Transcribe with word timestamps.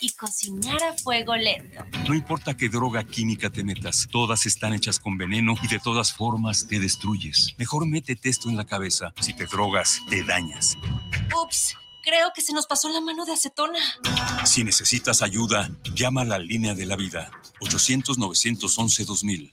y 0.00 0.10
cocinar 0.10 0.82
a 0.82 0.92
fuego 0.94 1.36
lento. 1.36 1.84
No 2.08 2.14
importa 2.14 2.56
qué 2.56 2.68
droga 2.68 3.04
química 3.04 3.50
te 3.50 3.62
metas, 3.62 4.08
todas 4.10 4.46
están 4.46 4.72
hechas 4.74 4.98
con 4.98 5.16
veneno 5.18 5.54
y 5.62 5.68
de 5.68 5.78
todas 5.78 6.12
formas 6.12 6.66
te 6.66 6.78
destruyes. 6.78 7.54
Mejor 7.58 7.86
métete 7.86 8.28
esto 8.28 8.48
en 8.48 8.56
la 8.56 8.66
cabeza. 8.66 9.12
Si 9.20 9.34
te 9.34 9.46
drogas, 9.46 10.00
te 10.08 10.24
dañas. 10.24 10.76
Ups, 11.42 11.74
creo 12.02 12.32
que 12.34 12.42
se 12.42 12.52
nos 12.52 12.66
pasó 12.66 12.88
la 12.88 13.00
mano 13.00 13.24
de 13.24 13.32
acetona. 13.32 13.80
Si 14.44 14.64
necesitas 14.64 15.22
ayuda, 15.22 15.70
llama 15.94 16.22
a 16.22 16.24
la 16.24 16.38
línea 16.38 16.74
de 16.74 16.86
la 16.86 16.96
vida. 16.96 17.30
800-911-2000. 17.60 19.52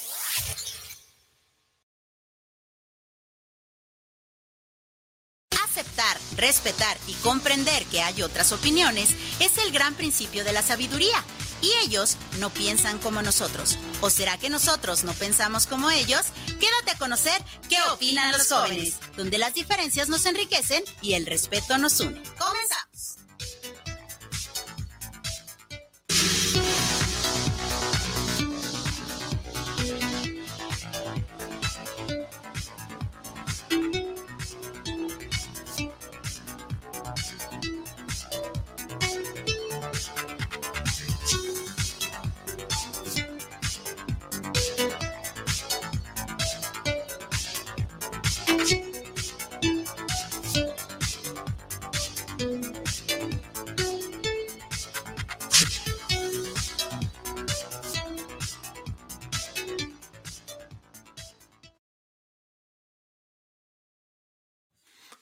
respetar 6.41 6.97
y 7.07 7.13
comprender 7.13 7.85
que 7.85 8.01
hay 8.01 8.21
otras 8.21 8.51
opiniones 8.51 9.11
es 9.39 9.57
el 9.59 9.71
gran 9.71 9.93
principio 9.95 10.43
de 10.43 10.51
la 10.51 10.61
sabiduría 10.61 11.23
y 11.61 11.71
ellos 11.85 12.17
no 12.39 12.49
piensan 12.49 12.97
como 12.97 13.21
nosotros. 13.21 13.77
¿O 14.01 14.09
será 14.09 14.37
que 14.37 14.49
nosotros 14.49 15.03
no 15.03 15.13
pensamos 15.13 15.67
como 15.67 15.89
ellos? 15.91 16.21
Quédate 16.59 16.91
a 16.91 16.97
conocer 16.97 17.41
qué 17.69 17.77
opinan 17.93 18.31
los 18.31 18.49
jóvenes, 18.49 18.95
donde 19.15 19.37
las 19.37 19.53
diferencias 19.53 20.09
nos 20.09 20.25
enriquecen 20.25 20.83
y 21.01 21.13
el 21.13 21.25
respeto 21.25 21.77
nos 21.77 21.99
une. 21.99 22.21
Comenzamos. 22.37 23.20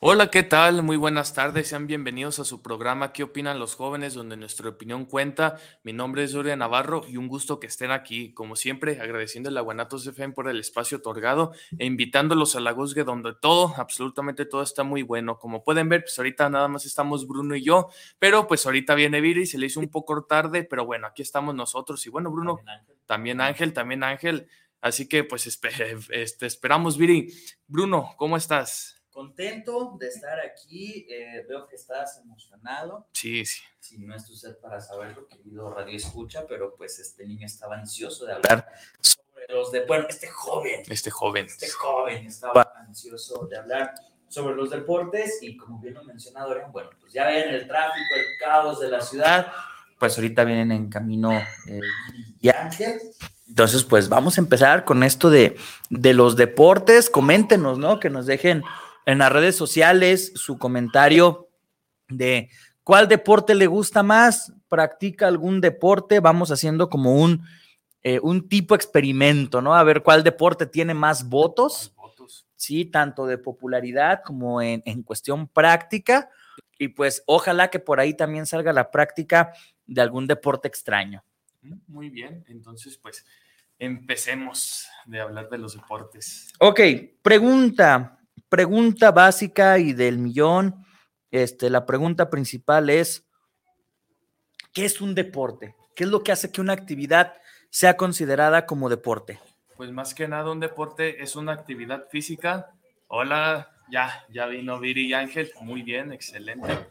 Hola, 0.02 0.32
¿qué 0.32 0.44
tal? 0.44 0.82
Muy 0.82 0.96
buenas 0.96 1.34
tardes, 1.34 1.68
sean 1.68 1.86
bienvenidos 1.86 2.40
a 2.40 2.46
su 2.46 2.62
programa 2.62 3.12
¿Qué 3.12 3.24
opinan 3.24 3.60
los 3.60 3.76
jóvenes? 3.76 4.14
donde 4.14 4.38
nuestra 4.38 4.70
opinión 4.70 5.04
cuenta. 5.06 5.58
Mi 5.84 5.92
nombre 5.92 6.24
es 6.24 6.32
Doria 6.32 6.56
Navarro 6.56 7.04
y 7.06 7.18
un 7.18 7.28
gusto 7.28 7.60
que 7.60 7.68
estén 7.68 7.92
aquí. 7.92 8.34
Como 8.34 8.56
siempre, 8.56 9.02
agradeciendo 9.02 9.50
a 9.50 9.62
Guanatos 9.62 10.08
FM 10.08 10.34
por 10.34 10.48
el 10.48 10.58
espacio 10.62 11.00
otorgado 11.00 11.52
e 11.78 11.86
invitándolos 11.86 12.56
a 12.56 12.62
la 12.62 12.72
Guzgue 12.72 13.04
donde 13.04 13.34
todo, 13.42 13.74
absolutamente 13.76 14.46
todo 14.46 14.62
está 14.62 14.84
muy 14.84 15.02
bueno. 15.02 15.38
Como 15.38 15.66
pueden 15.66 15.90
ver, 15.90 16.04
pues 16.04 16.18
ahorita 16.18 16.50
nada 16.50 16.70
más 16.70 16.86
estamos 16.86 17.28
Bruno 17.28 17.58
y 17.58 17.66
yo, 17.66 17.90
pero 18.20 18.48
pues 18.48 18.66
ahorita 18.66 18.96
viene 18.96 19.20
Viri, 19.20 19.46
se 19.46 19.58
le 19.58 19.66
hizo 19.66 19.82
un 19.82 19.90
poco 19.90 20.24
tarde, 20.24 20.64
pero 20.64 20.86
bueno, 20.86 21.08
aquí 21.08 21.24
estamos 21.24 21.56
nosotros. 21.56 22.06
Y 22.06 22.10
bueno, 22.10 22.32
Bruno, 22.32 22.62
también 23.06 23.42
Ángel, 23.42 23.74
también 23.74 24.04
Ángel. 24.04 24.48
Así 24.80 25.10
que 25.10 25.26
pues 25.26 25.46
este, 26.10 26.46
esperamos, 26.46 26.98
Viri. 26.98 27.34
Bruno, 27.68 28.14
¿cómo 28.16 28.38
estás? 28.38 28.99
Contento 29.12 29.96
de 30.00 30.08
estar 30.08 30.40
aquí. 30.40 31.06
Eh, 31.10 31.46
veo 31.48 31.68
que 31.68 31.76
estás 31.76 32.20
emocionado. 32.24 33.08
Sí, 33.14 33.46
sí. 33.46 33.62
Si 33.80 33.98
no 33.98 34.16
es 34.16 34.30
usted 34.30 34.58
para 34.58 34.80
saberlo, 34.80 35.28
querido 35.28 35.74
Radio 35.74 35.96
Escucha, 35.96 36.46
pero 36.48 36.76
pues 36.76 37.00
este 37.00 37.26
niño 37.26 37.46
estaba 37.46 37.76
ansioso 37.76 38.26
de 38.26 38.34
hablar 38.34 38.68
sobre 39.00 39.46
los 39.50 39.72
de. 39.72 39.86
Bueno, 39.86 40.06
este 40.10 40.28
joven. 40.28 40.84
Este 40.88 41.10
joven. 41.10 41.46
Este 41.46 41.70
joven 41.70 42.26
estaba 42.26 42.74
ansioso 42.76 43.48
de 43.48 43.58
hablar 43.58 43.94
sobre 44.28 44.56
los 44.56 44.70
deportes 44.70 45.40
y 45.42 45.58
como 45.58 45.80
bien 45.80 45.96
lo 45.96 46.04
mencionado, 46.04 46.56
bueno, 46.72 46.92
pues 47.02 47.12
ya 47.12 47.26
ven 47.28 47.50
el 47.50 47.68
tráfico, 47.68 48.16
el 48.16 48.26
caos 48.40 48.80
de 48.80 48.90
la 48.90 49.02
ciudad. 49.02 49.52
Pues 49.98 50.16
ahorita 50.18 50.46
vienen 50.46 50.72
en 50.72 50.90
camino 50.90 51.34
eh, 51.68 51.82
y 52.40 52.50
Ángel. 52.50 53.02
Entonces, 53.48 53.84
pues 53.84 54.08
vamos 54.08 54.38
a 54.38 54.42
empezar 54.42 54.86
con 54.86 55.04
esto 55.04 55.30
de, 55.30 55.58
de 55.90 56.14
los 56.14 56.36
deportes. 56.38 57.10
Coméntenos, 57.10 57.80
¿no? 57.80 58.00
Que 58.00 58.10
nos 58.10 58.28
dejen 58.28 58.64
en 59.12 59.20
las 59.20 59.32
redes 59.32 59.56
sociales 59.56 60.32
su 60.36 60.58
comentario 60.58 61.50
de 62.08 62.50
cuál 62.84 63.08
deporte 63.08 63.56
le 63.56 63.68
gusta 63.68 64.04
más, 64.04 64.54
practica 64.68 65.28
algún 65.28 65.62
deporte, 65.62 66.20
vamos 66.20 66.52
haciendo 66.52 66.90
como 66.90 67.16
un, 67.16 67.44
eh, 68.04 68.20
un 68.22 68.48
tipo 68.48 68.76
experimento, 68.76 69.62
¿no? 69.62 69.76
A 69.76 69.84
ver 69.84 70.04
cuál 70.04 70.24
deporte 70.24 70.66
tiene 70.68 70.94
más 70.94 71.28
votos, 71.28 71.94
sí, 72.56 72.86
tanto 72.86 73.26
de 73.26 73.38
popularidad 73.38 74.22
como 74.24 74.62
en, 74.62 74.84
en 74.86 75.02
cuestión 75.02 75.48
práctica. 75.48 76.30
Y 76.78 76.90
pues 76.90 77.24
ojalá 77.26 77.70
que 77.70 77.80
por 77.80 78.00
ahí 78.00 78.14
también 78.14 78.46
salga 78.46 78.74
la 78.74 78.92
práctica 78.92 79.54
de 79.88 80.02
algún 80.02 80.28
deporte 80.28 80.68
extraño. 80.68 81.24
Muy 81.88 82.10
bien, 82.10 82.44
entonces 82.48 82.98
pues 82.98 83.26
empecemos 83.80 84.88
de 85.06 85.20
hablar 85.20 85.50
de 85.50 85.58
los 85.58 85.74
deportes. 85.74 86.54
Ok, 86.60 86.82
pregunta, 87.22 88.19
pregunta 88.50 89.12
básica 89.12 89.78
y 89.80 89.94
del 89.94 90.18
millón, 90.18 90.86
este, 91.32 91.70
la 91.70 91.86
pregunta 91.86 92.30
principal 92.30 92.90
es, 92.90 93.26
¿qué 94.74 94.86
es 94.86 95.00
un 95.02 95.16
deporte? 95.16 95.76
¿Qué 95.96 96.04
es 96.04 96.10
lo 96.10 96.24
que 96.24 96.32
hace 96.32 96.52
que 96.52 96.62
una 96.62 96.74
actividad 96.74 97.36
sea 97.70 97.96
considerada 97.96 98.66
como 98.66 98.90
deporte? 98.90 99.40
Pues 99.78 99.92
más 99.92 100.14
que 100.14 100.28
nada 100.28 100.52
un 100.52 100.60
deporte 100.60 101.24
es 101.24 101.36
una 101.36 101.54
actividad 101.54 102.08
física. 102.10 102.72
Hola, 103.08 103.72
ya, 103.90 104.26
ya 104.30 104.46
vino 104.48 104.80
Viri 104.80 105.08
y 105.08 105.14
Ángel, 105.14 105.52
muy 105.62 105.84
bien, 105.84 106.12
excelente. 106.12 106.88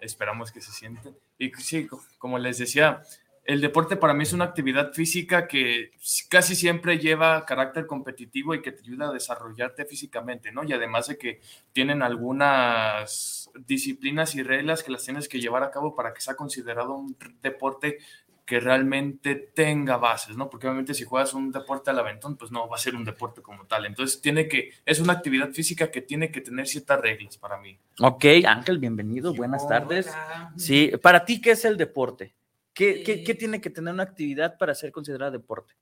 Esperamos 0.00 0.52
que 0.52 0.60
se 0.60 0.72
sienten. 0.72 1.16
Y 1.38 1.50
sí, 1.54 1.88
como 2.18 2.38
les 2.38 2.58
decía, 2.58 3.02
el 3.48 3.62
deporte 3.62 3.96
para 3.96 4.12
mí 4.12 4.24
es 4.24 4.34
una 4.34 4.44
actividad 4.44 4.92
física 4.92 5.48
que 5.48 5.92
casi 6.28 6.54
siempre 6.54 6.98
lleva 6.98 7.46
carácter 7.46 7.86
competitivo 7.86 8.54
y 8.54 8.60
que 8.60 8.72
te 8.72 8.82
ayuda 8.82 9.08
a 9.08 9.12
desarrollarte 9.12 9.86
físicamente, 9.86 10.52
¿no? 10.52 10.64
Y 10.64 10.74
además 10.74 11.06
de 11.06 11.16
que 11.16 11.40
tienen 11.72 12.02
algunas 12.02 13.50
disciplinas 13.66 14.34
y 14.34 14.42
reglas 14.42 14.82
que 14.82 14.92
las 14.92 15.02
tienes 15.02 15.30
que 15.30 15.40
llevar 15.40 15.62
a 15.62 15.70
cabo 15.70 15.94
para 15.94 16.12
que 16.12 16.20
sea 16.20 16.36
considerado 16.36 16.94
un 16.94 17.16
deporte 17.40 17.96
que 18.44 18.60
realmente 18.60 19.34
tenga 19.34 19.96
bases, 19.96 20.36
¿no? 20.36 20.50
Porque 20.50 20.66
obviamente 20.66 20.92
si 20.92 21.04
juegas 21.04 21.32
un 21.32 21.50
deporte 21.50 21.88
al 21.88 21.98
aventón, 21.98 22.36
pues 22.36 22.50
no 22.52 22.68
va 22.68 22.76
a 22.76 22.78
ser 22.78 22.94
un 22.94 23.04
deporte 23.06 23.40
como 23.40 23.64
tal. 23.64 23.86
Entonces 23.86 24.20
tiene 24.20 24.46
que, 24.46 24.72
es 24.84 25.00
una 25.00 25.14
actividad 25.14 25.52
física 25.52 25.90
que 25.90 26.02
tiene 26.02 26.30
que 26.30 26.42
tener 26.42 26.66
ciertas 26.66 27.00
reglas 27.00 27.38
para 27.38 27.56
mí. 27.56 27.78
Ok, 27.98 28.26
Ángel, 28.46 28.78
bienvenido, 28.78 29.32
buenas 29.32 29.66
tardes. 29.66 30.14
Sí, 30.58 30.92
para 31.02 31.24
ti, 31.24 31.40
¿qué 31.40 31.52
es 31.52 31.64
el 31.64 31.78
deporte? 31.78 32.34
¿Qué, 32.78 33.36
tiene 33.36 33.60
que 33.60 33.70
tener 33.70 33.92
una 33.92 34.04
actividad 34.04 34.56
para 34.56 34.72
ser 34.72 34.92
considerada 34.92 35.32
deporte? 35.32 35.74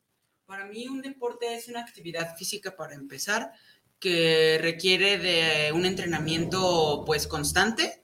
Para 0.47 0.65
mí 0.65 0.89
un 0.89 1.03
deporte 1.03 1.55
es 1.55 1.69
una 1.69 1.81
actividad 1.81 2.35
física 2.37 2.75
para 2.75 2.95
empezar 2.95 3.53
que 4.01 4.59
requiere 4.63 5.19
de 5.19 5.73
un 5.73 5.85
entrenamiento 5.85 7.03
pues 7.05 7.27
constante, 7.27 8.03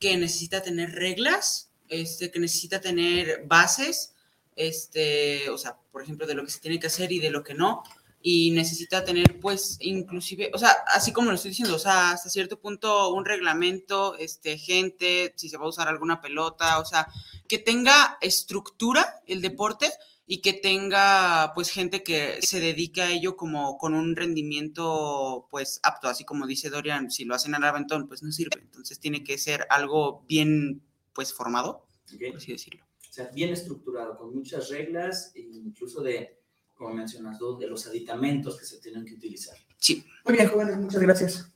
que 0.00 0.16
necesita 0.16 0.60
tener 0.60 0.90
reglas, 0.90 1.70
este, 1.88 2.32
que 2.32 2.40
necesita 2.40 2.80
tener 2.80 3.44
bases, 3.46 4.12
este, 4.56 5.48
o 5.48 5.56
sea, 5.56 5.76
por 5.92 6.02
ejemplo, 6.02 6.26
de 6.26 6.34
lo 6.34 6.44
que 6.44 6.50
se 6.50 6.58
tiene 6.58 6.80
que 6.80 6.88
hacer 6.88 7.12
y 7.12 7.20
de 7.20 7.30
lo 7.30 7.44
que 7.44 7.54
no, 7.54 7.84
y 8.22 8.52
necesita 8.52 9.04
tener, 9.04 9.40
pues, 9.40 9.76
inclusive, 9.80 10.50
o 10.54 10.58
sea, 10.58 10.70
así 10.94 11.12
como 11.12 11.30
lo 11.30 11.34
estoy 11.34 11.50
diciendo, 11.50 11.74
o 11.74 11.78
sea, 11.78 12.12
hasta 12.12 12.30
cierto 12.30 12.58
punto 12.60 13.12
un 13.12 13.24
reglamento, 13.24 14.16
este, 14.16 14.58
gente, 14.58 15.32
si 15.36 15.48
se 15.48 15.56
va 15.56 15.64
a 15.64 15.68
usar 15.68 15.88
alguna 15.88 16.20
pelota, 16.20 16.78
o 16.78 16.84
sea, 16.84 17.08
que 17.48 17.58
tenga 17.58 18.18
estructura 18.20 19.22
el 19.26 19.42
deporte 19.42 19.90
y 20.26 20.40
que 20.40 20.52
tenga, 20.52 21.52
pues, 21.54 21.70
gente 21.70 22.02
que 22.02 22.40
se 22.42 22.60
dedique 22.60 23.02
a 23.02 23.10
ello 23.10 23.36
como 23.36 23.76
con 23.76 23.94
un 23.94 24.14
rendimiento, 24.14 25.48
pues, 25.50 25.80
apto, 25.82 26.08
así 26.08 26.24
como 26.24 26.46
dice 26.46 26.70
Dorian, 26.70 27.10
si 27.10 27.24
lo 27.24 27.34
hacen 27.34 27.54
al 27.54 27.64
aventón, 27.64 28.06
pues 28.06 28.22
no 28.22 28.30
sirve, 28.30 28.60
entonces 28.60 29.00
tiene 29.00 29.24
que 29.24 29.36
ser 29.36 29.66
algo 29.68 30.24
bien, 30.28 30.82
pues, 31.12 31.34
formado, 31.34 31.86
por 32.08 32.36
así 32.36 32.52
decirlo. 32.52 32.84
O 33.10 33.12
sea, 33.14 33.26
bien 33.34 33.50
estructurado, 33.50 34.16
con 34.16 34.34
muchas 34.34 34.70
reglas, 34.70 35.32
incluso 35.34 36.02
de 36.02 36.41
como 36.82 36.94
mencionas, 36.94 37.38
de 37.58 37.66
los 37.68 37.86
aditamentos 37.86 38.58
que 38.58 38.64
se 38.64 38.78
tienen 38.78 39.04
que 39.04 39.14
utilizar. 39.14 39.56
Sí. 39.78 40.04
Muy 40.24 40.34
bien, 40.34 40.48
jóvenes, 40.48 40.76
muchas 40.78 41.00
gracias. 41.00 41.48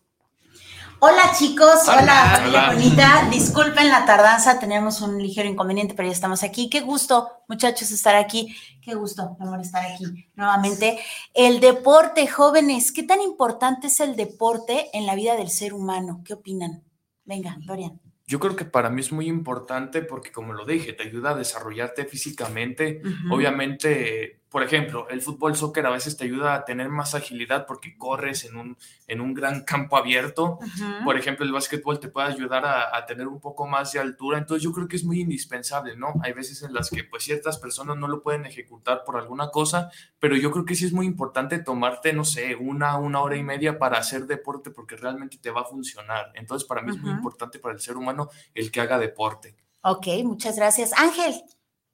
Hola 0.98 1.34
chicos, 1.38 1.82
hola, 1.88 2.02
Hola. 2.02 2.36
familia 2.36 2.60
Hola. 2.60 2.72
bonita. 2.72 3.28
Disculpen 3.30 3.88
la 3.88 4.06
tardanza, 4.06 4.58
tenemos 4.58 5.02
un 5.02 5.20
ligero 5.20 5.46
inconveniente, 5.46 5.94
pero 5.94 6.08
ya 6.08 6.14
estamos 6.14 6.42
aquí. 6.42 6.70
Qué 6.70 6.80
gusto, 6.80 7.42
muchachos, 7.48 7.90
estar 7.90 8.14
aquí. 8.14 8.56
Qué 8.80 8.94
gusto, 8.94 9.36
mi 9.38 9.46
amor, 9.46 9.60
estar 9.60 9.84
aquí 9.84 10.06
nuevamente. 10.36 10.98
El 11.34 11.60
deporte, 11.60 12.26
jóvenes, 12.26 12.92
¿qué 12.92 13.02
tan 13.02 13.20
importante 13.20 13.88
es 13.88 14.00
el 14.00 14.16
deporte 14.16 14.88
en 14.94 15.04
la 15.04 15.14
vida 15.14 15.36
del 15.36 15.50
ser 15.50 15.74
humano? 15.74 16.22
¿Qué 16.24 16.32
opinan? 16.32 16.82
Venga, 17.24 17.58
Dorian. 17.66 18.00
Yo 18.28 18.40
creo 18.40 18.56
que 18.56 18.64
para 18.64 18.90
mí 18.90 19.02
es 19.02 19.12
muy 19.12 19.28
importante 19.28 20.02
porque, 20.02 20.32
como 20.32 20.52
lo 20.52 20.64
dije, 20.64 20.94
te 20.94 21.04
ayuda 21.04 21.30
a 21.30 21.34
desarrollarte 21.36 22.06
físicamente. 22.06 23.00
Obviamente, 23.30 24.40
por 24.48 24.62
ejemplo, 24.62 25.08
el 25.08 25.20
fútbol, 25.20 25.56
soccer 25.56 25.84
a 25.86 25.90
veces 25.90 26.16
te 26.16 26.24
ayuda 26.24 26.54
a 26.54 26.64
tener 26.64 26.88
más 26.88 27.14
agilidad 27.14 27.66
porque 27.66 27.96
corres 27.98 28.44
en 28.44 28.56
un, 28.56 28.76
en 29.06 29.20
un 29.20 29.34
gran 29.34 29.64
campo 29.64 29.96
abierto. 29.96 30.58
Por 31.04 31.18
ejemplo, 31.18 31.44
el 31.44 31.52
básquetbol 31.52 31.98
te 31.98 32.08
puede 32.08 32.28
ayudar 32.28 32.64
a, 32.64 32.96
a 32.96 33.06
tener 33.06 33.26
un 33.26 33.40
poco 33.40 33.66
más 33.66 33.92
de 33.92 33.98
altura. 33.98 34.38
Entonces, 34.38 34.62
yo 34.62 34.72
creo 34.72 34.86
que 34.88 34.96
es 34.96 35.04
muy 35.04 35.20
indispensable, 35.20 35.96
¿no? 35.96 36.14
Hay 36.22 36.32
veces 36.32 36.62
en 36.62 36.72
las 36.72 36.90
que, 36.90 37.04
pues, 37.04 37.24
ciertas 37.24 37.58
personas 37.58 37.96
no 37.96 38.08
lo 38.08 38.22
pueden 38.22 38.46
ejecutar 38.46 39.02
por 39.04 39.16
alguna 39.16 39.50
cosa, 39.50 39.90
pero 40.18 40.36
yo 40.36 40.50
creo 40.50 40.64
que 40.64 40.74
sí 40.74 40.86
es 40.86 40.92
muy 40.92 41.06
importante 41.06 41.58
tomarte, 41.58 42.12
no 42.12 42.24
sé, 42.24 42.54
una, 42.54 42.96
una 42.98 43.20
hora 43.20 43.36
y 43.36 43.42
media 43.42 43.78
para 43.78 43.98
hacer 43.98 44.26
deporte 44.26 44.70
porque 44.70 44.96
realmente 44.96 45.38
te 45.38 45.50
va 45.50 45.62
a 45.62 45.64
funcionar. 45.64 46.30
Entonces, 46.34 46.66
para 46.66 46.82
mí 46.82 46.92
es 46.92 46.98
muy 46.98 47.10
importante 47.10 47.58
para 47.58 47.74
el 47.74 47.80
ser 47.80 47.96
humano 47.96 48.30
el 48.54 48.70
que 48.70 48.80
haga 48.80 48.98
deporte. 48.98 49.56
Ok, 49.82 50.06
muchas 50.24 50.56
gracias. 50.56 50.92
Ángel. 50.96 51.34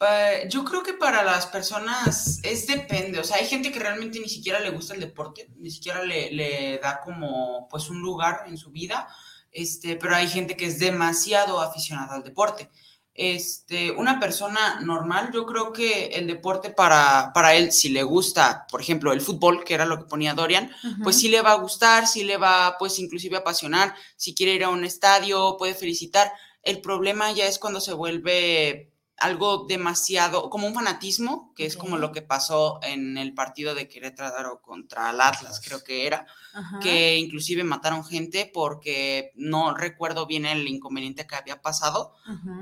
Eh, 0.08 0.48
yo 0.48 0.64
creo 0.64 0.82
que 0.82 0.94
para 0.94 1.22
las 1.22 1.46
personas 1.46 2.40
es 2.42 2.66
depende, 2.66 3.20
o 3.20 3.24
sea, 3.24 3.36
hay 3.36 3.46
gente 3.46 3.70
que 3.70 3.78
realmente 3.78 4.18
ni 4.18 4.28
siquiera 4.28 4.58
le 4.58 4.70
gusta 4.70 4.94
el 4.94 5.00
deporte, 5.00 5.48
ni 5.58 5.70
siquiera 5.70 6.02
le, 6.02 6.32
le 6.32 6.78
da 6.78 7.00
como 7.00 7.68
pues 7.68 7.88
un 7.88 8.00
lugar 8.00 8.44
en 8.48 8.56
su 8.56 8.70
vida, 8.70 9.08
este, 9.52 9.96
pero 9.96 10.16
hay 10.16 10.28
gente 10.28 10.56
que 10.56 10.66
es 10.66 10.78
demasiado 10.78 11.60
aficionada 11.60 12.14
al 12.16 12.24
deporte. 12.24 12.70
Este, 13.14 13.90
una 13.90 14.18
persona 14.18 14.80
normal, 14.80 15.30
yo 15.34 15.44
creo 15.44 15.70
que 15.72 16.06
el 16.06 16.26
deporte 16.26 16.70
para, 16.70 17.30
para 17.34 17.54
él, 17.54 17.70
si 17.70 17.90
le 17.90 18.02
gusta, 18.02 18.66
por 18.70 18.80
ejemplo, 18.80 19.12
el 19.12 19.20
fútbol, 19.20 19.64
que 19.64 19.74
era 19.74 19.84
lo 19.84 19.98
que 19.98 20.06
ponía 20.06 20.32
Dorian, 20.32 20.70
pues 21.02 21.18
sí 21.18 21.28
le 21.28 21.42
va 21.42 21.52
a 21.52 21.56
gustar, 21.58 22.06
sí 22.06 22.24
le 22.24 22.38
va, 22.38 22.76
pues 22.78 22.98
inclusive 22.98 23.36
apasionar, 23.36 23.94
si 24.16 24.34
quiere 24.34 24.54
ir 24.54 24.64
a 24.64 24.70
un 24.70 24.84
estadio, 24.84 25.56
puede 25.58 25.74
felicitar. 25.74 26.32
El 26.62 26.80
problema 26.80 27.30
ya 27.32 27.46
es 27.46 27.58
cuando 27.58 27.80
se 27.80 27.92
vuelve 27.92 28.91
algo 29.18 29.66
demasiado, 29.68 30.50
como 30.50 30.66
un 30.66 30.74
fanatismo, 30.74 31.52
que 31.54 31.66
es 31.66 31.76
como 31.76 31.96
lo 31.96 32.12
que 32.12 32.22
pasó 32.22 32.80
en 32.82 33.16
el 33.18 33.34
partido 33.34 33.74
de 33.74 33.88
Querétaro 33.88 34.60
contra 34.62 35.10
el 35.10 35.20
Atlas, 35.20 35.60
creo 35.64 35.84
que 35.84 36.06
era, 36.06 36.26
Ajá. 36.52 36.80
que 36.80 37.18
inclusive 37.18 37.62
mataron 37.62 38.04
gente 38.04 38.50
porque 38.52 39.32
no 39.36 39.74
recuerdo 39.74 40.26
bien 40.26 40.46
el 40.46 40.66
inconveniente 40.66 41.26
que 41.26 41.36
había 41.36 41.62
pasado, 41.62 42.14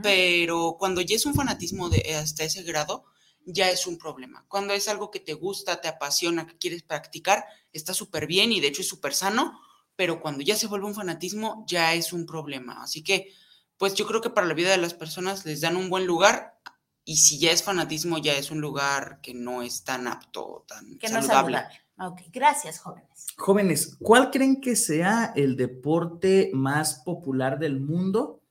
pero 0.02 0.76
cuando 0.78 1.00
ya 1.00 1.16
es 1.16 1.24
un 1.24 1.34
fanatismo 1.34 1.88
de 1.88 2.14
hasta 2.14 2.44
ese 2.44 2.62
grado, 2.62 3.04
ya 3.46 3.70
es 3.70 3.86
un 3.86 3.98
problema. 3.98 4.44
Cuando 4.48 4.74
es 4.74 4.88
algo 4.88 5.10
que 5.10 5.20
te 5.20 5.34
gusta, 5.34 5.80
te 5.80 5.88
apasiona, 5.88 6.46
que 6.46 6.58
quieres 6.58 6.82
practicar, 6.82 7.44
está 7.72 7.94
súper 7.94 8.26
bien 8.26 8.52
y 8.52 8.60
de 8.60 8.68
hecho 8.68 8.82
es 8.82 8.88
súper 8.88 9.14
sano, 9.14 9.60
pero 9.96 10.20
cuando 10.20 10.42
ya 10.42 10.56
se 10.56 10.66
vuelve 10.66 10.86
un 10.86 10.94
fanatismo, 10.94 11.64
ya 11.66 11.94
es 11.94 12.12
un 12.12 12.26
problema. 12.26 12.82
Así 12.82 13.02
que, 13.02 13.32
pues 13.80 13.94
yo 13.94 14.06
creo 14.06 14.20
que 14.20 14.28
para 14.28 14.46
la 14.46 14.52
vida 14.52 14.70
de 14.70 14.76
las 14.76 14.92
personas 14.92 15.46
les 15.46 15.62
dan 15.62 15.74
un 15.76 15.88
buen 15.88 16.06
lugar 16.06 16.60
y 17.02 17.16
si 17.16 17.38
ya 17.38 17.50
es 17.50 17.62
fanatismo, 17.62 18.18
ya 18.18 18.34
es 18.34 18.50
un 18.50 18.60
lugar 18.60 19.20
que 19.22 19.32
no 19.32 19.62
es 19.62 19.84
tan 19.84 20.06
apto, 20.06 20.66
tan 20.68 20.98
Que 20.98 21.08
no 21.08 21.18
es 21.18 21.26
saludable. 21.26 21.56
saludable. 21.56 21.80
Ok, 22.02 22.20
gracias, 22.32 22.78
jóvenes. 22.78 23.26
Jóvenes, 23.38 23.96
¿cuál 24.00 24.30
creen 24.30 24.60
que 24.60 24.76
sea 24.76 25.32
el 25.34 25.56
deporte 25.56 26.50
más 26.52 26.96
popular 27.04 27.58
del 27.58 27.80
mundo 27.80 28.42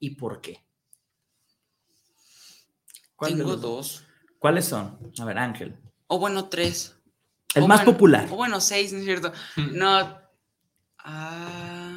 y 0.00 0.16
por 0.16 0.40
qué? 0.40 0.64
¿Cuál 3.16 3.32
de 3.32 3.38
Tengo 3.38 3.56
dos. 3.56 4.04
¿Cuáles 4.38 4.64
son? 4.64 4.98
A 5.18 5.24
ver, 5.24 5.38
Ángel. 5.38 5.78
O 6.08 6.18
bueno, 6.18 6.48
tres. 6.48 6.96
El 7.54 7.62
O 7.64 7.68
más 7.68 7.78
bueno- 7.84 7.92
popular. 7.92 8.28
O 8.32 8.36
bueno, 8.36 8.60
seis, 8.60 8.92
¿no 8.92 8.98
es 8.98 9.04
cierto? 9.04 9.32
No. 9.56 10.18
ah, 10.98 11.91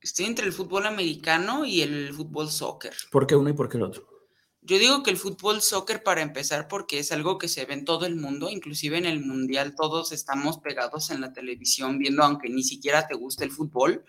estoy 0.00 0.26
entre 0.26 0.46
el 0.46 0.52
fútbol 0.52 0.86
americano 0.86 1.64
y 1.64 1.82
el 1.82 2.12
fútbol 2.14 2.50
soccer. 2.50 2.94
¿Por 3.10 3.26
qué 3.26 3.36
uno 3.36 3.50
y 3.50 3.52
por 3.52 3.68
qué 3.68 3.76
el 3.76 3.84
otro? 3.84 4.08
Yo 4.62 4.78
digo 4.78 5.02
que 5.02 5.10
el 5.10 5.16
fútbol 5.16 5.62
soccer 5.62 6.02
para 6.02 6.20
empezar 6.20 6.68
porque 6.68 6.98
es 6.98 7.12
algo 7.12 7.38
que 7.38 7.48
se 7.48 7.64
ve 7.64 7.74
en 7.74 7.84
todo 7.84 8.04
el 8.04 8.16
mundo, 8.16 8.50
inclusive 8.50 8.98
en 8.98 9.06
el 9.06 9.24
mundial 9.24 9.74
todos 9.74 10.12
estamos 10.12 10.58
pegados 10.58 11.10
en 11.10 11.22
la 11.22 11.32
televisión 11.32 11.98
viendo 11.98 12.22
aunque 12.22 12.50
ni 12.50 12.62
siquiera 12.62 13.06
te 13.06 13.14
guste 13.14 13.44
el 13.44 13.52
fútbol. 13.52 14.04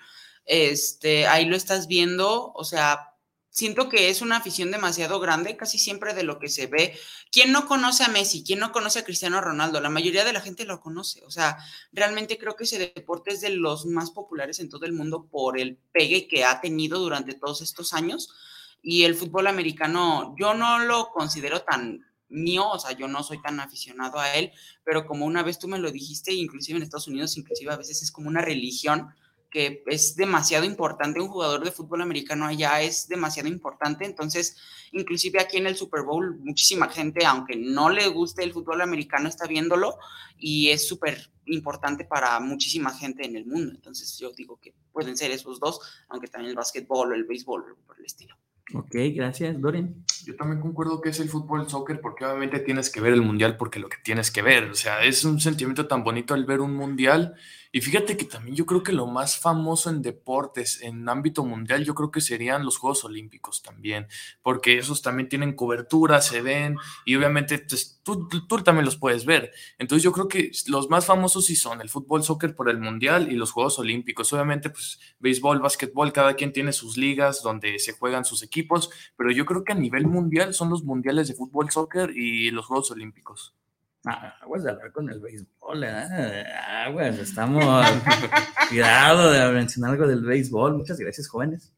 Este, 0.45 1.27
ahí 1.27 1.45
lo 1.45 1.55
estás 1.55 1.87
viendo, 1.87 2.51
o 2.53 2.63
sea, 2.65 3.10
siento 3.51 3.89
que 3.89 4.09
es 4.09 4.21
una 4.21 4.37
afición 4.37 4.71
demasiado 4.71 5.19
grande, 5.19 5.57
casi 5.57 5.77
siempre 5.77 6.13
de 6.13 6.23
lo 6.23 6.39
que 6.39 6.49
se 6.49 6.67
ve. 6.67 6.97
¿Quién 7.31 7.51
no 7.51 7.67
conoce 7.67 8.03
a 8.03 8.07
Messi? 8.07 8.43
¿Quién 8.43 8.59
no 8.59 8.71
conoce 8.71 8.99
a 8.99 9.03
Cristiano 9.03 9.41
Ronaldo? 9.41 9.79
La 9.79 9.89
mayoría 9.89 10.23
de 10.23 10.33
la 10.33 10.41
gente 10.41 10.65
lo 10.65 10.79
conoce. 10.79 11.23
O 11.25 11.31
sea, 11.31 11.57
realmente 11.91 12.37
creo 12.37 12.55
que 12.55 12.63
ese 12.63 12.79
deporte 12.79 13.31
es 13.31 13.41
de 13.41 13.49
los 13.49 13.85
más 13.85 14.11
populares 14.11 14.59
en 14.59 14.69
todo 14.69 14.85
el 14.85 14.93
mundo 14.93 15.27
por 15.29 15.59
el 15.59 15.77
pegue 15.91 16.27
que 16.27 16.45
ha 16.45 16.61
tenido 16.61 16.97
durante 16.99 17.33
todos 17.33 17.61
estos 17.61 17.93
años. 17.93 18.33
Y 18.81 19.03
el 19.03 19.15
fútbol 19.15 19.47
americano, 19.47 20.33
yo 20.39 20.53
no 20.53 20.79
lo 20.79 21.11
considero 21.11 21.61
tan 21.61 22.05
mío, 22.29 22.67
o 22.69 22.79
sea, 22.79 22.93
yo 22.93 23.09
no 23.09 23.21
soy 23.21 23.41
tan 23.41 23.59
aficionado 23.59 24.17
a 24.17 24.33
él, 24.35 24.51
pero 24.85 25.05
como 25.05 25.25
una 25.25 25.43
vez 25.43 25.59
tú 25.59 25.67
me 25.67 25.77
lo 25.77 25.91
dijiste, 25.91 26.33
inclusive 26.33 26.77
en 26.77 26.83
Estados 26.83 27.09
Unidos, 27.09 27.37
inclusive 27.37 27.73
a 27.73 27.77
veces 27.77 28.01
es 28.01 28.11
como 28.11 28.29
una 28.29 28.41
religión 28.41 29.13
que 29.51 29.83
es 29.85 30.15
demasiado 30.15 30.65
importante, 30.65 31.19
un 31.19 31.27
jugador 31.27 31.63
de 31.63 31.71
fútbol 31.71 32.01
americano 32.01 32.45
allá 32.45 32.81
es 32.81 33.07
demasiado 33.07 33.49
importante, 33.49 34.05
entonces 34.05 34.57
inclusive 34.93 35.39
aquí 35.39 35.57
en 35.57 35.67
el 35.67 35.75
Super 35.75 36.03
Bowl 36.03 36.39
muchísima 36.39 36.89
gente, 36.89 37.25
aunque 37.25 37.57
no 37.57 37.89
le 37.89 38.07
guste 38.07 38.43
el 38.43 38.53
fútbol 38.53 38.81
americano, 38.81 39.27
está 39.27 39.45
viéndolo 39.45 39.97
y 40.37 40.69
es 40.69 40.87
súper 40.87 41.29
importante 41.45 42.05
para 42.05 42.39
muchísima 42.39 42.91
gente 42.93 43.25
en 43.25 43.35
el 43.35 43.45
mundo, 43.45 43.73
entonces 43.75 44.17
yo 44.17 44.31
digo 44.31 44.57
que 44.59 44.73
pueden 44.93 45.17
ser 45.17 45.31
esos 45.31 45.59
dos, 45.59 45.81
aunque 46.07 46.27
también 46.27 46.51
el 46.51 46.55
básquetbol 46.55 47.11
o 47.11 47.13
el 47.13 47.25
béisbol 47.25 47.73
o 47.73 47.75
por 47.85 47.99
el 47.99 48.05
estilo. 48.05 48.35
Ok, 48.73 48.95
gracias, 49.13 49.59
Dorian. 49.59 50.05
Yo 50.23 50.35
también 50.37 50.61
concuerdo 50.61 51.01
que 51.01 51.09
es 51.09 51.19
el 51.19 51.27
fútbol, 51.27 51.69
soccer, 51.69 51.99
porque 51.99 52.23
obviamente 52.23 52.59
tienes 52.59 52.89
que 52.89 53.01
ver 53.01 53.11
el 53.11 53.21
mundial 53.21 53.57
porque 53.57 53.79
lo 53.79 53.89
que 53.89 53.97
tienes 54.01 54.31
que 54.31 54.41
ver, 54.41 54.69
o 54.69 54.75
sea, 54.75 55.03
es 55.03 55.25
un 55.25 55.41
sentimiento 55.41 55.87
tan 55.87 56.05
bonito 56.05 56.35
el 56.35 56.45
ver 56.45 56.61
un 56.61 56.73
mundial. 56.73 57.35
Y 57.73 57.79
fíjate 57.79 58.17
que 58.17 58.25
también 58.25 58.55
yo 58.55 58.65
creo 58.65 58.83
que 58.83 58.91
lo 58.91 59.07
más 59.07 59.37
famoso 59.37 59.89
en 59.89 60.01
deportes, 60.01 60.81
en 60.81 61.07
ámbito 61.07 61.45
mundial, 61.45 61.85
yo 61.85 61.95
creo 61.95 62.11
que 62.11 62.19
serían 62.19 62.65
los 62.65 62.77
Juegos 62.77 63.05
Olímpicos 63.05 63.61
también, 63.61 64.07
porque 64.41 64.77
esos 64.77 65.01
también 65.01 65.29
tienen 65.29 65.55
cobertura, 65.55 66.21
se 66.21 66.41
ven, 66.41 66.75
y 67.05 67.15
obviamente 67.15 67.59
pues, 67.59 68.01
tú, 68.03 68.27
tú, 68.27 68.57
también 68.63 68.83
los 68.83 68.97
puedes 68.97 69.25
ver. 69.25 69.53
Entonces 69.79 70.03
yo 70.03 70.11
creo 70.11 70.27
que 70.27 70.51
los 70.67 70.89
más 70.89 71.05
famosos 71.05 71.45
sí 71.45 71.55
son 71.55 71.79
el 71.79 71.89
fútbol, 71.89 72.23
soccer 72.23 72.55
por 72.55 72.69
el 72.69 72.77
mundial 72.77 73.31
y 73.31 73.35
los 73.35 73.51
Juegos 73.51 73.79
Olímpicos. 73.79 74.33
Obviamente, 74.33 74.69
pues 74.69 74.99
béisbol, 75.19 75.59
básquetbol, 75.61 76.11
cada 76.11 76.33
quien 76.35 76.51
tiene 76.51 76.73
sus 76.73 76.97
ligas 76.97 77.41
donde 77.41 77.79
se 77.79 77.93
juegan 77.93 78.25
sus 78.25 78.43
equipos, 78.43 78.89
pero 79.15 79.31
yo 79.31 79.45
creo 79.45 79.63
que 79.63 79.71
a 79.71 79.75
nivel 79.75 80.07
mundial 80.07 80.53
son 80.53 80.69
los 80.69 80.83
mundiales 80.83 81.29
de 81.29 81.35
fútbol, 81.35 81.71
soccer 81.71 82.11
y 82.17 82.51
los 82.51 82.65
Juegos 82.65 82.91
Olímpicos. 82.91 83.55
Aguas 84.03 84.63
de 84.63 84.71
hablar 84.71 84.91
con 84.91 85.09
el 85.09 85.19
béisbol, 85.19 85.83
¿eh? 85.83 86.45
Aguas, 86.85 87.19
estamos. 87.19 87.63
Cuidado 88.69 89.31
de 89.31 89.51
mencionar 89.51 89.91
algo 89.91 90.07
del 90.07 90.23
béisbol. 90.23 90.77
Muchas 90.77 90.99
gracias, 90.99 91.27
jóvenes. 91.27 91.71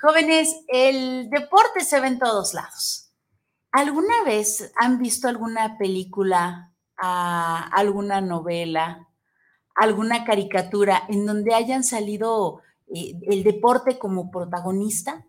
Jóvenes, 0.00 0.64
el 0.68 1.28
deporte 1.28 1.80
se 1.80 2.00
ve 2.00 2.08
en 2.08 2.18
todos 2.18 2.54
lados. 2.54 3.12
¿Alguna 3.72 4.24
vez 4.24 4.72
han 4.76 4.98
visto 4.98 5.28
alguna 5.28 5.76
película, 5.78 6.72
ah, 6.96 7.68
alguna 7.72 8.20
novela, 8.20 9.08
alguna 9.74 10.24
caricatura 10.24 11.02
en 11.08 11.26
donde 11.26 11.54
hayan 11.54 11.84
salido 11.84 12.62
eh, 12.94 13.12
el 13.28 13.44
deporte 13.44 13.98
como 13.98 14.30
protagonista? 14.30 15.26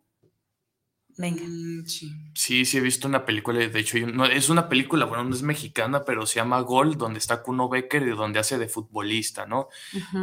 Venga. 1.18 1.44
Mm, 1.46 1.86
sí. 1.86 2.13
Sí, 2.34 2.65
sí 2.65 2.77
he 2.77 2.82
visto 2.82 3.08
una 3.08 3.25
película, 3.25 3.60
de 3.60 3.80
hecho, 3.80 3.98
no, 4.08 4.25
es 4.25 4.50
una 4.50 4.70
película, 4.70 5.06
bueno, 5.06 5.24
no 5.24 5.36
es 5.36 5.44
mexicana, 5.44 6.03
pero 6.06 6.25
se 6.25 6.36
llama 6.36 6.60
Gol, 6.62 6.98
donde 6.98 7.20
está 7.20 7.41
Kuno 7.41 7.70
Becker 7.70 8.03
y 8.03 8.12
donde 8.12 8.39
hace 8.39 8.58
de 8.58 8.68
futbolista, 8.68 9.46
¿no? 9.46 9.68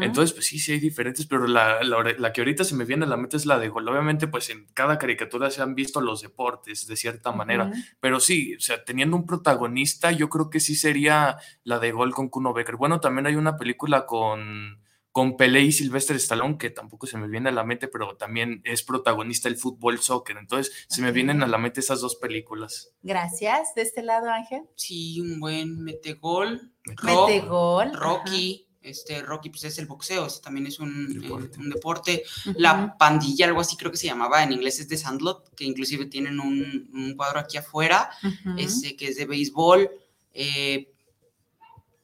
Entonces, 0.01 0.33
pues 0.35 0.47
sí, 0.47 0.59
sí 0.59 0.73
hay 0.73 0.81
diferentes, 0.81 1.27
pero 1.27 1.47
la, 1.47 1.83
la, 1.85 2.03
la 2.19 2.33
que 2.33 2.41
ahorita 2.41 2.65
se 2.65 2.75
me 2.75 2.85
viene 2.85 3.05
a 3.05 3.09
la 3.09 3.17
mente 3.17 3.37
es 3.37 3.47
la 3.47 3.59
de 3.59 3.69
Gol. 3.69 3.89
Obviamente, 3.89 4.29
pues 4.29 4.51
en 4.51 4.67
cada 4.75 4.99
caricatura 4.99 5.51
se 5.51 5.63
han 5.63 5.75
visto 5.75 6.01
los 6.01 6.23
deportes 6.23 6.87
de 6.87 6.97
cierta 6.97 7.33
manera, 7.33 7.71
pero 8.01 8.21
sí, 8.21 8.55
o 8.57 8.61
sea, 8.61 8.85
teniendo 8.85 9.17
un 9.17 9.27
protagonista, 9.27 10.11
yo 10.13 10.29
creo 10.29 10.51
que 10.51 10.61
sí 10.61 10.75
sería 10.75 11.37
la 11.65 11.79
de 11.79 11.93
Gol 11.93 12.15
con 12.15 12.29
Kuno 12.29 12.53
Becker. 12.53 12.77
Bueno, 12.77 13.01
también 13.01 13.27
hay 13.27 13.37
una 13.37 13.57
película 13.57 14.07
con, 14.07 14.81
con 15.19 15.37
Pelé 15.37 15.63
y 15.63 15.73
Sylvester 15.73 16.15
Stallone, 16.15 16.59
que 16.59 16.71
tampoco 16.71 17.09
se 17.09 17.19
me 17.19 17.27
viene 17.27 17.49
a 17.49 17.53
la 17.53 17.65
mente, 17.65 17.89
pero 17.89 18.17
también 18.17 18.61
es 18.65 18.85
protagonista 18.85 19.49
el 19.49 19.57
fútbol 19.57 19.99
soccer. 19.99 20.37
Entonces, 20.37 20.73
se 20.89 21.03
me 21.03 21.11
vienen 21.11 21.43
a 21.43 21.49
la 21.49 21.59
mente 21.59 21.81
esas 21.81 22.01
dos 22.01 22.15
películas. 22.15 22.93
Gracias. 23.03 23.75
De 23.75 23.83
este 23.83 24.05
lado, 24.05 24.31
Ángel. 24.31 24.63
Sí, 24.77 25.21
un 25.21 25.41
buen 25.41 25.83
metegol. 25.83 26.71
Mete 27.03 27.41
gol. 27.41 27.93
Rocky, 27.95 28.67
Este, 28.81 29.21
Rocky, 29.23 29.51
pues 29.51 29.65
es 29.65 29.79
el 29.81 29.87
boxeo, 29.87 30.29
también 30.41 30.69
es 30.69 30.79
un 30.79 31.21
Deporte. 31.21 31.57
eh, 31.57 31.61
un 31.61 31.69
deporte. 31.71 32.23
La 32.55 32.97
pandilla, 32.97 33.47
algo 33.47 33.61
así 33.61 33.77
creo 33.77 33.91
que 33.91 33.99
se 33.99 34.07
llamaba, 34.07 34.45
en 34.45 34.53
inglés 34.53 34.79
es 34.79 34.89
de 34.89 34.97
Sandlot, 34.97 35.53
que 35.57 35.65
inclusive 35.65 36.07
tienen 36.07 36.39
un, 36.39 36.89
un 36.95 37.17
cuadro 37.17 37.41
aquí 37.41 37.57
afuera, 37.57 38.09
Ujú. 38.23 38.57
este, 38.57 38.95
que 38.97 39.09
es 39.09 39.17
de 39.17 39.27
béisbol. 39.27 39.91
eh, 40.33 40.93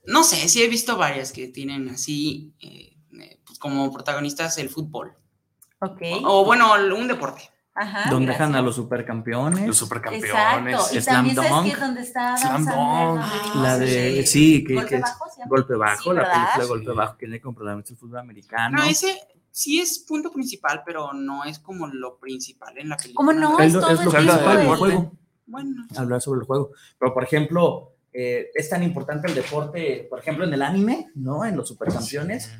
no 0.06 0.22
sé, 0.24 0.48
sí 0.48 0.62
he 0.62 0.68
visto 0.68 0.96
varias 0.98 1.32
que 1.32 1.48
tienen 1.48 1.88
así 1.88 2.52
eh, 2.60 2.93
como 3.64 3.90
protagonistas 3.90 4.58
el 4.58 4.68
fútbol. 4.68 5.14
Ok. 5.80 6.02
O 6.24 6.44
bueno, 6.44 6.70
un 6.96 7.08
deporte. 7.08 7.40
Ajá. 7.74 8.10
Donde 8.10 8.26
gracias. 8.26 8.48
dejan 8.48 8.54
a 8.56 8.62
los 8.62 8.76
supercampeones. 8.76 9.66
Los 9.66 9.78
supercampeones. 9.78 10.30
Exacto. 10.30 10.96
Y 10.96 11.00
Slam 11.00 11.14
también 11.16 11.36
sabes 11.36 11.50
Dunk. 11.50 11.64
que 11.64 11.70
es 11.72 11.80
donde 11.80 12.00
está 12.02 12.36
Slam 12.36 12.64
Dunk. 12.66 12.74
vimos 12.74 13.56
La 13.56 13.72
Ah, 13.72 13.78
de, 13.78 14.22
sí. 14.22 14.26
sí, 14.26 14.64
que, 14.64 14.74
Golpe 14.74 14.88
que 14.90 14.94
es 14.96 15.00
bajo. 15.00 15.24
Golpe 15.48 15.74
Bajo, 15.76 16.02
Sí, 16.02 16.08
la 16.10 16.14
¿verdad? 16.14 16.32
película 16.34 16.62
Sí. 16.64 16.68
Golpe 16.68 16.92
Bajo, 16.92 17.16
que 17.16 17.26
tiene 17.26 17.40
como 17.40 17.54
protagonista 17.56 17.92
el 17.94 17.98
fútbol 17.98 18.18
americano. 18.18 18.76
No, 18.78 18.84
ese 18.84 19.18
sí 19.50 19.80
es 19.80 19.98
punto 20.06 20.30
principal, 20.30 20.82
pero 20.84 21.12
no 21.14 21.42
es 21.44 21.58
como 21.58 21.86
lo 21.86 22.18
principal 22.18 22.76
en 22.78 22.90
la 22.90 22.96
película. 22.98 23.16
¿Cómo 23.16 23.32
no? 23.32 23.58
Es 23.58 23.72
todo 23.72 23.88
es 23.90 23.98
el 23.98 24.04
lo 24.04 24.10
habla 24.12 24.20
tiempo 24.20 24.50
del 24.50 24.58
principal 24.58 24.58
del 24.58 24.68
de- 24.68 24.76
juego. 24.76 25.12
Bueno, 25.46 25.86
hablar 25.96 26.20
sobre 26.20 26.40
el 26.40 26.46
juego. 26.46 26.70
Pero, 26.98 27.12
por 27.14 27.24
ejemplo, 27.24 27.92
eh, 28.12 28.50
es 28.54 28.68
tan 28.70 28.82
importante 28.84 29.26
el 29.26 29.34
deporte, 29.34 30.06
por 30.08 30.20
ejemplo, 30.20 30.44
en 30.44 30.54
el 30.54 30.62
anime, 30.62 31.10
¿no? 31.16 31.44
En 31.44 31.56
los 31.56 31.66
supercampeones, 31.68 32.52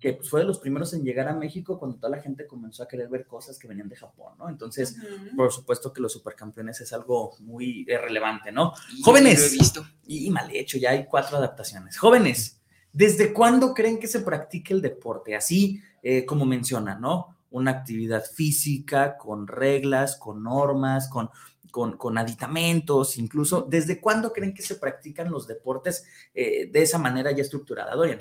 que 0.00 0.12
pues, 0.12 0.30
fue 0.30 0.40
de 0.40 0.46
los 0.46 0.58
primeros 0.58 0.94
en 0.94 1.02
llegar 1.02 1.28
a 1.28 1.34
México 1.34 1.78
cuando 1.78 1.96
toda 1.96 2.16
la 2.16 2.22
gente 2.22 2.46
comenzó 2.46 2.82
a 2.82 2.88
querer 2.88 3.08
ver 3.08 3.26
cosas 3.26 3.58
que 3.58 3.66
venían 3.66 3.88
de 3.88 3.96
Japón, 3.96 4.34
¿no? 4.38 4.48
Entonces, 4.48 4.96
por 5.36 5.52
supuesto 5.52 5.92
que 5.92 6.00
los 6.00 6.12
supercampeones 6.12 6.80
es 6.80 6.92
algo 6.92 7.36
muy 7.40 7.84
relevante, 7.84 8.52
¿no? 8.52 8.72
y 8.96 9.02
Jóvenes. 9.02 9.40
Lo 9.40 9.46
he 9.46 9.50
visto. 9.50 9.86
Y 10.06 10.30
mal 10.30 10.50
hecho, 10.54 10.78
ya 10.78 10.90
hay 10.90 11.04
cuatro 11.06 11.36
adaptaciones. 11.36 11.98
Jóvenes, 11.98 12.60
¿desde 12.92 13.32
cuándo 13.32 13.74
creen 13.74 13.98
que 13.98 14.06
se 14.06 14.20
practique 14.20 14.72
el 14.72 14.82
deporte? 14.82 15.34
Así 15.34 15.82
eh, 16.02 16.24
como 16.24 16.44
menciona, 16.44 16.94
¿no? 16.94 17.36
Una 17.50 17.72
actividad 17.72 18.24
física, 18.24 19.16
con 19.16 19.48
reglas, 19.48 20.16
con 20.16 20.44
normas, 20.44 21.08
con, 21.08 21.30
con, 21.72 21.96
con 21.96 22.18
aditamentos, 22.18 23.18
incluso. 23.18 23.66
¿Desde 23.68 24.00
cuándo 24.00 24.32
creen 24.32 24.54
que 24.54 24.62
se 24.62 24.76
practican 24.76 25.30
los 25.30 25.48
deportes 25.48 26.06
eh, 26.34 26.70
de 26.70 26.82
esa 26.82 26.98
manera 26.98 27.32
ya 27.32 27.42
estructurada, 27.42 27.96
Dorian? 27.96 28.20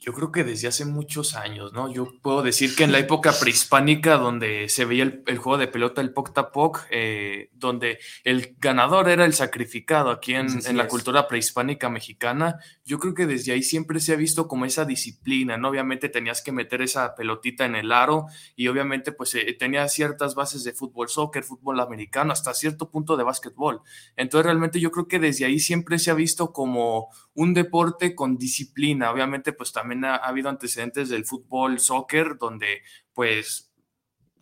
Yo 0.00 0.14
creo 0.14 0.32
que 0.32 0.44
desde 0.44 0.66
hace 0.66 0.86
muchos 0.86 1.34
años, 1.34 1.74
¿no? 1.74 1.92
Yo 1.92 2.10
puedo 2.22 2.42
decir 2.42 2.74
que 2.74 2.84
en 2.84 2.92
la 2.92 2.98
época 2.98 3.34
prehispánica, 3.38 4.16
donde 4.16 4.70
se 4.70 4.86
veía 4.86 5.02
el, 5.02 5.22
el 5.26 5.36
juego 5.36 5.58
de 5.58 5.68
pelota, 5.68 6.00
el 6.00 6.14
poc 6.14 6.32
tapoc, 6.32 6.86
eh, 6.90 7.50
donde 7.52 7.98
el 8.24 8.56
ganador 8.58 9.10
era 9.10 9.26
el 9.26 9.34
sacrificado 9.34 10.08
aquí 10.08 10.32
en, 10.32 10.48
la 10.74 10.84
es. 10.84 10.88
cultura 10.88 11.28
prehispánica 11.28 11.90
mexicana, 11.90 12.60
yo 12.82 12.98
creo 12.98 13.12
que 13.12 13.26
desde 13.26 13.52
ahí 13.52 13.62
siempre 13.62 14.00
se 14.00 14.14
ha 14.14 14.16
visto 14.16 14.48
como 14.48 14.64
esa 14.64 14.86
disciplina, 14.86 15.58
¿no? 15.58 15.68
Obviamente 15.68 16.08
tenías 16.08 16.40
que 16.40 16.50
meter 16.50 16.80
esa 16.80 17.14
pelotita 17.14 17.66
en 17.66 17.74
el 17.74 17.92
aro 17.92 18.24
y 18.56 18.68
obviamente 18.68 19.12
pues 19.12 19.34
eh, 19.34 19.54
tenía 19.58 19.86
ciertas 19.88 20.34
bases 20.34 20.64
de 20.64 20.72
fútbol, 20.72 21.10
soccer, 21.10 21.44
fútbol 21.44 21.78
americano, 21.78 22.32
hasta 22.32 22.54
cierto 22.54 22.90
punto 22.90 23.18
de 23.18 23.24
básquetbol. 23.24 23.82
Entonces 24.16 24.46
realmente 24.46 24.80
yo 24.80 24.90
creo 24.90 25.08
que 25.08 25.18
desde 25.18 25.44
ahí 25.44 25.60
siempre 25.60 25.98
se 25.98 26.10
ha 26.10 26.14
visto 26.14 26.54
como 26.54 27.08
un 27.40 27.54
deporte 27.54 28.14
con 28.14 28.36
disciplina. 28.36 29.10
Obviamente, 29.10 29.54
pues 29.54 29.72
también 29.72 30.04
ha, 30.04 30.16
ha 30.16 30.28
habido 30.28 30.50
antecedentes 30.50 31.08
del 31.08 31.24
fútbol, 31.24 31.80
soccer, 31.80 32.36
donde 32.38 32.82
pues 33.14 33.72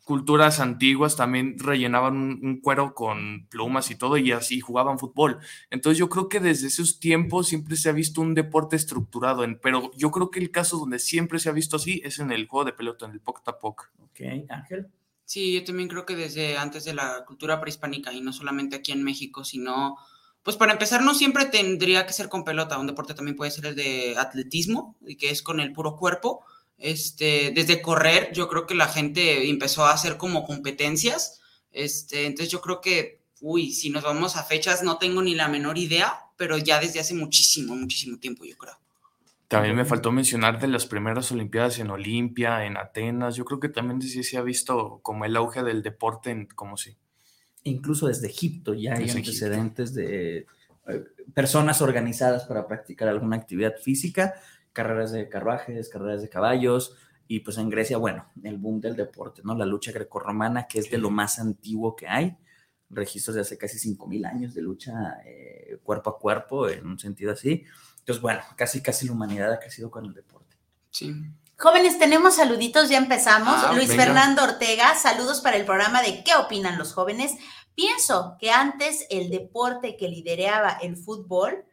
culturas 0.02 0.58
antiguas 0.58 1.16
también 1.16 1.58
rellenaban 1.58 2.16
un, 2.16 2.40
un 2.42 2.60
cuero 2.60 2.94
con 2.94 3.46
plumas 3.50 3.90
y 3.90 3.94
todo 3.94 4.16
y 4.16 4.32
así 4.32 4.58
jugaban 4.58 4.98
fútbol. 4.98 5.38
Entonces 5.70 5.98
yo 5.98 6.08
creo 6.08 6.28
que 6.28 6.40
desde 6.40 6.66
esos 6.66 6.98
tiempos 6.98 7.46
siempre 7.46 7.76
se 7.76 7.88
ha 7.88 7.92
visto 7.92 8.20
un 8.20 8.34
deporte 8.34 8.74
estructurado, 8.74 9.44
en, 9.44 9.60
pero 9.60 9.92
yo 9.94 10.10
creo 10.10 10.30
que 10.30 10.40
el 10.40 10.50
caso 10.50 10.78
donde 10.78 10.98
siempre 10.98 11.38
se 11.38 11.50
ha 11.50 11.52
visto 11.52 11.76
así 11.76 12.00
es 12.04 12.18
en 12.18 12.32
el 12.32 12.48
juego 12.48 12.64
de 12.64 12.72
pelota, 12.72 13.06
en 13.06 13.12
el 13.12 13.20
poc 13.20 13.44
tapoc. 13.44 13.92
Ok, 14.02 14.20
Ángel. 14.48 14.88
Sí, 15.24 15.52
yo 15.52 15.62
también 15.62 15.88
creo 15.88 16.06
que 16.06 16.16
desde 16.16 16.56
antes 16.56 16.84
de 16.84 16.94
la 16.94 17.24
cultura 17.26 17.60
prehispánica 17.60 18.12
y 18.12 18.22
no 18.22 18.32
solamente 18.32 18.76
aquí 18.76 18.92
en 18.92 19.04
México, 19.04 19.44
sino, 19.44 19.98
pues 20.48 20.56
para 20.56 20.72
empezar, 20.72 21.02
no 21.02 21.14
siempre 21.14 21.44
tendría 21.44 22.06
que 22.06 22.14
ser 22.14 22.30
con 22.30 22.42
pelota. 22.42 22.78
Un 22.78 22.86
deporte 22.86 23.12
también 23.12 23.36
puede 23.36 23.50
ser 23.50 23.66
el 23.66 23.76
de 23.76 24.14
atletismo, 24.16 24.96
y 25.06 25.16
que 25.16 25.28
es 25.28 25.42
con 25.42 25.60
el 25.60 25.74
puro 25.74 25.94
cuerpo. 25.94 26.42
Este, 26.78 27.52
desde 27.54 27.82
correr, 27.82 28.32
yo 28.32 28.48
creo 28.48 28.66
que 28.66 28.74
la 28.74 28.88
gente 28.88 29.50
empezó 29.50 29.84
a 29.84 29.92
hacer 29.92 30.16
como 30.16 30.46
competencias. 30.46 31.42
Este, 31.70 32.24
entonces 32.24 32.50
yo 32.50 32.62
creo 32.62 32.80
que, 32.80 33.20
uy, 33.42 33.72
si 33.72 33.90
nos 33.90 34.04
vamos 34.04 34.36
a 34.36 34.42
fechas, 34.42 34.82
no 34.82 34.96
tengo 34.96 35.20
ni 35.20 35.34
la 35.34 35.48
menor 35.48 35.76
idea, 35.76 36.18
pero 36.38 36.56
ya 36.56 36.80
desde 36.80 37.00
hace 37.00 37.12
muchísimo, 37.12 37.76
muchísimo 37.76 38.16
tiempo, 38.16 38.46
yo 38.46 38.56
creo. 38.56 38.80
También 39.48 39.76
me 39.76 39.84
faltó 39.84 40.12
mencionar 40.12 40.58
de 40.58 40.68
las 40.68 40.86
primeras 40.86 41.30
Olimpiadas 41.30 41.78
en 41.78 41.90
Olimpia, 41.90 42.64
en 42.64 42.78
Atenas. 42.78 43.36
Yo 43.36 43.44
creo 43.44 43.60
que 43.60 43.68
también 43.68 44.00
sí 44.00 44.24
se 44.24 44.38
ha 44.38 44.42
visto 44.42 45.00
como 45.02 45.26
el 45.26 45.36
auge 45.36 45.62
del 45.62 45.82
deporte, 45.82 46.30
en, 46.30 46.46
como 46.46 46.78
si. 46.78 46.96
Incluso 47.64 48.06
desde 48.06 48.28
Egipto 48.28 48.74
ya 48.74 48.94
hay 48.94 49.04
Desde 49.04 49.20
Egipto. 49.20 49.30
antecedentes 49.30 49.94
de 49.94 50.46
eh, 50.88 51.04
personas 51.34 51.82
organizadas 51.82 52.44
para 52.44 52.66
practicar 52.66 53.08
alguna 53.08 53.36
actividad 53.36 53.74
física, 53.76 54.34
carreras 54.72 55.12
de 55.12 55.28
carruajes, 55.28 55.88
carreras 55.88 56.22
de 56.22 56.28
caballos, 56.28 56.96
y 57.26 57.40
pues 57.40 57.58
en 57.58 57.68
Grecia, 57.68 57.98
bueno, 57.98 58.26
el 58.42 58.56
boom 58.56 58.80
del 58.80 58.96
deporte, 58.96 59.42
¿no? 59.44 59.54
La 59.54 59.66
lucha 59.66 59.92
grecorromana, 59.92 60.66
que 60.66 60.78
es 60.78 60.90
de 60.90 60.96
lo 60.96 61.10
más 61.10 61.38
antiguo 61.38 61.94
que 61.94 62.08
hay, 62.08 62.38
registros 62.88 63.34
de 63.34 63.42
hace 63.42 63.58
casi 63.58 63.78
5.000 63.78 64.24
años 64.24 64.54
de 64.54 64.62
lucha 64.62 65.20
eh, 65.26 65.78
cuerpo 65.82 66.10
a 66.10 66.18
cuerpo, 66.18 66.68
en 66.70 66.86
un 66.86 66.98
sentido 66.98 67.32
así. 67.32 67.64
Entonces, 67.98 68.22
bueno, 68.22 68.40
casi, 68.56 68.80
casi 68.80 69.06
la 69.06 69.12
humanidad 69.12 69.52
ha 69.52 69.58
crecido 69.58 69.90
con 69.90 70.06
el 70.06 70.14
deporte. 70.14 70.56
Sí. 70.90 71.14
Jóvenes, 71.60 71.98
tenemos 71.98 72.36
saluditos, 72.36 72.88
ya 72.88 72.98
empezamos. 72.98 73.52
Ah, 73.64 73.72
Luis 73.74 73.88
venga. 73.88 74.04
Fernando 74.04 74.44
Ortega, 74.44 74.94
saludos 74.96 75.40
para 75.40 75.56
el 75.56 75.64
programa 75.64 76.02
de 76.02 76.22
¿Qué 76.22 76.36
opinan 76.36 76.78
los 76.78 76.92
jóvenes? 76.92 77.32
Pienso 77.74 78.36
que 78.38 78.52
antes 78.52 79.06
el 79.10 79.28
deporte 79.28 79.96
que 79.96 80.08
lideraba 80.08 80.78
el 80.80 80.96
fútbol, 80.96 81.64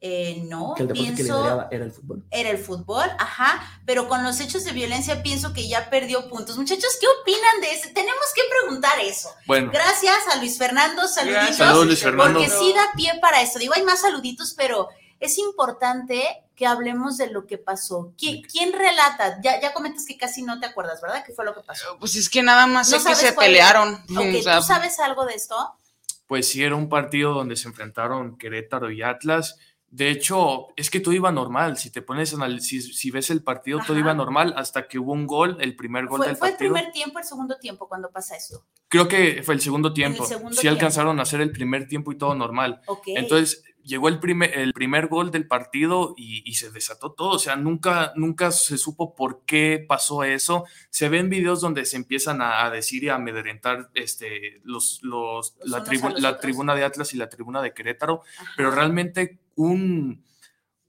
eh, 0.00 0.42
no, 0.46 0.72
Que 0.74 0.84
el 0.84 0.88
deporte 0.88 1.10
que 1.10 1.14
pienso 1.16 1.36
lideraba 1.36 1.68
era 1.70 1.84
el 1.84 1.92
fútbol. 1.92 2.24
era 2.30 2.48
el 2.48 2.56
fútbol, 2.56 3.10
ajá, 3.18 3.80
pero 3.84 4.08
con 4.08 4.24
los 4.24 4.40
hechos 4.40 4.64
de 4.64 4.72
violencia 4.72 5.22
pienso 5.22 5.52
que 5.52 5.68
ya 5.68 5.90
perdió 5.90 6.30
puntos. 6.30 6.56
Muchachos, 6.56 6.96
¿qué 6.98 7.06
opinan 7.20 7.60
de 7.60 7.72
eso? 7.72 7.90
Tenemos 7.94 8.24
que 8.34 8.42
preguntar 8.62 8.98
eso. 9.00 9.28
Bueno, 9.46 9.70
Gracias 9.70 10.16
a 10.32 10.36
Luis 10.36 10.56
Fernando, 10.56 11.06
saluditos. 11.08 11.56
Saludos, 11.56 11.86
Luis 11.88 12.02
Fernando. 12.02 12.38
Porque 12.38 12.54
sí 12.56 12.72
da 12.74 12.86
pie 12.96 13.12
para 13.20 13.42
esto. 13.42 13.58
Digo, 13.58 13.74
hay 13.74 13.82
más 13.82 14.00
saluditos, 14.00 14.54
pero 14.56 14.88
es 15.20 15.36
importante 15.36 16.42
que 16.56 16.66
hablemos 16.66 17.18
de 17.18 17.28
lo 17.30 17.46
que 17.46 17.58
pasó. 17.58 18.12
¿Qui- 18.16 18.44
¿Quién, 18.50 18.72
relata? 18.72 19.40
Ya, 19.42 19.60
ya 19.60 19.72
comentas 19.74 20.06
que 20.06 20.16
casi 20.16 20.42
no 20.42 20.58
te 20.58 20.66
acuerdas, 20.66 21.00
¿verdad? 21.02 21.22
¿Qué 21.24 21.32
fue 21.32 21.44
lo 21.44 21.54
que 21.54 21.60
pasó? 21.60 21.96
Pues 22.00 22.16
es 22.16 22.28
que 22.30 22.42
nada 22.42 22.66
más 22.66 22.90
No 22.90 22.98
sé 22.98 23.08
que 23.10 23.14
sabes 23.14 23.28
se 23.30 23.32
pelearon. 23.34 23.94
Ok, 24.16 24.36
O 24.38 24.42
sea, 24.42 24.56
¿tú 24.56 24.62
sabes 24.64 24.98
algo 24.98 25.24
de 25.26 25.34
esto? 25.34 25.54
pues 26.26 26.48
sí, 26.48 26.64
era 26.64 26.74
un 26.74 26.88
partido 26.88 27.34
donde 27.34 27.54
se 27.54 27.68
enfrentaron 27.68 28.36
Querétaro 28.36 28.90
y 28.90 29.02
Atlas. 29.02 29.56
De 29.96 30.10
hecho, 30.10 30.66
es 30.76 30.90
que 30.90 31.00
todo 31.00 31.14
iba 31.14 31.32
normal. 31.32 31.78
Si 31.78 31.90
te 31.90 32.02
pones 32.02 32.34
a 32.34 32.58
si, 32.58 32.82
si 32.82 33.10
ves 33.10 33.30
el 33.30 33.42
partido, 33.42 33.80
todo 33.86 33.98
iba 33.98 34.12
normal 34.12 34.52
hasta 34.58 34.86
que 34.88 34.98
hubo 34.98 35.12
un 35.14 35.26
gol, 35.26 35.56
el 35.58 35.74
primer 35.74 36.04
gol 36.04 36.18
¿Fue, 36.18 36.26
del 36.26 36.36
fue 36.36 36.48
el 36.48 36.52
partido. 36.54 36.74
primer 36.74 36.92
tiempo, 36.92 37.18
el 37.18 37.24
segundo 37.24 37.56
tiempo 37.58 37.88
cuando 37.88 38.10
pasa 38.10 38.36
esto? 38.36 38.62
Creo 38.88 39.08
que 39.08 39.42
fue 39.42 39.54
el 39.54 39.62
segundo 39.62 39.94
tiempo. 39.94 40.26
segundo 40.26 40.54
sí 40.54 40.60
tiempo. 40.60 40.74
alcanzaron 40.76 41.18
a 41.18 41.22
hacer 41.22 41.40
el 41.40 41.50
primer 41.50 41.88
tiempo 41.88 42.12
y 42.12 42.18
todo 42.18 42.34
normal. 42.34 42.82
Entonces 43.06 43.64
llegó 43.82 44.08
el 44.08 44.20
primer, 44.20 44.58
el 44.58 44.74
primer 44.74 45.06
gol 45.06 45.30
del 45.30 45.46
partido 45.46 46.12
y, 46.18 46.42
y 46.44 46.56
se 46.56 46.70
desató 46.70 47.12
todo. 47.12 47.30
O 47.30 47.38
sea, 47.38 47.56
nunca, 47.56 48.12
nunca 48.16 48.50
se 48.50 48.76
supo 48.76 49.14
por 49.14 49.44
qué 49.46 49.82
pasó 49.88 50.24
eso. 50.24 50.64
Se 50.90 51.08
ven 51.08 51.30
videos 51.30 51.62
donde 51.62 51.86
se 51.86 51.96
empiezan 51.96 52.42
a, 52.42 52.66
a 52.66 52.70
decir 52.70 53.02
y 53.04 53.08
a 53.08 53.14
amedrentar 53.14 53.88
este, 53.94 54.60
los, 54.62 55.00
los, 55.02 55.56
Los 55.60 55.70
la, 55.70 55.84
tribu- 55.84 56.38
tribuna 56.40 56.74
de 56.74 56.84
Atlas 56.84 57.14
y 57.14 57.16
la 57.16 57.30
tribuna 57.30 57.62
de 57.62 57.72
Querétaro, 57.72 58.20
Ajá. 58.38 58.52
pero 58.58 58.70
realmente 58.72 59.38
un, 59.56 60.24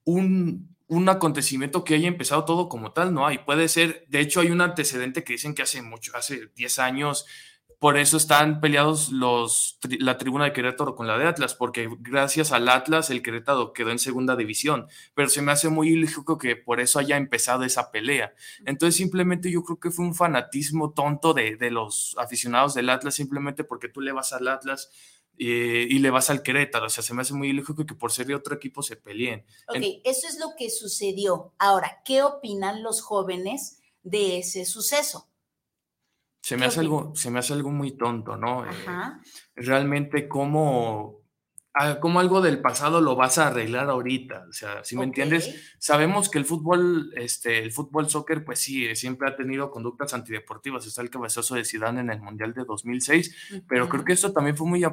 un, 0.04 0.76
un 0.88 1.10
acontecimiento 1.10 1.84
que 1.84 1.96
haya 1.96 2.08
empezado 2.08 2.46
todo 2.46 2.70
como 2.70 2.94
tal, 2.94 3.14
no 3.14 3.26
hay. 3.26 3.40
Puede 3.40 3.68
ser, 3.68 4.06
de 4.08 4.20
hecho, 4.20 4.40
hay 4.40 4.52
un 4.52 4.62
antecedente 4.62 5.24
que 5.24 5.34
dicen 5.34 5.56
que 5.56 5.64
hace 5.64 5.82
mucho, 5.82 6.16
hace 6.16 6.52
10 6.56 6.80
años, 6.80 7.26
por 7.80 7.98
eso 7.98 8.18
están 8.18 8.60
peleados 8.60 9.12
los, 9.12 9.78
la 10.00 10.18
tribuna 10.18 10.46
de 10.46 10.54
Querétaro 10.54 10.96
con 10.96 11.06
la 11.06 11.18
de 11.18 11.28
Atlas, 11.28 11.54
porque 11.54 11.88
gracias 12.00 12.52
al 12.52 12.70
Atlas 12.70 13.12
el 13.12 13.22
Querétaro 13.22 13.72
quedó 13.72 13.92
en 13.92 14.00
segunda 14.00 14.36
división, 14.36 14.88
pero 15.14 15.30
se 15.30 15.44
me 15.44 15.52
hace 15.52 15.70
muy 15.70 15.90
ilógico 15.90 16.40
que 16.40 16.56
por 16.56 16.80
eso 16.80 16.98
haya 16.98 17.18
empezado 17.18 17.64
esa 17.64 17.92
pelea. 17.92 18.34
Entonces 18.66 18.96
simplemente 18.96 19.52
yo 19.52 19.64
creo 19.64 19.80
que 19.80 19.92
fue 19.92 20.06
un 20.06 20.16
fanatismo 20.16 20.92
tonto 20.92 21.36
de, 21.36 21.56
de 21.56 21.70
los 21.70 22.16
aficionados 22.18 22.74
del 22.74 22.90
Atlas, 22.90 23.14
simplemente 23.14 23.64
porque 23.64 23.90
tú 23.90 24.02
le 24.02 24.12
vas 24.12 24.34
al 24.34 24.48
Atlas 24.48 24.90
eh, 25.40 25.88
y 25.90 26.00
le 26.00 26.10
vas 26.10 26.30
al 26.30 26.42
Querétaro, 26.44 26.88
o 26.88 26.90
sea, 26.90 27.04
se 27.04 27.14
me 27.14 27.22
hace 27.22 27.34
muy 27.34 27.50
ilógico 27.50 27.86
que 27.86 27.96
por 27.96 28.12
ser 28.12 28.26
de 28.28 28.36
otro 28.36 28.56
equipo 28.56 28.82
se 28.84 28.96
peleen. 28.96 29.46
Ok, 29.68 29.76
En- 29.76 30.02
eso 30.04 30.28
es 30.28 30.40
lo 30.40 30.56
que 30.58 30.70
sucedió. 30.70 31.54
Ahora, 31.60 32.02
¿qué 32.06 32.24
opinan 32.24 32.84
los 32.84 33.02
jóvenes 33.02 33.80
de 34.04 34.40
ese 34.40 34.66
suceso? 34.66 35.28
Se 36.42 36.56
me, 36.56 36.62
¿Qué 36.62 36.68
hace 36.68 36.80
algo, 36.80 37.14
se 37.16 37.30
me 37.30 37.40
hace 37.40 37.54
algo 37.54 37.72
muy 37.72 37.92
tonto, 37.98 38.38
¿no? 38.38 38.64
Eh, 38.66 38.70
Ajá. 38.70 39.22
realmente 39.56 40.28
cómo 40.30 41.22
como 42.00 42.20
algo 42.20 42.42
del 42.42 42.62
pasado 42.62 43.02
lo 43.02 43.16
vas 43.16 43.38
a 43.38 43.48
arreglar 43.48 43.90
ahorita, 43.90 44.46
o 44.50 44.54
sea, 44.54 44.84
si 44.84 44.96
me 44.96 45.02
Ok. 45.02 45.08
entiendes, 45.08 45.76
sabemos 45.80 46.30
que 46.30 46.38
el 46.38 46.46
fútbol, 46.46 47.12
este, 47.16 47.60
el 47.60 47.72
fútbol 47.72 48.10
soccer, 48.10 48.44
pues 48.46 48.60
sí, 48.60 48.86
eh, 48.86 48.96
siempre 48.96 49.28
ha 49.30 49.36
tenido 49.36 49.70
conductas 49.72 50.14
antideportivas, 50.14 50.86
está 50.86 51.02
el 51.02 51.10
cabezazo 51.10 51.56
de 51.56 51.66
Zidane 51.66 52.02
en 52.02 52.10
el 52.10 52.22
Mundial 52.22 52.54
de 52.54 52.64
2006, 52.66 53.64
pero 53.68 53.90
creo 53.90 54.06
que 54.06 54.14
esto 54.14 54.32
también 54.34 54.56
fue 54.58 54.68
muy, 54.68 54.84
eh, 54.84 54.90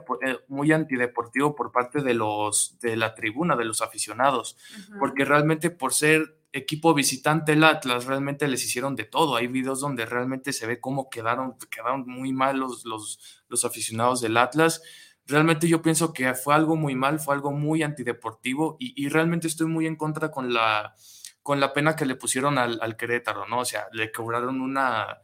muy 0.49 0.73
antideportivo 0.73 1.55
por 1.55 1.73
parte 1.73 2.03
de 2.03 2.15
los, 2.15 2.77
de 2.81 2.97
la 2.97 3.15
tribuna, 3.15 3.57
de 3.57 3.65
los 3.65 3.81
aficionados, 3.81 4.57
porque 4.99 5.25
realmente 5.25 5.71
por 5.71 5.93
ser 5.95 6.39
equipo 6.53 6.95
visitante 6.95 7.53
el 7.55 7.65
Atlas, 7.65 8.05
realmente 8.05 8.47
les 8.47 8.65
hicieron 8.65 8.95
de 8.95 9.03
todo. 9.05 9.35
Hay 9.35 9.49
videos 9.49 9.81
donde 9.81 10.07
realmente 10.07 10.53
se 10.53 10.69
ve 10.69 10.79
cómo 10.81 11.11
quedaron, 11.11 11.57
quedaron 11.69 12.05
muy 12.07 12.33
mal 12.33 12.59
los, 12.59 12.85
los, 12.85 13.43
los 13.49 13.65
aficionados 13.65 14.21
del 14.21 14.37
Atlas. 14.37 14.81
Realmente 15.27 15.69
yo 15.69 15.81
pienso 15.83 16.13
que 16.13 16.35
fue 16.35 16.55
algo 16.55 16.77
muy 16.77 16.95
mal, 16.95 17.19
fue 17.21 17.35
algo 17.35 17.51
muy 17.53 17.83
antideportivo 17.83 18.77
y, 18.79 18.93
y 19.03 19.09
realmente 19.09 19.47
estoy 19.47 19.67
muy 19.69 19.87
en 19.87 19.97
contra 19.97 20.31
con 20.31 20.53
la, 20.53 20.95
con 21.43 21.61
la 21.61 21.73
pena 21.73 21.97
que 21.97 22.07
le 22.07 22.17
pusieron 22.17 22.59
al, 22.59 22.79
al 22.83 22.97
Querétaro, 22.97 23.47
¿no? 23.47 23.61
O 23.61 23.65
sea, 23.65 23.87
le 23.93 24.13
cobraron 24.13 24.61
una, 24.61 25.19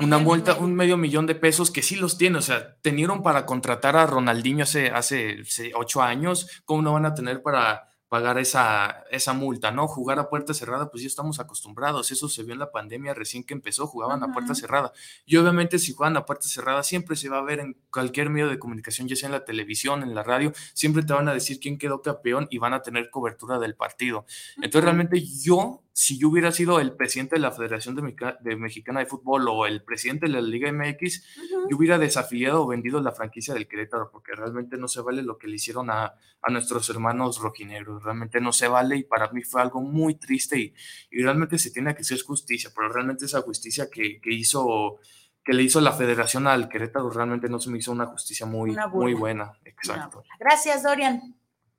una 0.00 0.18
multa, 0.18 0.56
un 0.56 0.74
medio 0.74 0.96
millón 0.96 1.26
de 1.26 1.36
pesos 1.36 1.70
que 1.70 1.82
sí 1.82 1.94
los 1.96 2.18
tiene, 2.18 2.38
o 2.38 2.42
sea, 2.42 2.76
tenieron 2.82 3.22
para 3.22 3.46
contratar 3.46 3.96
a 3.96 4.06
Ronaldinho 4.06 4.64
hace, 4.64 4.88
hace 4.90 5.44
se- 5.44 5.72
ocho 5.74 6.02
años, 6.02 6.62
¿cómo 6.64 6.82
no 6.82 6.92
van 6.92 7.06
a 7.06 7.14
tener 7.14 7.42
para 7.42 7.88
pagar 8.14 8.38
esa, 8.38 9.02
esa 9.10 9.32
multa, 9.32 9.72
¿no? 9.72 9.88
Jugar 9.88 10.20
a 10.20 10.28
puerta 10.28 10.54
cerrada, 10.54 10.88
pues 10.88 11.02
ya 11.02 11.08
estamos 11.08 11.40
acostumbrados, 11.40 12.12
eso 12.12 12.28
se 12.28 12.44
vio 12.44 12.52
en 12.52 12.60
la 12.60 12.70
pandemia 12.70 13.12
recién 13.12 13.42
que 13.42 13.54
empezó, 13.54 13.88
jugaban 13.88 14.22
a 14.22 14.32
puerta 14.32 14.54
cerrada. 14.54 14.92
Y 15.26 15.36
obviamente 15.36 15.80
si 15.80 15.92
juegan 15.92 16.16
a 16.16 16.24
puerta 16.24 16.46
cerrada, 16.46 16.84
siempre 16.84 17.16
se 17.16 17.28
va 17.28 17.38
a 17.38 17.42
ver 17.42 17.58
en 17.58 17.76
cualquier 17.90 18.30
medio 18.30 18.48
de 18.48 18.60
comunicación, 18.60 19.08
ya 19.08 19.16
sea 19.16 19.26
en 19.26 19.32
la 19.32 19.44
televisión, 19.44 20.04
en 20.04 20.14
la 20.14 20.22
radio, 20.22 20.52
siempre 20.74 21.02
te 21.02 21.12
van 21.12 21.26
a 21.28 21.34
decir 21.34 21.58
quién 21.58 21.76
quedó 21.76 22.02
campeón 22.02 22.46
y 22.50 22.58
van 22.58 22.72
a 22.72 22.82
tener 22.82 23.10
cobertura 23.10 23.58
del 23.58 23.74
partido. 23.74 24.26
Entonces, 24.58 24.84
realmente 24.84 25.20
yo, 25.20 25.82
si 25.92 26.16
yo 26.16 26.28
hubiera 26.28 26.52
sido 26.52 26.78
el 26.78 26.92
presidente 26.94 27.34
de 27.34 27.40
la 27.40 27.50
Federación 27.50 27.96
de, 27.96 28.02
Meca- 28.02 28.38
de 28.42 28.54
Mexicana 28.54 29.00
de 29.00 29.06
Fútbol 29.06 29.48
o 29.48 29.66
el 29.66 29.82
presidente 29.82 30.26
de 30.26 30.32
la 30.34 30.40
Liga 30.40 30.70
MX, 30.72 31.24
yo 31.68 31.76
hubiera 31.76 31.98
desafiado 31.98 32.62
o 32.62 32.66
vendido 32.68 33.00
la 33.00 33.10
franquicia 33.10 33.54
del 33.54 33.66
Querétaro, 33.66 34.08
porque 34.12 34.34
realmente 34.36 34.76
no 34.76 34.86
se 34.86 35.00
vale 35.00 35.22
lo 35.22 35.36
que 35.36 35.48
le 35.48 35.56
hicieron 35.56 35.90
a, 35.90 36.14
a 36.42 36.50
nuestros 36.52 36.88
hermanos 36.90 37.38
rojinegros, 37.38 38.02
realmente 38.04 38.40
no 38.40 38.52
se 38.52 38.68
vale 38.68 38.96
y 38.96 39.04
para 39.04 39.30
mí 39.32 39.42
fue 39.42 39.62
algo 39.62 39.80
muy 39.80 40.16
triste 40.16 40.58
y, 40.58 40.74
y 41.10 41.22
realmente 41.22 41.58
se 41.58 41.70
tiene 41.70 41.94
que 41.94 42.02
hacer 42.02 42.20
justicia, 42.22 42.70
pero 42.74 42.88
realmente 42.90 43.24
esa 43.24 43.42
justicia 43.42 43.88
que, 43.90 44.20
que 44.20 44.32
hizo 44.32 44.98
que 45.44 45.52
le 45.52 45.62
hizo 45.62 45.80
la 45.80 45.92
federación 45.92 46.46
al 46.46 46.68
Querétaro 46.70 47.10
realmente 47.10 47.50
no 47.50 47.60
se 47.60 47.68
me 47.70 47.78
hizo 47.78 47.92
una 47.92 48.06
justicia 48.06 48.46
muy, 48.46 48.70
Una 48.70 48.86
muy 48.88 49.12
buena, 49.12 49.52
exacto. 49.64 50.24
Gracias, 50.38 50.82
Dorian. 50.82 51.34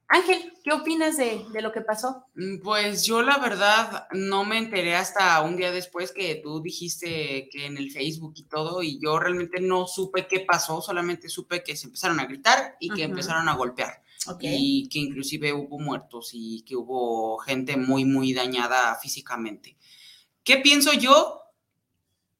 Ángel, 0.07 0.53
¿qué 0.63 0.71
opinas 0.71 1.17
de, 1.17 1.43
de 1.51 1.61
lo 1.63 1.71
que 1.71 1.81
pasó? 1.81 2.27
Mm, 2.35 2.59
Pues 2.61 3.03
yo 3.05 3.23
la 3.23 3.39
verdad 3.39 4.07
no 4.11 4.45
me 4.45 4.59
enteré 4.59 4.95
hasta 4.95 5.41
un 5.41 5.57
día 5.57 5.71
después 5.71 6.11
que 6.11 6.35
tú 6.43 6.61
dijiste 6.61 7.49
que 7.51 7.65
en 7.65 7.77
el 7.77 7.89
Facebook 7.89 8.33
y 8.35 8.43
todo, 8.43 8.83
y 8.83 8.99
yo 9.01 9.17
realmente 9.17 9.59
no 9.59 9.87
supe 9.87 10.27
qué 10.27 10.41
pasó, 10.41 10.79
solamente 10.79 11.27
supe 11.27 11.63
que 11.63 11.75
se 11.75 11.87
empezaron 11.87 12.19
a 12.19 12.25
gritar 12.27 12.75
y 12.79 12.91
que 12.91 13.01
empezaron 13.01 13.49
a 13.49 13.55
golpear. 13.55 14.03
Y 14.41 14.89
que 14.89 14.99
inclusive 14.99 15.53
hubo 15.53 15.79
muertos 15.79 16.31
y 16.33 16.63
que 16.63 16.75
hubo 16.75 17.37
gente 17.39 17.77
muy, 17.77 18.05
muy 18.05 18.33
dañada 18.33 18.95
físicamente. 18.95 19.77
¿Qué 20.43 20.57
pienso 20.57 20.93
yo? 20.93 21.41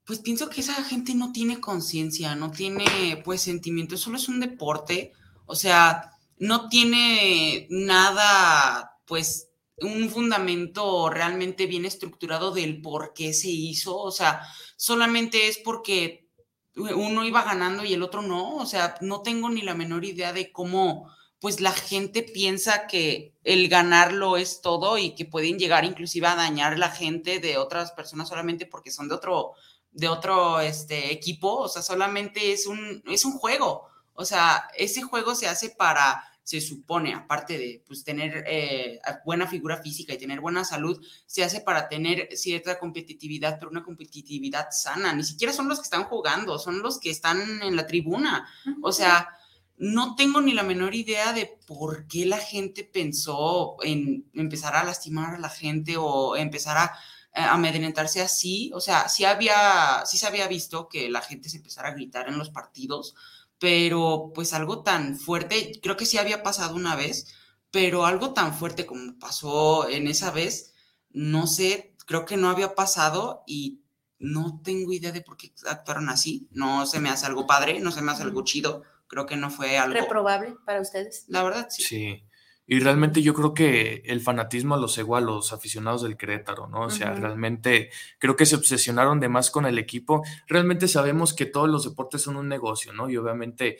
Pues 0.05 0.19
pienso 0.19 0.49
que 0.49 0.61
esa 0.61 0.75
gente 0.83 1.15
no 1.15 1.31
tiene 1.31 1.59
conciencia, 1.59 2.35
no 2.35 2.51
tiene 2.51 3.21
pues 3.25 3.41
sentimiento, 3.41 3.97
solo 3.97 4.17
es 4.17 4.29
un 4.29 4.39
deporte, 4.39 5.13
o 5.47 5.55
sea, 5.55 6.11
no 6.37 6.69
tiene 6.69 7.67
nada 7.71 8.99
pues 9.05 9.49
un 9.77 10.09
fundamento 10.09 11.09
realmente 11.09 11.65
bien 11.65 11.85
estructurado 11.85 12.51
del 12.51 12.81
por 12.81 13.13
qué 13.13 13.33
se 13.33 13.49
hizo, 13.49 13.97
o 13.97 14.11
sea, 14.11 14.41
solamente 14.77 15.47
es 15.47 15.57
porque 15.57 16.29
uno 16.75 17.25
iba 17.25 17.43
ganando 17.43 17.83
y 17.83 17.93
el 17.93 18.03
otro 18.03 18.21
no, 18.21 18.57
o 18.57 18.65
sea, 18.65 18.95
no 19.01 19.21
tengo 19.21 19.49
ni 19.49 19.61
la 19.61 19.75
menor 19.75 20.05
idea 20.05 20.33
de 20.33 20.51
cómo 20.51 21.09
pues 21.45 21.61
la 21.61 21.73
gente 21.73 22.23
piensa 22.23 22.87
que 22.87 23.35
el 23.43 23.69
ganarlo 23.69 24.35
es 24.35 24.61
todo 24.61 24.97
y 24.97 25.13
que 25.13 25.25
pueden 25.25 25.59
llegar 25.59 25.85
inclusive 25.85 26.25
a 26.25 26.35
dañar 26.35 26.79
la 26.79 26.89
gente 26.89 27.39
de 27.39 27.59
otras 27.59 27.91
personas 27.91 28.29
solamente 28.29 28.65
porque 28.65 28.89
son 28.89 29.07
de 29.07 29.13
otro 29.13 29.53
de 29.91 30.07
otro 30.07 30.59
este 30.59 31.13
equipo, 31.13 31.53
o 31.57 31.69
sea, 31.69 31.83
solamente 31.83 32.51
es 32.51 32.65
un 32.65 33.03
es 33.05 33.25
un 33.25 33.33
juego. 33.33 33.87
O 34.15 34.25
sea, 34.25 34.67
ese 34.75 35.03
juego 35.03 35.35
se 35.35 35.47
hace 35.47 35.69
para 35.69 36.23
se 36.41 36.59
supone, 36.61 37.13
aparte 37.13 37.59
de 37.59 37.83
pues, 37.85 38.03
tener 38.03 38.43
eh, 38.47 38.99
buena 39.23 39.45
figura 39.45 39.77
física 39.77 40.15
y 40.15 40.17
tener 40.17 40.41
buena 40.41 40.65
salud, 40.65 40.99
se 41.27 41.43
hace 41.43 41.61
para 41.61 41.87
tener 41.87 42.29
cierta 42.35 42.79
competitividad, 42.79 43.59
pero 43.59 43.69
una 43.69 43.83
competitividad 43.83 44.69
sana. 44.71 45.13
Ni 45.13 45.23
siquiera 45.23 45.53
son 45.53 45.69
los 45.69 45.77
que 45.77 45.83
están 45.83 46.05
jugando, 46.05 46.57
son 46.57 46.81
los 46.81 46.99
que 46.99 47.11
están 47.11 47.61
en 47.61 47.75
la 47.75 47.85
tribuna. 47.85 48.49
O 48.81 48.91
sea, 48.91 49.29
no 49.77 50.15
tengo 50.15 50.41
ni 50.41 50.53
la 50.53 50.63
menor 50.63 50.95
idea 50.95 51.33
de 51.33 51.59
por 51.67 52.07
qué 52.07 52.25
la 52.25 52.37
gente 52.37 52.83
pensó 52.83 53.77
en 53.83 54.29
empezar 54.33 54.75
a 54.75 54.83
lastimar 54.83 55.35
a 55.35 55.39
la 55.39 55.49
gente 55.49 55.97
o 55.97 56.35
empezar 56.37 56.77
a 56.77 56.85
eh, 57.33 57.41
amedrentarse 57.41 58.21
así. 58.21 58.71
O 58.73 58.79
sea, 58.79 59.09
sí 59.09 59.25
había, 59.25 60.03
sí 60.05 60.17
se 60.17 60.27
había 60.27 60.47
visto 60.47 60.87
que 60.87 61.09
la 61.09 61.21
gente 61.21 61.49
se 61.49 61.57
empezara 61.57 61.89
a 61.89 61.93
gritar 61.93 62.29
en 62.29 62.37
los 62.37 62.49
partidos, 62.49 63.15
pero 63.59 64.31
pues 64.33 64.53
algo 64.53 64.83
tan 64.83 65.17
fuerte, 65.17 65.79
creo 65.81 65.97
que 65.97 66.05
sí 66.05 66.17
había 66.17 66.43
pasado 66.43 66.75
una 66.75 66.95
vez, 66.95 67.33
pero 67.71 68.05
algo 68.05 68.33
tan 68.33 68.53
fuerte 68.53 68.85
como 68.85 69.17
pasó 69.19 69.89
en 69.89 70.07
esa 70.07 70.31
vez, 70.31 70.73
no 71.11 71.47
sé, 71.47 71.95
creo 72.05 72.25
que 72.25 72.37
no 72.37 72.49
había 72.49 72.75
pasado 72.75 73.43
y 73.45 73.81
no 74.19 74.61
tengo 74.63 74.93
idea 74.93 75.11
de 75.11 75.21
por 75.21 75.37
qué 75.37 75.53
actuaron 75.67 76.09
así. 76.09 76.47
No 76.51 76.85
se 76.85 76.99
me 76.99 77.09
hace 77.09 77.25
algo 77.25 77.47
padre, 77.47 77.79
no 77.79 77.91
se 77.91 78.01
me 78.01 78.11
hace 78.11 78.23
algo 78.23 78.43
chido. 78.43 78.83
Creo 79.15 79.25
que 79.27 79.37
no 79.37 79.49
fue 79.49 79.77
algo. 79.77 79.97
¿Reprobable 79.97 80.57
para 80.65 80.81
ustedes? 80.81 81.23
La 81.29 81.41
verdad, 81.41 81.67
sí. 81.69 81.83
Sí. 81.83 82.23
Y 82.67 82.79
realmente 82.81 83.21
yo 83.21 83.33
creo 83.33 83.53
que 83.53 84.03
el 84.07 84.19
fanatismo 84.19 84.75
los 84.75 84.95
cegó 84.95 85.15
a 85.15 85.21
los 85.21 85.53
aficionados 85.53 86.01
del 86.03 86.17
Querétaro, 86.17 86.67
¿no? 86.67 86.81
O 86.81 86.89
sea, 86.89 87.13
Ujú. 87.13 87.21
realmente 87.21 87.91
creo 88.19 88.35
que 88.35 88.45
se 88.45 88.57
obsesionaron 88.57 89.21
de 89.21 89.29
más 89.29 89.51
con 89.51 89.65
el 89.65 89.79
equipo. 89.79 90.21
Realmente 90.47 90.89
sabemos 90.89 91.33
que 91.33 91.45
todos 91.45 91.69
los 91.69 91.85
deportes 91.85 92.23
son 92.23 92.35
un 92.35 92.49
negocio, 92.49 92.91
¿no? 92.91 93.09
Y 93.09 93.15
obviamente 93.15 93.77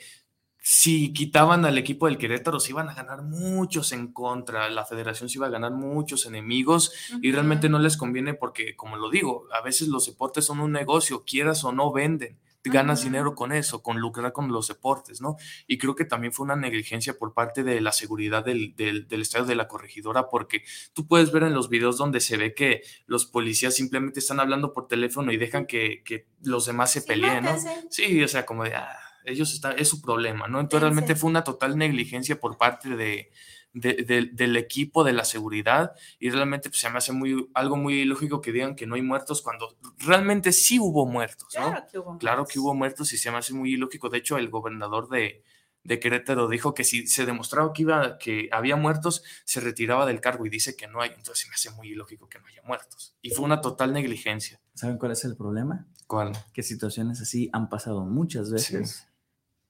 si 0.58 1.12
quitaban 1.12 1.66
al 1.66 1.76
equipo 1.76 2.06
del 2.06 2.16
Querétaro, 2.16 2.58
se 2.58 2.70
iban 2.70 2.88
a 2.88 2.94
ganar 2.94 3.22
muchos 3.22 3.92
en 3.92 4.10
contra, 4.12 4.70
la 4.70 4.86
federación 4.86 5.28
se 5.28 5.36
iba 5.36 5.48
a 5.48 5.50
ganar 5.50 5.72
muchos 5.72 6.24
enemigos 6.24 6.92
y 7.20 7.30
realmente 7.30 7.68
no 7.68 7.78
les 7.78 7.98
conviene 7.98 8.32
porque, 8.32 8.74
como 8.74 8.96
lo 8.96 9.10
digo, 9.10 9.46
a 9.52 9.60
veces 9.60 9.88
los 9.88 10.06
deportes 10.06 10.46
son 10.46 10.60
un 10.60 10.72
negocio, 10.72 11.24
quieras 11.24 11.62
o 11.62 11.72
no 11.72 11.92
venden, 11.92 12.40
ganas 12.70 13.02
dinero 13.02 13.34
con 13.34 13.52
eso, 13.52 13.82
con 13.82 13.98
lucrar 14.00 14.32
con 14.32 14.52
los 14.52 14.68
deportes, 14.68 15.20
¿no? 15.20 15.36
Y 15.66 15.78
creo 15.78 15.94
que 15.94 16.04
también 16.04 16.32
fue 16.32 16.44
una 16.44 16.56
negligencia 16.56 17.18
por 17.18 17.34
parte 17.34 17.62
de 17.64 17.80
la 17.80 17.92
seguridad 17.92 18.44
del, 18.44 18.74
del, 18.76 19.08
del 19.08 19.22
estadio 19.22 19.46
de 19.46 19.56
la 19.56 19.68
corregidora, 19.68 20.28
porque 20.28 20.62
tú 20.92 21.06
puedes 21.06 21.32
ver 21.32 21.44
en 21.44 21.54
los 21.54 21.68
videos 21.68 21.98
donde 21.98 22.20
se 22.20 22.36
ve 22.36 22.54
que 22.54 22.82
los 23.06 23.26
policías 23.26 23.74
simplemente 23.74 24.20
están 24.20 24.40
hablando 24.40 24.72
por 24.72 24.88
teléfono 24.88 25.32
y 25.32 25.36
dejan 25.36 25.66
que, 25.66 26.02
que 26.04 26.26
los 26.42 26.66
demás 26.66 26.92
se 26.92 27.00
Sí, 27.00 27.06
peleen, 27.06 27.44
¿no? 27.44 27.56
Sí, 27.90 28.22
o 28.22 28.28
sea, 28.28 28.46
como 28.46 28.64
de, 28.64 28.74
ah, 28.74 28.96
ellos 29.24 29.52
están, 29.52 29.78
es 29.78 29.88
su 29.88 30.00
problema, 30.00 30.48
¿no? 30.48 30.60
Entonces 30.60 30.82
realmente 30.82 31.16
fue 31.16 31.30
una 31.30 31.44
total 31.44 31.76
negligencia 31.76 32.38
por 32.38 32.56
parte 32.56 32.96
de, 32.96 33.30
de- 33.78 34.04
de- 34.04 34.30
del 34.32 34.56
equipo 34.56 35.04
de 35.04 35.12
la 35.12 35.24
seguridad 35.24 35.92
y 36.18 36.30
realmente 36.30 36.70
pues, 36.70 36.80
se 36.80 36.88
me 36.88 36.96
hace 36.96 37.12
muy, 37.12 37.46
algo 37.52 37.76
muy 37.76 38.00
ilógico 38.00 38.40
que 38.40 38.50
digan 38.50 38.74
que 38.74 38.86
no 38.86 38.94
hay 38.94 39.02
muertos 39.02 39.42
cuando 39.42 39.76
realmente 39.98 40.50
sí 40.52 40.78
hubo 40.80 41.04
muertos, 41.06 41.54
¿no? 41.54 41.70
Claro 41.70 41.86
que 41.92 41.98
hubo. 41.98 42.18
Claro 42.18 42.46
que 42.46 42.58
hubo 42.58 42.74
muertos 42.74 43.12
y 43.12 43.18
se 43.18 43.30
me 43.30 43.36
hace 43.36 43.52
muy 43.52 43.74
ilógico. 43.74 44.08
De 44.08 44.16
hecho, 44.18 44.38
el 44.38 44.48
gobernador 44.48 45.10
de, 45.10 45.42
de 45.84 46.00
Querétaro 46.00 46.48
dijo 46.48 46.72
que 46.72 46.84
si 46.84 47.06
se 47.06 47.26
demostraba 47.26 47.72
que, 47.74 47.82
iba, 47.82 48.16
que 48.16 48.48
había 48.50 48.76
muertos, 48.76 49.22
se 49.44 49.60
retiraba 49.60 50.06
del 50.06 50.20
cargo 50.22 50.46
y 50.46 50.48
dice 50.48 50.74
que 50.74 50.86
no 50.88 51.02
hay. 51.02 51.10
Entonces 51.10 51.40
se 51.40 51.48
me 51.48 51.54
hace 51.54 51.70
muy 51.72 51.88
ilógico 51.92 52.28
que 52.30 52.38
no 52.38 52.46
haya 52.46 52.62
muertos. 52.62 53.14
Y 53.20 53.30
fue 53.30 53.44
una 53.44 53.60
total 53.60 53.92
negligencia. 53.92 54.58
¿Saben 54.72 54.96
cuál 54.96 55.12
es 55.12 55.24
el 55.26 55.36
problema? 55.36 55.86
¿Cuál? 56.06 56.32
Que 56.54 56.62
situaciones 56.62 57.20
así 57.20 57.50
han 57.52 57.68
pasado 57.68 58.04
muchas 58.06 58.50
veces 58.50 59.06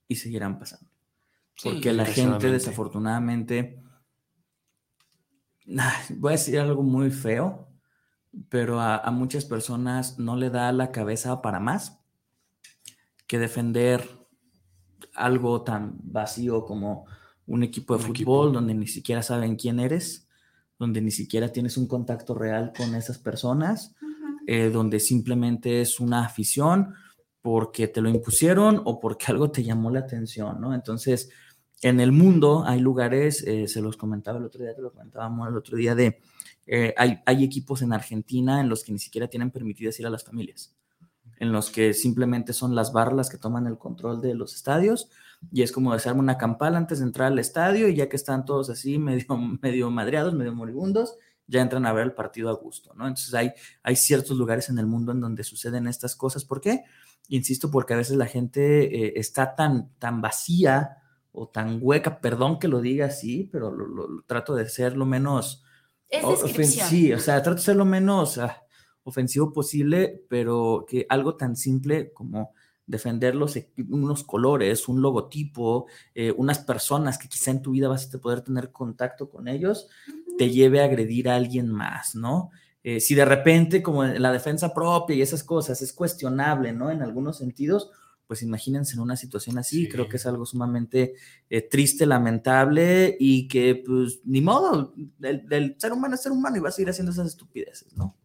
y 0.07 0.15
seguirán 0.17 0.59
pasando. 0.61 0.89
Sí, 1.57 1.71
Porque 1.71 1.93
la 1.93 2.05
gente 2.05 2.51
desafortunadamente, 2.51 3.83
voy 6.11 6.31
a 6.31 6.37
decir 6.37 6.59
algo 6.59 6.83
muy 6.83 7.11
feo, 7.11 7.69
pero 8.49 8.81
a, 8.81 8.97
a 8.97 9.11
muchas 9.11 9.45
personas 9.45 10.19
no 10.19 10.37
le 10.37 10.51
da 10.51 10.71
la 10.73 10.93
cabeza 10.93 11.43
para 11.43 11.61
más 11.61 12.01
que 13.27 13.39
defender 13.39 14.09
algo 15.15 15.63
tan 15.63 15.97
vacío 16.03 16.65
como 16.65 17.07
un 17.47 17.63
equipo 17.63 17.95
de 17.95 17.99
Un 17.99 18.07
fútbol 18.07 18.49
equipo. 18.49 18.51
donde 18.51 18.75
ni 18.75 18.87
siquiera 18.87 19.23
saben 19.23 19.57
quién 19.57 19.81
eres, 19.81 20.29
donde 20.79 21.01
ni 21.01 21.11
siquiera 21.11 21.51
tienes 21.51 21.77
un 21.77 21.87
contacto 21.87 22.35
real 22.35 22.73
con 22.77 22.95
esas 22.95 23.19
personas, 23.19 23.95
eh, 24.47 24.71
donde 24.71 25.01
simplemente 25.01 25.81
es 25.81 26.01
una 26.01 26.25
afición 26.25 26.95
porque 27.41 27.89
te 27.89 28.01
lo 28.01 28.09
impusieron 28.09 28.83
o 28.85 29.01
porque 29.01 29.27
algo 29.29 29.51
te 29.51 29.63
llamó 29.63 29.91
la 29.91 30.01
atención, 30.01 30.61
¿no? 30.61 30.75
Entonces, 30.75 31.31
en 31.83 32.01
el 32.01 32.13
mundo 32.13 32.65
hay 32.67 32.81
lugares, 32.81 33.43
eh, 33.47 33.69
se 33.69 33.81
los 33.81 33.97
comentaba 33.97 34.39
el 34.39 34.45
otro 34.45 34.63
día, 34.63 34.75
te 34.75 34.83
lo 34.83 34.93
comentábamos 34.93 35.49
el 35.49 35.57
otro 35.57 35.77
día, 35.77 35.95
de 35.95 36.21
eh, 36.67 36.95
hay, 36.97 37.21
hay 37.27 37.45
equipos 37.45 37.83
en 37.83 37.93
Argentina 37.93 38.61
en 38.61 38.69
los 38.69 38.83
que 38.83 38.93
ni 38.93 38.99
siquiera 38.99 39.29
tienen 39.29 39.51
permitidas 39.51 39.99
ir 40.01 40.07
a 40.07 40.11
las 40.11 40.25
familias, 40.25 40.75
en 41.39 41.53
los 41.53 41.71
que 41.71 41.93
simplemente 41.95 42.53
son 42.53 42.75
las 42.75 42.93
barras 42.93 43.29
que 43.29 43.39
toman 43.39 43.67
el 43.67 43.79
control 43.79 44.21
de 44.21 44.35
los 44.35 44.55
estadios 44.55 45.11
y 45.53 45.63
es 45.63 45.71
como 45.71 45.93
hacerme 45.93 46.21
una 46.21 46.39
campal 46.39 46.77
antes 46.77 46.99
de 46.99 47.05
entrar 47.05 47.31
al 47.31 47.39
estadio 47.39 47.89
y 47.89 47.97
ya 47.97 48.09
que 48.09 48.17
están 48.17 48.45
todos 48.45 48.71
así 48.71 48.99
medio, 48.99 49.27
medio 49.63 49.91
madreados, 49.91 50.35
medio 50.35 50.55
moribundos, 50.55 51.15
ya 51.47 51.61
entran 51.61 51.87
a 51.87 51.93
ver 51.93 52.07
el 52.07 52.13
partido 52.13 52.49
a 52.49 52.55
gusto, 52.55 52.93
¿no? 52.95 53.07
Entonces 53.07 53.33
hay, 53.35 53.53
hay 53.83 53.97
ciertos 53.97 54.37
lugares 54.37 54.69
en 54.69 54.79
el 54.79 54.87
mundo 54.87 55.13
en 55.13 55.21
donde 55.21 55.45
suceden 55.45 55.87
estas 55.87 56.17
cosas. 56.17 56.45
¿Por 56.45 56.61
qué? 56.61 56.83
Insisto, 57.29 57.71
porque 57.71 57.95
a 57.95 57.97
veces 57.97 58.17
la 58.17 58.27
gente 58.27 59.07
eh, 59.07 59.13
está 59.17 59.55
tan, 59.55 59.91
tan 59.99 60.21
vacía 60.21 60.99
o 61.37 61.49
tan 61.49 61.79
hueca, 61.81 62.21
perdón 62.21 62.59
que 62.59 62.69
lo 62.69 62.81
diga 62.81 63.07
así, 63.07 63.49
pero 63.53 63.71
lo, 63.71 63.87
lo- 63.87 64.09
lo 64.09 64.23
trato 64.23 64.55
de 64.55 64.69
ser 64.69 64.97
lo 64.97 65.07
menos... 65.07 65.63
Es 66.09 66.25
o- 66.25 66.35
ofen- 66.37 66.43
descripción. 66.45 66.89
Sí, 66.89 67.13
o 67.13 67.19
sea, 67.19 67.43
trato 67.43 67.57
de 67.59 67.63
ser 67.65 67.77
lo 67.77 67.85
menos 67.85 68.39
ah, 68.39 68.63
ofensivo 69.05 69.53
posible, 69.53 70.25
pero 70.29 70.85
que 70.89 71.07
algo 71.09 71.37
tan 71.37 71.57
simple 71.57 72.13
como 72.13 72.53
defender 72.87 73.35
los, 73.35 73.59
unos 73.91 74.23
colores, 74.25 74.87
un 74.89 75.03
logotipo, 75.03 75.87
eh, 76.15 76.33
unas 76.37 76.61
personas 76.61 77.19
que 77.19 77.29
quizá 77.29 77.51
en 77.51 77.61
tu 77.63 77.73
vida 77.73 77.89
vas 77.89 78.13
a 78.15 78.19
poder 78.19 78.43
tener 78.43 78.71
contacto 78.71 79.29
con 79.29 79.49
ellos, 79.49 79.89
te 80.39 80.51
lleve 80.51 80.81
a 80.81 80.85
agredir 80.85 81.29
a 81.29 81.35
alguien 81.37 81.69
más, 81.71 82.15
¿no? 82.15 82.51
Eh, 82.85 83.01
si 83.01 83.17
de 83.17 83.25
repente, 83.25 83.83
como 83.83 84.05
la 84.05 84.31
defensa 84.31 84.73
propia 84.73 85.17
y 85.17 85.23
esas 85.23 85.43
cosas, 85.43 85.83
es 85.83 85.93
cuestionable, 85.93 86.73
¿no? 86.73 86.91
En 86.93 87.03
algunos 87.03 87.39
sentidos, 87.39 87.91
pues 88.27 88.43
imagínense 88.43 88.95
en 88.95 89.01
una 89.01 89.17
situación 89.17 89.59
así, 89.59 89.85
Sí. 89.85 89.89
creo 89.89 90.09
que 90.09 90.17
es 90.17 90.27
algo 90.27 90.45
sumamente 90.47 91.15
eh, 91.49 91.63
triste, 91.63 92.07
lamentable 92.07 93.17
y 93.21 93.49
que, 93.49 93.83
pues, 93.87 94.21
ni 94.25 94.41
modo, 94.41 94.93
del, 94.97 95.47
del 95.49 95.77
ser 95.79 95.93
humano 95.93 96.15
es 96.15 96.23
ser 96.23 96.33
humano 96.33 96.57
y 96.57 96.61
va 96.61 96.71
a 96.71 96.73
seguir 96.73 96.91
haciendo 96.91 97.13
esas 97.13 97.29
estupideces, 97.29 97.97
¿no? 97.97 98.17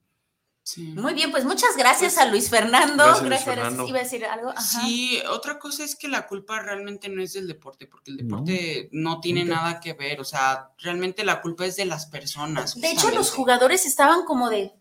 Sí. 0.64 0.94
Muy 0.96 1.14
bien, 1.16 1.32
pues 1.32 1.44
muchas 1.44 1.76
gracias 1.76 2.18
a 2.18 2.26
Luis 2.28 2.50
Fernando. 2.50 3.04
Gracias, 3.04 3.26
Gracias, 3.26 3.46
Luis 3.46 3.56
Fernando. 3.56 3.88
Iba 3.88 4.00
a 4.00 4.04
decir 4.04 4.26
algo. 4.26 4.50
Ajá. 4.52 4.62
Sí, 4.62 5.20
otra 5.30 5.58
cosa 5.58 5.84
es 5.84 5.96
que 5.96 6.08
la 6.08 6.28
culpa 6.28 6.62
realmente 6.62 7.10
no 7.10 7.22
es 7.22 7.34
del 7.34 7.48
deporte, 7.48 7.88
porque 7.88 8.12
el 8.12 8.18
deporte 8.18 8.88
no, 8.92 9.20
tiene 9.20 9.44
nada 9.44 9.80
que 9.80 9.94
ver, 9.94 10.22
o 10.22 10.24
sea, 10.24 10.70
realmente 10.78 11.26
la 11.26 11.42
culpa 11.42 11.66
es 11.66 11.76
de 11.78 11.86
las 11.86 12.06
personas. 12.06 12.80
De 12.80 12.92
hecho, 12.92 13.10
los 13.12 13.32
jugadores 13.32 13.86
estaban 13.86 14.24
como 14.24 14.50
de, 14.50 14.72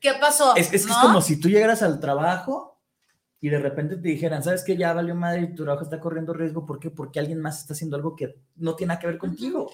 ¿qué 0.00 0.12
pasó? 0.20 0.54
Es, 0.54 0.66
es 0.72 0.86
que 0.86 0.92
es 0.92 0.98
como 0.98 1.22
si 1.22 1.40
tú 1.40 1.48
llegaras 1.48 1.82
al 1.82 1.98
trabajo 1.98 2.73
y 3.44 3.50
de 3.50 3.58
repente 3.58 3.96
te 3.96 4.08
dijeran, 4.08 4.42
¿sabes 4.42 4.64
qué? 4.64 4.74
Ya 4.74 4.94
valió 4.94 5.14
madre 5.14 5.42
y 5.42 5.54
tu 5.54 5.64
trabajo 5.64 5.84
está 5.84 6.00
corriendo 6.00 6.32
riesgo. 6.32 6.64
¿Por 6.64 6.78
qué? 6.78 6.88
Porque 6.90 7.20
alguien 7.20 7.42
más 7.42 7.60
está 7.60 7.74
haciendo 7.74 7.94
algo 7.94 8.16
que 8.16 8.38
no 8.56 8.74
tiene 8.74 8.88
nada 8.88 9.00
que 9.00 9.06
ver 9.06 9.18
contigo. 9.18 9.70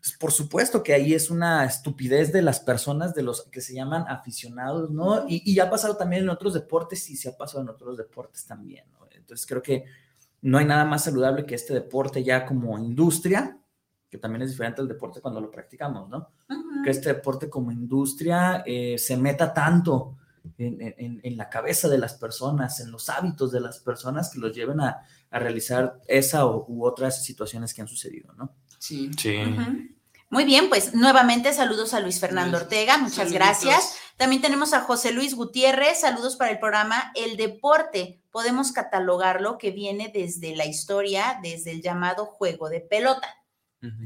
Pues, 0.00 0.16
por 0.18 0.32
supuesto 0.32 0.82
que 0.82 0.92
ahí 0.92 1.14
es 1.14 1.30
una 1.30 1.64
estupidez 1.64 2.32
de 2.32 2.42
las 2.42 2.58
personas, 2.58 3.14
de 3.14 3.22
los 3.22 3.42
que 3.52 3.60
se 3.60 3.72
llaman 3.72 4.04
aficionados, 4.08 4.90
¿no? 4.90 5.28
Y, 5.28 5.48
y 5.48 5.60
ha 5.60 5.70
pasado 5.70 5.96
también 5.96 6.24
en 6.24 6.30
otros 6.30 6.54
deportes 6.54 7.08
y 7.08 7.14
se 7.14 7.28
ha 7.28 7.36
pasado 7.36 7.62
en 7.62 7.68
otros 7.68 7.96
deportes 7.96 8.44
también, 8.46 8.84
¿no? 8.90 9.06
Entonces 9.12 9.46
creo 9.46 9.62
que 9.62 9.84
no 10.40 10.58
hay 10.58 10.64
nada 10.64 10.84
más 10.84 11.04
saludable 11.04 11.46
que 11.46 11.54
este 11.54 11.74
deporte 11.74 12.24
ya 12.24 12.44
como 12.44 12.76
industria, 12.80 13.60
que 14.10 14.18
también 14.18 14.42
es 14.42 14.50
diferente 14.50 14.80
al 14.80 14.88
deporte 14.88 15.20
cuando 15.20 15.40
lo 15.40 15.52
practicamos, 15.52 16.08
¿no? 16.08 16.30
Que 16.82 16.90
este 16.90 17.14
deporte 17.14 17.48
como 17.48 17.70
industria 17.70 18.64
eh, 18.66 18.98
se 18.98 19.16
meta 19.16 19.54
tanto 19.54 20.16
en, 20.58 20.80
en- 20.98 21.20
en 21.22 21.36
la 21.36 21.48
cabeza 21.48 21.88
de 21.88 21.98
las 21.98 22.14
personas, 22.14 22.80
en 22.80 22.90
los 22.90 23.08
hábitos 23.08 23.52
de 23.52 23.60
las 23.60 23.78
personas 23.80 24.30
que 24.30 24.38
los 24.40 24.54
lleven 24.54 24.80
a, 24.80 25.06
a 25.30 25.38
realizar 25.38 26.00
esa 26.08 26.46
o, 26.46 26.64
u 26.68 26.84
otras 26.84 27.24
situaciones 27.24 27.72
que 27.74 27.82
han 27.82 27.88
sucedido, 27.88 28.32
¿no? 28.34 28.54
Sí. 28.78 29.10
Sí. 29.16 29.36
Muy 30.30 30.44
bien, 30.44 30.70
pues 30.70 30.94
nuevamente 30.94 31.52
saludos 31.52 31.92
a 31.92 32.00
Luis 32.00 32.18
Fernando 32.18 32.52
Luis, 32.56 32.62
Ortega, 32.62 32.96
muchas 32.96 33.16
saluditos. 33.16 33.38
gracias. 33.38 33.96
También 34.16 34.40
tenemos 34.40 34.72
a 34.72 34.80
José 34.80 35.12
Luis 35.12 35.34
Gutiérrez, 35.34 36.00
saludos 36.00 36.36
para 36.36 36.50
el 36.50 36.58
programa 36.58 37.12
El 37.14 37.36
Deporte. 37.36 38.22
Podemos 38.30 38.72
catalogarlo 38.72 39.58
que 39.58 39.72
viene 39.72 40.10
desde 40.14 40.56
la 40.56 40.64
historia, 40.64 41.38
desde 41.42 41.70
el 41.72 41.82
llamado 41.82 42.24
juego 42.24 42.70
de 42.70 42.80
pelota. 42.80 43.28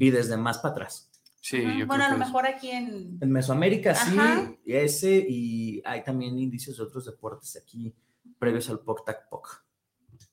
Y 0.01 0.11
desde 0.11 0.37
más 0.37 0.59
para 0.59 0.72
atrás. 0.72 1.11
Sí, 1.49 1.61
Ujú. 1.65 1.79
yo 1.79 1.87
bueno, 1.87 2.05
a 2.05 2.09
lo 2.09 2.17
que 2.17 2.23
es- 2.23 2.27
mejor 2.27 2.47
aquí 2.47 2.71
en... 2.73 3.19
En 3.21 3.31
Mesoamérica 3.31 3.95
sí, 3.95 4.19
Ajá. 4.19 4.53
y 4.65 4.73
ese, 4.75 5.25
y 5.29 5.81
hay 5.85 6.03
también 6.03 6.37
indicios 6.41 6.77
de 6.77 6.83
otros 6.83 7.05
deportes 7.07 7.57
aquí 7.63 7.95
previos 8.37 8.69
al 8.69 8.81
POC 8.81 9.05
TAC 9.05 9.29
POC. 9.29 9.65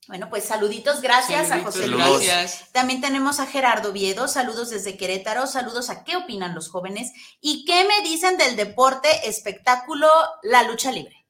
Bueno, 0.07 0.27
pues 0.29 0.43
saluditos, 0.45 1.01
gracias 1.03 1.51
a 1.51 1.59
José. 1.61 1.87
Luis. 1.87 2.03
Gracias. 2.03 2.71
También 2.73 2.99
tenemos 2.99 3.39
a 3.39 3.45
Gerardo 3.45 3.93
Viedo, 3.93 4.27
saludos 4.27 4.71
desde 4.71 4.97
Querétaro, 4.97 5.45
saludos 5.45 5.91
a 5.91 6.03
qué 6.03 6.15
opinan 6.15 6.55
los 6.55 6.67
jóvenes 6.69 7.11
y 7.39 7.63
qué 7.65 7.85
me 7.87 8.09
dicen 8.09 8.35
del 8.37 8.55
deporte, 8.55 9.07
espectáculo, 9.25 10.07
la 10.41 10.63
lucha 10.63 10.91
libre. 10.91 11.27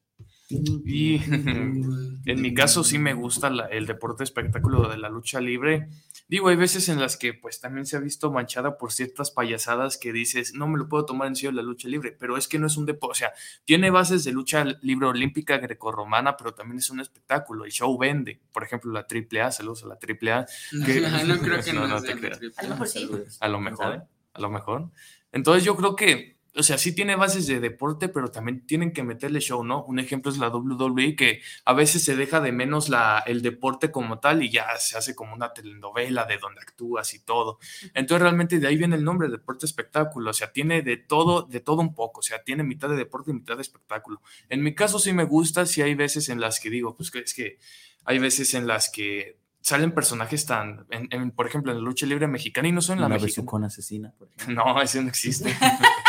Y 0.49 1.17
en 2.25 2.41
mi 2.41 2.53
caso 2.53 2.83
sí 2.83 2.97
me 2.99 3.13
gusta 3.13 3.49
la- 3.49 3.65
el 3.67 3.85
deporte 3.85 4.23
espectáculo 4.23 4.87
de 4.89 4.97
la 4.97 5.09
lucha 5.09 5.39
libre. 5.41 5.87
Digo, 6.29 6.47
hay 6.47 6.55
veces 6.55 6.87
en 6.89 6.99
las 6.99 7.17
que 7.17 7.33
pues 7.33 7.59
también 7.59 7.85
se 7.85 7.97
ha 7.97 7.99
visto 7.99 8.31
manchada 8.31 8.77
por 8.77 8.91
ciertas 8.93 9.29
payasadas 9.31 9.97
que 9.97 10.13
dices, 10.13 10.53
no 10.53 10.67
me 10.67 10.77
lo 10.79 10.87
puedo 10.87 11.05
tomar 11.05 11.27
en 11.27 11.35
serio 11.35 11.51
la 11.51 11.61
lucha 11.61 11.87
libre, 11.89 12.15
pero 12.17 12.37
es 12.37 12.47
que 12.47 12.57
no 12.59 12.67
es 12.67 12.77
un 12.77 12.85
deporte, 12.85 13.11
o 13.11 13.15
sea, 13.15 13.33
tiene 13.65 13.89
bases 13.91 14.23
de 14.23 14.31
lucha 14.31 14.63
libre 14.81 15.07
olímpica 15.07 15.57
grecorromana, 15.57 16.37
pero 16.37 16.53
también 16.53 16.79
es 16.79 16.89
un 16.89 17.01
espectáculo, 17.01 17.65
el 17.65 17.71
show 17.71 17.95
vende. 17.97 18.39
Por 18.53 18.63
ejemplo, 18.63 18.91
la 18.93 19.05
AAA, 19.05 19.51
saludos 19.51 19.83
a 19.83 19.87
la 19.87 19.95
AAA, 19.99 20.45
Que- 20.85 21.01
no 21.25 21.37
creo 21.39 21.61
que 21.63 21.73
No, 21.73 21.81
no, 21.81 21.87
no 21.87 21.99
sea 21.99 22.07
te 22.07 22.15
la 22.15 22.19
creas. 22.21 22.39
triple. 22.39 22.55
A 22.57 22.63
lo 22.63 22.69
mejor 22.69 22.87
sí. 22.87 23.09
a 23.39 23.47
lo 23.49 23.57
¿Quién 23.57 23.63
mejor, 23.63 24.03
a 24.33 24.39
lo 24.41 24.49
mejor. 24.49 24.89
Entonces 25.33 25.63
yo 25.65 25.75
creo 25.75 25.95
que, 25.95 26.37
o 26.55 26.61
sea, 26.63 26.77
sí 26.77 26.93
tiene 26.93 27.15
bases 27.15 27.47
de 27.47 27.59
deporte, 27.59 28.09
pero 28.09 28.29
también 28.29 28.65
tienen 28.67 28.91
que 28.93 29.01
meterle 29.03 29.39
show, 29.39 29.63
¿no? 29.63 29.83
Un 29.85 29.97
ejemplo 29.99 30.31
es 30.31 30.37
la 30.37 30.49
WWE, 30.49 31.15
que 31.15 31.41
a 31.65 31.73
veces 31.73 32.03
se 32.03 32.15
deja 32.15 32.41
de 32.41 32.51
menos 32.51 32.89
la, 32.89 33.23
el 33.25 33.41
deporte 33.41 33.89
como 33.91 34.19
tal 34.19 34.43
y 34.43 34.51
ya 34.51 34.65
se 34.77 34.97
hace 34.97 35.15
como 35.15 35.33
una 35.33 35.51
telenovela 35.53 36.25
de 36.25 36.37
donde 36.37 36.61
actúas 36.61 37.13
y 37.15 37.19
todo. 37.19 37.57
Entonces 37.95 38.21
realmente 38.21 38.59
de 38.59 38.67
ahí 38.67 38.77
viene 38.77 38.95
el 38.95 39.03
nombre, 39.03 39.29
deporte 39.29 39.65
espectáculo, 39.65 40.29
o 40.29 40.33
sea, 40.33 40.51
tiene 40.51 40.81
de 40.83 40.97
todo, 40.97 41.41
de 41.43 41.59
todo 41.59 41.81
un 41.81 41.95
poco, 41.95 42.19
o 42.19 42.23
sea, 42.23 42.43
tiene 42.43 42.63
mitad 42.63 42.87
de 42.89 42.97
deporte 42.97 43.31
y 43.31 43.33
mitad 43.33 43.55
de 43.55 43.61
espectáculo. 43.63 44.21
En 44.49 44.61
mi 44.61 44.75
caso 44.75 44.99
sí 44.99 45.11
me 45.11 45.23
gusta, 45.23 45.65
sí 45.65 45.81
hay 45.81 45.95
veces 45.95 46.29
en 46.29 46.39
las 46.39 46.59
que 46.59 46.69
digo, 46.69 46.95
pues 46.95 47.09
que 47.09 47.19
es 47.19 47.33
que 47.33 47.57
hay 48.05 48.19
veces 48.19 48.53
en 48.53 48.67
las 48.67 48.89
que 48.91 49.39
salen 49.61 49.93
personajes 49.93 50.45
tan, 50.45 50.85
en- 50.91 51.07
en, 51.09 51.31
por 51.31 51.47
ejemplo, 51.47 51.71
en 51.71 51.77
la 51.77 51.83
lucha 51.83 52.05
libre 52.05 52.27
mexicana 52.27 52.67
y 52.67 52.73
no 52.73 52.81
son 52.81 52.99
la 52.99 53.07
mexicana. 53.07 53.25
besucona 53.27 53.67
asesina, 53.67 54.11
por. 54.19 54.27
No, 54.49 54.81
ese 54.81 55.01
no 55.01 55.07
existe. 55.09 55.55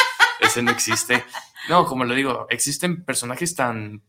ese 0.55 0.63
no 0.63 0.71
existe. 0.71 1.25
No, 1.69 1.85
como 1.87 2.05
lo 2.05 2.15
digo, 2.15 2.47
existen 2.51 3.05
personajes 3.05 3.55
tan 3.57 4.03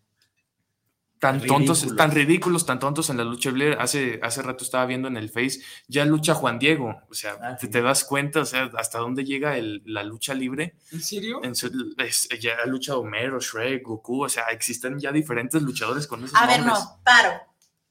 tan 1.20 1.42
tontos, 1.44 1.96
tan 1.96 2.12
ridículos, 2.12 2.66
tan 2.68 2.78
tontos 2.78 3.10
en 3.10 3.18
la 3.18 3.24
lucha 3.24 3.50
libre. 3.50 3.78
Hace, 3.80 4.20
hace 4.22 4.42
rato 4.44 4.64
estaba 4.64 4.86
viendo 4.86 5.08
en 5.08 5.18
el 5.18 5.30
Face, 5.30 5.62
ya 5.88 6.06
lucha 6.06 6.36
Juan 6.36 6.60
Diego. 6.60 6.94
O 7.10 7.14
sea, 7.16 7.38
Ah, 7.42 7.56
te, 7.56 7.66
sí. 7.66 7.72
te 7.72 7.82
das 7.82 8.04
cuenta, 8.04 8.42
o 8.42 8.46
sea, 8.46 8.70
hasta 8.78 9.00
dónde 9.00 9.24
llega 9.24 9.58
el- 9.58 9.82
la 9.86 10.04
lucha 10.04 10.34
libre. 10.36 10.76
¿En 10.92 11.02
serio? 11.02 11.40
En 11.44 11.56
su- 11.56 11.96
es- 11.98 12.28
ya 12.40 12.58
ha 12.64 12.68
luchado 12.68 13.00
Homero, 13.00 13.40
Shrek, 13.40 13.84
Goku, 13.84 14.26
o 14.26 14.30
sea, 14.30 14.44
existen 14.52 15.00
ya 15.00 15.12
diferentes 15.12 15.62
luchadores 15.64 16.06
con 16.06 16.24
esos 16.24 16.40
A 16.40 16.46
ver, 16.46 16.64
no, 16.64 16.76
paro. 17.04 17.32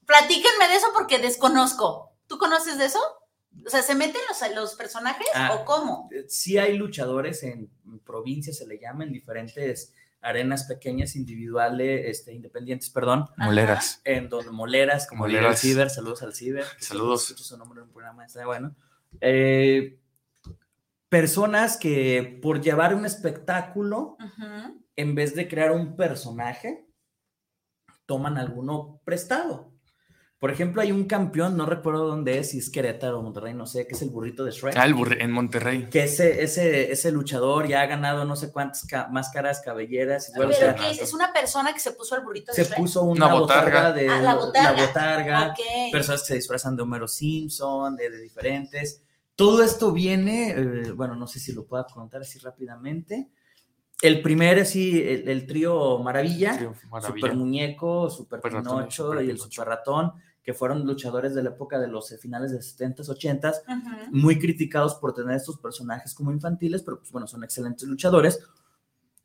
Platíquenme 0.06 0.68
de 0.68 0.76
eso 0.76 0.88
porque 0.94 1.18
desconozco. 1.18 2.12
¿Tú 2.28 2.38
conoces 2.38 2.78
de 2.78 2.84
eso? 2.84 3.00
O 3.66 3.70
sea, 3.70 3.82
¿se 3.82 3.94
meten 3.94 4.20
los, 4.28 4.54
los 4.54 4.74
personajes 4.74 5.26
Ah. 5.34 5.54
o 5.54 5.64
cómo? 5.64 6.08
Eh, 6.12 6.24
sí 6.28 6.58
hay 6.58 6.76
luchadores 6.76 7.42
en 7.42 7.70
provincias, 8.04 8.58
se 8.58 8.66
le 8.66 8.78
llama, 8.78 9.04
en 9.04 9.12
diferentes 9.12 9.92
arenas 10.20 10.64
pequeñas, 10.64 11.16
individuales, 11.16 12.02
este, 12.06 12.32
independientes, 12.32 12.88
perdón, 12.90 13.26
Moleras. 13.36 14.00
en 14.04 14.28
donde 14.30 14.50
moleras, 14.50 15.06
como 15.06 15.26
diría 15.26 15.40
el 15.40 15.44
Moleras. 15.44 15.60
Ciber, 15.60 15.90
saludos 15.90 16.22
al 16.22 16.34
Ciber. 16.34 16.64
Saludos. 16.78 17.24
escucho 17.24 17.44
su 17.44 17.58
nombre 17.58 17.80
en 17.80 17.88
un 17.88 17.92
programa, 17.92 18.24
está 18.24 18.46
bueno. 18.46 18.74
Eh, 19.20 19.98
personas 21.10 21.76
que 21.76 22.38
por 22.42 22.60
llevar 22.62 22.94
un 22.94 23.04
espectáculo, 23.06 24.16
en 24.96 25.14
vez 25.14 25.34
de 25.34 25.46
crear 25.46 25.72
un 25.72 25.94
personaje, 25.96 26.86
toman 28.06 28.38
alguno 28.38 29.00
prestado. 29.04 29.72
Por 30.44 30.50
ejemplo, 30.50 30.82
hay 30.82 30.92
un 30.92 31.04
campeón, 31.04 31.56
no 31.56 31.64
recuerdo 31.64 32.06
dónde 32.06 32.38
es, 32.38 32.50
si 32.50 32.58
es 32.58 32.68
Querétaro 32.68 33.20
o 33.20 33.22
Monterrey, 33.22 33.54
no 33.54 33.64
sé, 33.66 33.86
que 33.86 33.94
es 33.94 34.02
el 34.02 34.10
burrito 34.10 34.44
de 34.44 34.50
Shrek 34.50 34.76
Ah, 34.76 34.84
el 34.84 34.94
burri- 34.94 35.16
en 35.22 35.32
Monterrey. 35.32 35.88
que 35.88 36.02
ese, 36.04 36.42
ese, 36.42 36.92
ese 36.92 37.10
luchador 37.12 37.66
ya 37.66 37.80
ha 37.80 37.86
ganado 37.86 38.26
no 38.26 38.36
sé 38.36 38.52
cuántas 38.52 38.84
ca- 38.86 39.08
máscaras, 39.10 39.62
cabelleras. 39.64 40.28
Igual, 40.28 40.48
o 40.48 40.50
¿Pero 40.50 40.60
sea, 40.60 40.74
qué 40.74 40.90
es? 40.90 41.00
¿Es 41.00 41.14
una 41.14 41.32
persona 41.32 41.72
que 41.72 41.80
se 41.80 41.92
puso 41.92 42.14
el 42.16 42.24
burrito 42.24 42.52
de 42.52 42.56
se 42.56 42.64
Shrek? 42.68 42.76
puso 42.78 43.04
una, 43.04 43.24
Una 43.24 43.34
botarga. 43.36 43.64
botarga. 43.88 43.92
de 43.94 44.08
Ah, 44.10 44.20
la 44.20 44.34
botarga. 44.34 44.86
botarga, 44.86 45.46
Ok. 45.52 45.92
personas 45.92 46.20
que 46.20 46.26
se 46.26 46.34
disfrazan 46.34 46.76
de 46.76 46.82
Homero 46.82 47.08
Simpson, 47.08 47.96
de, 47.96 48.10
de 48.10 48.20
diferentes. 48.20 49.02
Todo 49.36 49.62
esto 49.62 49.92
viene, 49.92 50.50
eh, 50.50 50.92
bueno, 50.92 51.14
no 51.16 51.26
sé 51.26 51.38
si 51.40 51.54
lo 51.54 51.64
pueda 51.64 51.86
contar 51.86 52.20
así 52.20 52.38
rápidamente. 52.38 53.30
El 54.02 54.20
primer, 54.20 54.58
así, 54.58 55.00
el, 55.02 55.26
el 55.26 55.46
trío 55.46 56.00
Maravilla, 56.00 56.52
maravilla. 56.90 57.08
Super 57.14 57.34
Muñeco, 57.34 58.10
Super 58.10 58.40
Super 58.40 58.52
ratón 58.52 58.72
y 58.74 58.76
Pinocho 58.80 59.04
Super 59.04 59.24
y 59.24 59.30
el 59.30 59.36
Pinocho. 59.36 59.50
Super 59.50 59.68
Ratón, 59.68 60.12
que 60.44 60.52
fueron 60.52 60.86
luchadores 60.86 61.34
de 61.34 61.42
la 61.42 61.50
época 61.50 61.78
de 61.80 61.88
los 61.88 62.12
eh, 62.12 62.18
finales 62.18 62.52
de 62.52 62.58
70s, 62.58 63.08
80s, 63.08 63.62
Ujú. 63.66 64.16
muy 64.16 64.38
criticados 64.38 64.94
por 64.96 65.14
tener 65.14 65.36
estos 65.36 65.58
personajes 65.58 66.14
como 66.14 66.30
infantiles, 66.30 66.82
pero 66.82 66.98
pues 66.98 67.10
bueno, 67.10 67.26
son 67.26 67.42
excelentes 67.42 67.88
luchadores. 67.88 68.40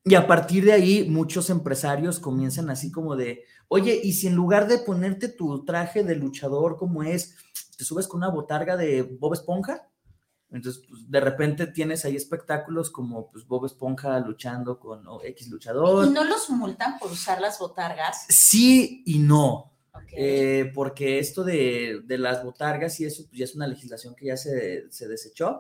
Y 0.06 0.16
a 0.16 0.26
partir 0.26 0.64
de 0.64 0.72
ahí, 0.72 1.08
muchos 1.10 1.50
empresarios 1.50 2.20
comienzan 2.20 2.70
así 2.70 2.90
como 2.90 3.18
de, 3.18 3.44
oye, 3.68 4.00
y 4.02 4.14
si 4.14 4.28
en 4.28 4.36
lugar 4.36 4.68
de 4.70 4.78
ponerte 4.80 5.28
tu 5.28 5.66
traje 5.66 6.04
de 6.06 6.16
luchador 6.16 6.78
como 6.78 7.04
es, 7.04 7.36
te 7.78 7.84
subes 7.84 8.08
con 8.08 8.20
una 8.20 8.30
botarga 8.30 8.78
de 8.78 9.04
Bob 9.04 9.34
Esponja? 9.34 9.90
Entonces, 10.52 10.84
pues, 10.90 11.12
de 11.12 11.20
repente 11.20 11.68
tienes 11.68 12.06
ahí 12.06 12.16
espectáculos 12.16 12.90
como 12.90 13.30
pues, 13.30 13.46
Bob 13.46 13.66
Esponja 13.66 14.18
luchando 14.20 14.80
con 14.80 15.04
X 15.22 15.50
luchador. 15.50 16.08
¿Y 16.08 16.12
no 16.12 16.24
los 16.24 16.50
multan 16.50 16.98
por 16.98 17.12
usar 17.12 17.42
las 17.42 17.60
botargas? 17.60 18.26
Sí 18.30 19.04
y 19.06 19.20
no. 19.20 19.74
Eh, 20.12 20.72
porque 20.74 21.20
esto 21.20 21.44
de, 21.44 22.02
de 22.06 22.18
las 22.18 22.44
botargas 22.44 23.00
y 23.00 23.06
eso 23.06 23.24
pues 23.28 23.38
ya 23.38 23.46
es 23.46 23.56
una 23.56 23.68
legislación 23.68 24.16
que 24.16 24.26
ya 24.26 24.38
se, 24.38 24.92
se 24.92 25.08
desechó. 25.08 25.60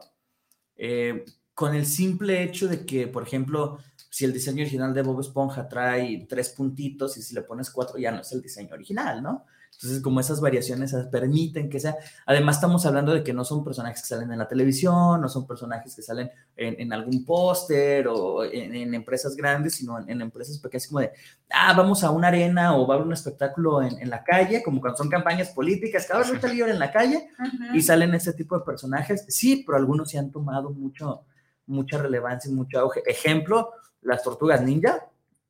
Eh, 0.75 1.25
con 1.54 1.75
el 1.75 1.86
simple 1.86 2.41
hecho 2.41 2.69
de 2.69 2.86
que, 2.86 3.08
por 3.08 3.23
ejemplo, 3.23 3.80
si 4.10 4.23
el 4.23 4.32
diseño 4.32 4.62
original 4.62 4.93
de 4.93 5.02
Bob 5.02 5.19
Esponja 5.19 5.67
trae 5.67 6.25
tres 6.30 6.49
puntitos 6.49 7.17
y 7.17 7.21
si 7.21 7.36
le 7.36 7.41
pones 7.41 7.69
cuatro 7.69 7.97
ya 7.97 8.12
no 8.12 8.21
es 8.21 8.32
el 8.32 8.41
diseño 8.41 8.73
original, 8.73 9.21
¿no? 9.21 9.45
Entonces, 9.82 10.01
como 10.01 10.19
esas 10.19 10.41
variaciones 10.41 10.93
permiten 11.10 11.69
que 11.69 11.79
sea. 11.79 11.95
Además, 12.25 12.58
estamos 12.58 12.86
hablando 12.86 13.13
de 13.13 13.23
que 13.23 13.32
no 13.32 13.45
son 13.45 13.63
personajes 13.63 14.01
que 14.01 14.08
salen 14.08 14.29
en 14.29 14.38
la 14.38 14.47
televisión, 14.47 15.21
no 15.21 15.29
son 15.29 15.47
personajes 15.47 15.95
que 15.95 16.01
salen 16.01 16.29
en, 16.58 16.75
en 16.82 16.91
algún 16.91 17.23
póster 17.23 18.10
o 18.10 18.43
en, 18.43 18.75
en 18.75 18.93
empresas 18.93 19.38
grandes, 19.38 19.75
sino 19.75 19.97
en, 19.97 20.10
en 20.10 20.21
empresas 20.21 20.58
pequeñas, 20.60 20.88
como 20.88 20.99
de, 20.99 21.12
ah, 21.49 21.73
vamos 21.77 22.03
a 22.03 22.12
una 22.12 22.27
arena 22.27 22.75
o 22.75 22.86
va 22.86 22.95
a 22.95 22.97
haber 22.97 23.08
un 23.08 23.13
espectáculo 23.13 23.82
en, 23.82 23.97
en 23.99 24.10
la 24.10 24.21
calle, 24.21 24.62
como 24.63 24.82
cuando 24.82 24.97
son 24.97 25.08
campañas 25.08 25.51
políticas, 25.51 26.05
cada 26.05 26.19
vez 26.19 26.29
lucha 26.29 26.49
libre 26.49 26.71
en 26.71 26.79
la 26.79 26.91
calle 26.91 27.29
y 27.73 27.82
salen 27.82 28.13
ese 28.13 28.34
tipo 28.34 28.60
de 28.60 28.65
personajes. 28.65 29.23
Sí, 29.29 29.63
pero 29.65 29.77
algunos 29.77 30.10
sí 30.10 30.17
han 30.17 30.29
tomado 30.29 30.71
mucho, 30.71 31.21
mucha 31.67 31.97
relevancia 31.97 32.51
y 32.51 32.53
mucho 32.53 32.79
auge. 32.79 33.01
Ejemplo, 33.05 33.71
las 34.01 34.23
tortugas 34.23 34.62
ninja, 34.62 35.08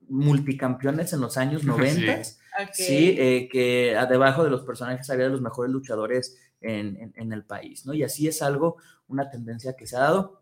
multicampeones 0.08 1.14
en 1.14 1.22
los 1.22 1.36
años 1.38 1.64
90. 1.64 2.24
Sí. 2.24 2.39
Sí, 2.74 3.16
eh, 3.18 3.50
que 3.52 3.96
a- 3.98 4.06
debajo 4.06 4.44
de 4.44 4.50
los 4.50 4.64
personajes 4.64 5.10
había 5.10 5.26
de 5.26 5.32
los 5.32 5.42
mejores 5.42 5.72
luchadores 5.72 6.38
en, 6.62 6.98
en- 6.98 7.14
en 7.16 7.34
el 7.34 7.44
país, 7.46 7.86
¿no? 7.86 7.94
Y 7.94 8.04
así 8.04 8.28
es 8.28 8.42
algo, 8.42 8.78
una 9.08 9.30
tendencia 9.30 9.76
que 9.76 9.88
se 9.88 9.96
ha 9.98 10.02
dado. 10.02 10.42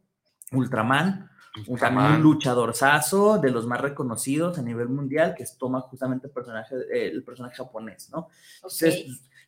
Ultraman, 0.51 1.29
un, 1.67 1.77
también 1.77 2.05
un 2.05 2.11
Ultraman. 2.13 2.21
luchadorzazo 2.21 3.37
de 3.39 3.51
los 3.51 3.65
más 3.67 3.81
reconocidos 3.81 4.57
a 4.57 4.61
nivel 4.61 4.89
mundial, 4.89 5.35
que 5.35 5.43
es- 5.43 5.57
toma 5.57 5.81
justamente 5.81 6.27
el 6.27 6.33
personaje, 6.33 6.75
eh, 6.91 7.07
el 7.07 7.23
personaje 7.23 7.55
japonés, 7.55 8.09
¿no? 8.11 8.29
Entonces, 8.55 9.05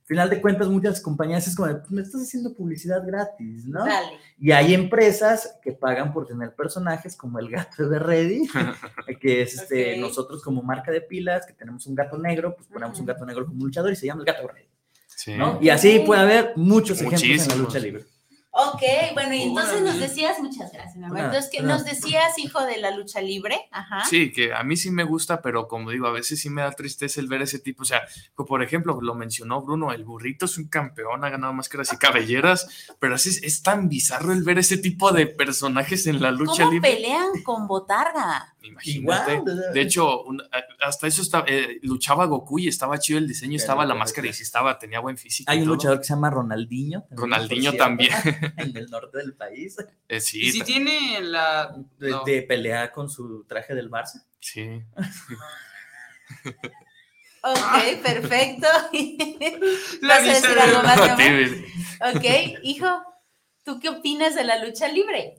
final 0.09 0.29
de 0.29 0.41
cuentas, 0.41 0.67
muchas 0.67 0.99
compañías 1.01 1.47
es 1.47 1.55
como, 1.55 1.67
de, 1.67 1.75
"Pues, 1.75 1.91
me 1.91 2.01
estás 2.01 2.21
haciendo 2.23 2.53
publicidad 2.55 3.05
gratis, 3.05 3.65
¿no? 3.65 3.85
Dale. 3.85 4.17
Y 4.39 4.51
hay 4.51 4.73
empresas 4.73 5.57
que 5.61 5.71
pagan 5.71 6.11
por 6.11 6.25
tener 6.25 6.55
personajes 6.55 7.15
como 7.15 7.37
el 7.39 7.49
gato 7.49 7.87
de 7.87 7.99
Reddy, 7.99 8.49
que 9.21 9.43
es 9.43 9.53
este, 9.53 9.97
nosotros 9.97 10.41
como 10.43 10.63
marca 10.63 10.91
de 10.91 11.01
pilas, 11.01 11.45
que 11.45 11.53
tenemos 11.53 11.85
un 11.85 11.93
gato 11.95 12.17
negro, 12.17 12.55
pues 12.55 12.67
ponemos 12.67 12.99
un 12.99 13.05
gato 13.05 13.23
negro 13.25 13.45
como 13.45 13.63
luchador 13.63 13.91
y 13.91 13.95
se 13.95 14.07
llama 14.07 14.21
el 14.21 14.25
gato 14.25 14.47
Reddy, 14.47 14.67
Sí. 15.05 15.35
¿no? 15.37 15.59
Y 15.61 15.69
así 15.69 15.99
puede 16.05 16.21
haber 16.21 16.53
muchos 16.55 16.99
ejemplos 17.01 17.43
en 17.43 17.47
la 17.49 17.55
lucha 17.55 17.77
libre. 17.79 18.03
Ok, 18.67 18.81
bueno, 19.13 19.33
y 19.33 19.43
entonces 19.43 19.81
nos 19.81 19.99
decías, 19.99 20.39
muchas 20.39 20.71
gracias, 20.71 20.97
mi 20.97 21.05
amor. 21.05 21.19
Entonces, 21.19 21.49
que 21.49 21.61
nos 21.61 21.85
decías, 21.85 22.37
hijo 22.39 22.61
de 22.65 22.77
la 22.77 22.91
lucha 22.91 23.21
libre, 23.21 23.67
ajá. 23.71 24.03
Sí, 24.05 24.31
que 24.31 24.53
a 24.53 24.63
mí 24.63 24.75
sí 24.75 24.91
me 24.91 25.03
gusta, 25.03 25.41
pero 25.41 25.67
como 25.67 25.91
digo, 25.91 26.07
a 26.07 26.11
veces 26.11 26.41
sí 26.41 26.49
me 26.49 26.61
da 26.61 26.71
tristeza 26.71 27.21
el 27.21 27.27
ver 27.27 27.41
ese 27.41 27.59
tipo. 27.59 27.83
O 27.83 27.85
sea, 27.85 28.01
como 28.35 28.47
por 28.47 28.61
ejemplo, 28.61 28.99
lo 29.01 29.15
mencionó 29.15 29.61
Bruno, 29.61 29.91
el 29.93 30.03
burrito 30.03 30.45
es 30.45 30.57
un 30.57 30.67
campeón, 30.67 31.23
ha 31.23 31.29
ganado 31.29 31.53
máscaras 31.53 31.93
y 31.93 31.97
cabelleras, 31.97 32.95
pero 32.99 33.15
así 33.15 33.29
es, 33.29 33.43
es 33.43 33.63
tan 33.63 33.87
bizarro 33.87 34.33
el 34.33 34.43
ver 34.43 34.59
ese 34.59 34.77
tipo 34.77 35.11
de 35.11 35.27
personajes 35.27 36.07
en 36.07 36.21
la 36.21 36.31
lucha 36.31 36.63
¿Cómo 36.63 36.71
libre. 36.71 36.91
pelean 36.91 37.41
con 37.43 37.67
botarga? 37.67 38.55
Imagínate. 38.61 39.33
Igual, 39.33 39.73
De 39.73 39.81
hecho, 39.81 40.23
un- 40.23 40.41
hasta 40.81 41.07
eso 41.07 41.21
estaba, 41.21 41.45
eh, 41.47 41.79
luchaba 41.81 42.25
Goku 42.25 42.59
y 42.59 42.67
estaba 42.67 42.99
chido 42.99 43.17
el 43.19 43.27
diseño, 43.27 43.51
Pero 43.51 43.61
estaba 43.61 43.85
la 43.85 43.95
máscara 43.95 44.27
y 44.27 44.33
sí 44.33 44.43
estaba, 44.43 44.77
tenía 44.77 44.99
buen 44.99 45.17
físico. 45.17 45.49
y 45.49 45.53
Hay 45.53 45.59
un 45.59 45.65
todo. 45.65 45.75
luchador 45.75 45.97
que 45.99 46.03
se 46.03 46.13
llama 46.13 46.29
Ronaldinho. 46.29 47.05
Ronaldinho 47.11 47.73
también. 47.73 48.11
En 48.57 48.75
el 48.75 48.89
norte 48.89 49.17
del 49.19 49.33
país. 49.33 49.77
Eh, 50.07 50.19
sí, 50.19 50.41
Y 50.47 50.51
si 50.51 50.61
tiene 50.63 51.21
la. 51.21 51.73
De, 51.97 52.09
No. 52.11 52.23
de 52.25 52.41
pelear 52.43 52.91
con 52.91 53.09
su 53.09 53.45
traje 53.45 53.73
del 53.75 53.89
Barça. 53.89 54.23
sí. 54.39 54.81
Ok, 57.41 58.03
perfecto. 58.03 58.67
La 60.01 60.15
¿Vas 60.15 60.19
a 60.19 60.33
decir 60.33 60.59
algo 60.59 60.83
más. 60.83 60.99
Ok, 62.15 62.25
hijo, 62.63 62.87
¿tú 63.63 63.79
qué 63.79 63.89
opinas 63.89 64.35
de 64.35 64.43
la 64.43 64.63
lucha 64.63 64.87
libre? 64.89 65.38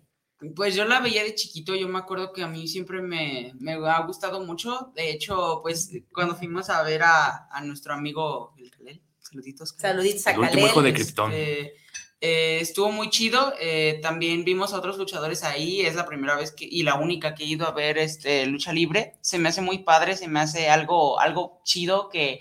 Pues 0.57 0.75
yo 0.75 0.85
la 0.85 1.01
veía 1.01 1.23
de 1.23 1.35
chiquito, 1.35 1.75
yo 1.75 1.87
me 1.89 1.99
acuerdo 1.99 2.33
que 2.33 2.43
a 2.43 2.49
mí 2.49 2.67
siempre 2.67 3.03
me, 3.03 3.53
me 3.59 3.73
ha 3.75 4.01
gustado 4.07 4.41
mucho. 4.41 4.91
De 4.95 5.11
hecho, 5.11 5.61
pues 5.63 5.91
cuando 6.13 6.35
fuimos 6.35 6.71
a 6.71 6.83
ver 6.83 7.03
a, 7.03 7.49
a 7.51 7.61
nuestro 7.63 7.93
amigo 7.95 8.55
el 8.59 8.71
Kalel, 8.71 9.03
saluditos. 9.21 9.73
Kalel. 9.75 9.97
Saluditos 9.97 10.27
a 10.27 10.31
El 10.33 10.39
último 10.41 10.67
hijo 10.67 10.83
de. 10.83 10.93
Krypton. 10.95 11.33
Este, 11.33 11.75
eh, 12.23 12.59
estuvo 12.61 12.91
muy 12.93 13.11
chido. 13.11 13.55
eh, 13.61 13.99
también 14.03 14.45
vimos 14.45 14.73
a 14.73 14.79
otros 14.79 14.99
luchadores 14.99 15.43
ahí. 15.45 15.83
Es 15.83 15.95
la 15.95 16.07
primera 16.07 16.37
vez 16.37 16.53
que, 16.53 16.65
y 16.65 16.83
la 16.83 16.95
única 16.95 17.35
que 17.35 17.45
he 17.45 17.47
ido 17.47 17.67
a 17.67 17.73
ver 17.73 17.99
este, 17.99 18.47
lucha 18.47 18.73
libre. 18.73 19.15
Se 19.21 19.39
me 19.39 19.49
hace 19.51 19.61
muy 19.63 19.79
padre, 19.81 20.17
se 20.17 20.29
me 20.29 20.41
hace 20.41 20.69
algo, 20.69 21.21
algo 21.21 21.61
chido 21.65 22.09
que 22.09 22.41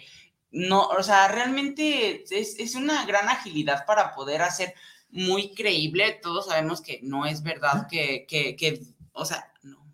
no, 0.52 0.88
o 0.88 1.04
sea, 1.04 1.28
realmente 1.28 2.24
es, 2.30 2.58
es 2.60 2.76
una 2.76 3.06
gran 3.06 3.30
agilidad 3.30 3.86
para 3.86 4.16
poder 4.16 4.42
hacer 4.42 4.74
muy 5.10 5.54
creíble. 5.54 6.20
Todos 6.22 6.48
sabemos 6.48 6.82
que 6.82 7.00
no 7.04 7.26
es 7.26 7.44
verdad 7.44 7.88
que, 7.90 8.26
que, 8.28 8.56
que 8.56 8.82
o 9.14 9.26
sea, 9.26 9.52
no. 9.64 9.86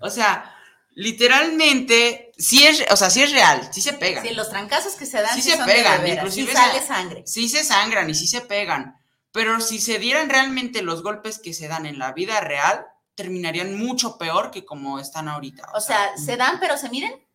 O 0.00 0.10
sea, 0.10 0.54
literalmente, 0.94 2.32
sí 2.38 2.66
es, 2.66 2.84
o 2.90 2.96
sea, 2.96 3.10
sí 3.10 3.22
es 3.22 3.32
real, 3.32 3.68
sí 3.72 3.80
se 3.80 3.92
pega. 3.92 4.22
Sí, 4.22 4.30
los 4.30 4.50
trancazos 4.50 4.94
que 4.94 5.06
se 5.06 5.20
dan 5.20 5.34
Sí 5.34 5.42
sí, 5.42 5.50
se 5.50 5.56
son 5.56 5.66
de 5.66 5.72
pegan, 5.72 6.02
veras, 6.02 6.34
sí 6.34 6.40
inclusive 6.40 6.52
sale 6.52 6.86
sangre. 6.86 7.22
sí 7.26 7.48
se 7.48 7.64
sangran 7.64 8.08
y 8.08 8.14
sí 8.14 8.26
se 8.26 8.40
pegan, 8.40 8.96
pero 9.32 9.60
si 9.60 9.78
se 9.80 9.98
dieran 9.98 10.30
realmente 10.30 10.82
los 10.82 11.02
golpes 11.02 11.38
que 11.38 11.52
se 11.52 11.68
dan 11.68 11.86
en 11.86 11.98
la 11.98 12.12
vida 12.12 12.40
real, 12.40 12.86
terminarían 13.14 13.76
mucho 13.76 14.18
peor 14.18 14.50
que 14.50 14.64
como 14.64 14.98
están 14.98 15.28
ahorita. 15.28 15.70
O 15.74 15.80
sea, 15.80 16.16
¿se 16.16 16.36
dan 16.36 16.60
pero 16.60 16.76
se 16.76 16.90
miden? 16.90 17.26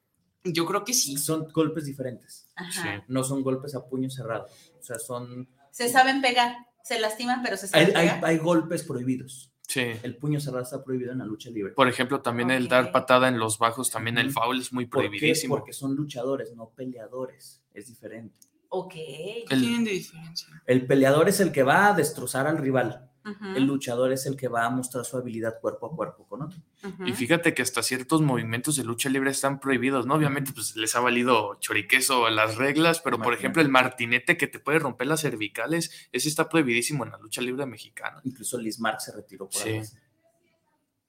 yo 0.43 0.65
creo 0.65 0.83
que 0.83 0.93
sí. 0.93 1.17
Son 1.17 1.47
golpes 1.51 1.85
diferentes. 1.85 2.47
Ajá. 2.55 2.71
Sí. 2.71 3.03
No 3.07 3.23
son 3.23 3.43
golpes 3.43 3.75
a 3.75 3.85
puño 3.85 4.09
cerrado. 4.09 4.47
O 4.79 4.83
sea, 4.83 4.99
son. 4.99 5.47
Se 5.71 5.89
saben 5.89 6.21
pegar, 6.21 6.55
se 6.83 6.99
lastiman 6.99 7.41
pero 7.43 7.57
se 7.57 7.67
saben 7.67 7.87
Hay, 7.87 8.07
pegar. 8.07 8.25
hay 8.25 8.37
golpes 8.37 8.83
prohibidos. 8.83 9.47
Sí. 9.67 9.85
El 10.03 10.17
puño 10.17 10.41
cerrado 10.41 10.63
está 10.63 10.83
prohibido 10.83 11.13
en 11.13 11.19
la 11.19 11.25
lucha 11.25 11.49
libre. 11.49 11.71
Por 11.73 11.87
ejemplo, 11.87 12.21
también 12.21 12.51
el 12.51 12.67
dar 12.67 12.91
patada 12.91 13.29
en 13.29 13.39
los 13.39 13.57
bajos, 13.57 13.89
también 13.89 14.17
el 14.17 14.31
foul 14.31 14.59
es 14.59 14.73
muy 14.73 14.85
¿Por 14.85 15.01
qué? 15.03 15.07
prohibidísimo. 15.07 15.55
Porque 15.55 15.71
son 15.71 15.95
luchadores, 15.95 16.53
no 16.53 16.69
peleadores. 16.71 17.63
Es 17.73 17.87
diferente. 17.87 18.35
Ok. 18.67 18.93
¿Qué 18.93 19.45
El- 19.49 19.61
tienen 19.61 19.85
de 19.85 19.91
diferencia? 19.91 20.47
El 20.65 20.85
peleador 20.85 21.29
es 21.29 21.39
el 21.39 21.51
que 21.53 21.63
va 21.63 21.87
a 21.87 21.93
destrozar 21.93 22.47
al 22.47 22.57
rival. 22.57 23.09
El 23.55 23.65
luchador 23.65 24.11
es 24.11 24.25
el 24.25 24.35
que 24.35 24.47
va 24.47 24.65
a 24.65 24.69
mostrar 24.71 25.05
su 25.05 25.15
habilidad 25.15 25.59
cuerpo 25.59 25.85
a 25.87 25.95
cuerpo 25.95 26.25
con 26.27 26.41
otro. 26.41 26.59
Y 27.05 27.13
fíjate 27.13 27.53
que 27.53 27.61
hasta 27.61 27.83
ciertos 27.83 28.21
movimientos 28.21 28.75
de 28.77 28.83
lucha 28.83 29.09
libre 29.09 29.29
están 29.29 29.59
prohibidos, 29.59 30.07
¿no? 30.07 30.15
Obviamente, 30.15 30.51
pues 30.53 30.75
les 30.75 30.95
ha 30.95 30.99
valido 31.01 31.55
choriqueso 31.59 32.27
las 32.29 32.55
reglas, 32.55 32.99
pero 32.99 33.19
por 33.21 33.33
ejemplo, 33.35 33.61
el 33.61 33.69
martinete 33.69 34.37
que 34.37 34.47
te 34.47 34.59
puede 34.59 34.79
romper 34.79 35.05
las 35.07 35.21
cervicales, 35.21 35.91
ese 36.11 36.29
está 36.29 36.49
prohibidísimo 36.49 37.03
en 37.05 37.11
la 37.11 37.17
lucha 37.19 37.41
libre 37.41 37.65
mexicana. 37.67 38.19
Incluso 38.23 38.57
Liz 38.57 38.79
Mark 38.79 39.01
se 39.01 39.11
retiró 39.11 39.47
por 39.47 39.61
Sí. 39.61 39.81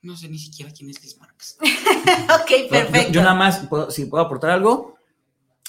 No 0.03 0.17
sé 0.17 0.29
ni 0.29 0.39
siquiera 0.39 0.73
quién 0.73 0.91
es 0.91 1.01
Liz 1.03 1.17
Marx. 1.19 1.57
ok, 1.63 2.69
perfecto. 2.71 3.09
Yo, 3.09 3.13
yo 3.15 3.23
nada 3.23 3.35
más, 3.35 3.67
puedo- 3.69 3.91
si 3.91 4.07
puedo 4.07 4.25
aportar 4.25 4.51
algo, 4.51 4.97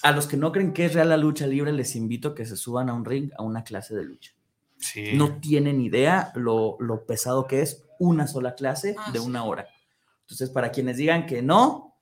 a 0.02 0.12
los 0.12 0.28
que 0.28 0.38
no 0.38 0.52
creen 0.52 0.74
que 0.74 0.86
es 0.86 0.94
real 0.94 1.10
la 1.10 1.18
lucha 1.18 1.46
libre, 1.48 1.72
les 1.72 1.96
invito 1.96 2.30
a 2.30 2.36
que 2.36 2.46
se 2.46 2.58
suban 2.58 2.90
a 2.90 2.94
un 2.94 3.06
ring, 3.06 3.32
a 3.38 3.44
una 3.44 3.64
clase 3.64 3.96
de 3.96 4.04
lucha. 4.04 4.34
Sí. 4.84 5.14
No 5.14 5.40
tienen 5.40 5.82
idea 5.82 6.32
lo, 6.36 6.76
lo 6.80 7.06
pesado 7.06 7.48
que 7.48 7.62
es 7.62 7.84
una 8.00 8.28
sola 8.28 8.54
clase 8.56 8.96
Ah, 8.98 9.12
de 9.12 9.20
sí. 9.20 9.26
una 9.26 9.44
hora. 9.46 9.68
Entonces, 10.22 10.50
para 10.50 10.72
quienes 10.72 10.98
digan 10.98 11.26
que 11.26 11.42
no, 11.42 11.96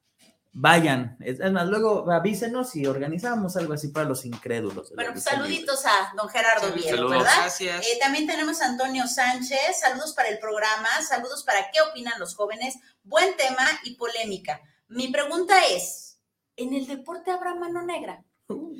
vayan. 0.53 1.17
Es 1.21 1.39
es 1.39 1.51
más, 1.51 1.67
luego 1.67 2.09
avísenos 2.11 2.75
y 2.75 2.85
organizamos 2.85 3.55
algo 3.55 3.73
así 3.73 3.87
para 3.89 4.07
los 4.07 4.25
incrédulos. 4.25 4.91
Bueno, 4.95 5.11
pues 5.13 5.25
libre. 5.25 5.37
saluditos 5.37 5.85
a 5.85 6.13
don 6.15 6.27
Gerardo 6.29 6.73
Viero, 6.73 6.97
Saludos. 6.97 7.17
¿verdad? 7.19 7.33
Gracias. 7.37 7.85
Eh, 7.85 7.97
también 8.01 8.27
tenemos 8.27 8.61
a 8.61 8.65
Antonio 8.67 9.07
Sánchez, 9.07 9.79
saludos 9.79 10.13
para 10.13 10.29
el 10.29 10.39
programa, 10.39 10.89
saludos 11.07 11.43
para 11.43 11.71
qué 11.71 11.79
opinan 11.89 12.19
los 12.19 12.35
jóvenes, 12.35 12.75
buen 13.03 13.35
tema 13.37 13.65
y 13.83 13.95
polémica. 13.95 14.59
Mi 14.87 15.07
pregunta 15.07 15.55
es, 15.67 16.19
¿en 16.57 16.73
el 16.73 16.85
deporte 16.85 17.31
habrá 17.31 17.55
mano 17.55 17.81
negra? 17.83 18.23
Uh, 18.49 18.75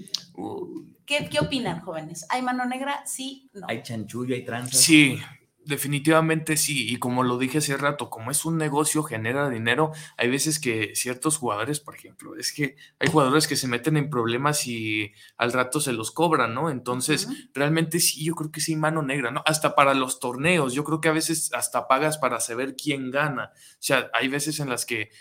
¿Qué, 1.12 1.28
qué 1.28 1.40
opinan, 1.40 1.82
jóvenes? 1.82 2.26
¿Hay 2.30 2.42
mano 2.42 2.64
negra? 2.64 3.06
Sí, 3.06 3.50
no. 3.52 3.68
Hay 3.68 3.84
chanchullo, 3.84 4.34
hay 4.34 4.46
tranzas. 4.46 4.80
sí, 4.80 5.20
Definitivamente 5.64 6.58
sí, 6.58 6.92
y 6.92 6.98
como 6.98 7.22
lo 7.22 7.38
dije 7.38 7.60
hace 7.60 7.78
rato, 7.78 8.10
como 8.10 8.32
es 8.32 8.46
un 8.46 8.58
negocio, 8.58 9.04
genera 9.04 9.48
dinero, 9.48 9.92
hay 10.18 10.28
veces 10.28 10.60
que 10.60 10.96
ciertos 10.96 11.38
jugadores, 11.38 11.80
por 11.80 11.96
ejemplo, 11.96 12.36
es 12.36 12.52
que 12.52 12.78
hay 12.98 13.10
jugadores 13.10 13.48
que 13.48 13.56
se 13.56 13.68
meten 13.68 13.96
en 13.96 14.10
problemas 14.10 14.66
y 14.66 15.14
al 15.38 15.54
rato 15.54 15.80
se 15.80 15.94
los 15.94 16.10
cobran, 16.10 16.56
¿no? 16.56 16.72
Entonces, 16.72 17.28
realmente 17.54 18.00
sí, 18.00 18.26
yo 18.26 18.34
creo 18.34 18.52
que 18.52 18.60
sí, 18.60 18.76
mano 18.76 19.04
negra, 19.04 19.30
¿no? 19.30 19.44
Hasta 19.46 19.76
para 19.76 19.94
los 19.94 20.20
torneos, 20.20 20.74
yo 20.74 20.84
creo 20.84 21.00
que 21.00 21.10
a 21.10 21.14
veces 21.14 21.54
hasta 21.54 21.88
pagas 21.88 22.18
para 22.18 22.40
saber 22.40 22.76
quién 22.76 23.12
gana. 23.12 23.52
O 23.54 23.78
sea, 23.78 24.10
hay 24.16 24.30
veces 24.30 24.60
en 24.60 24.68
las 24.68 24.88
que 24.88 25.12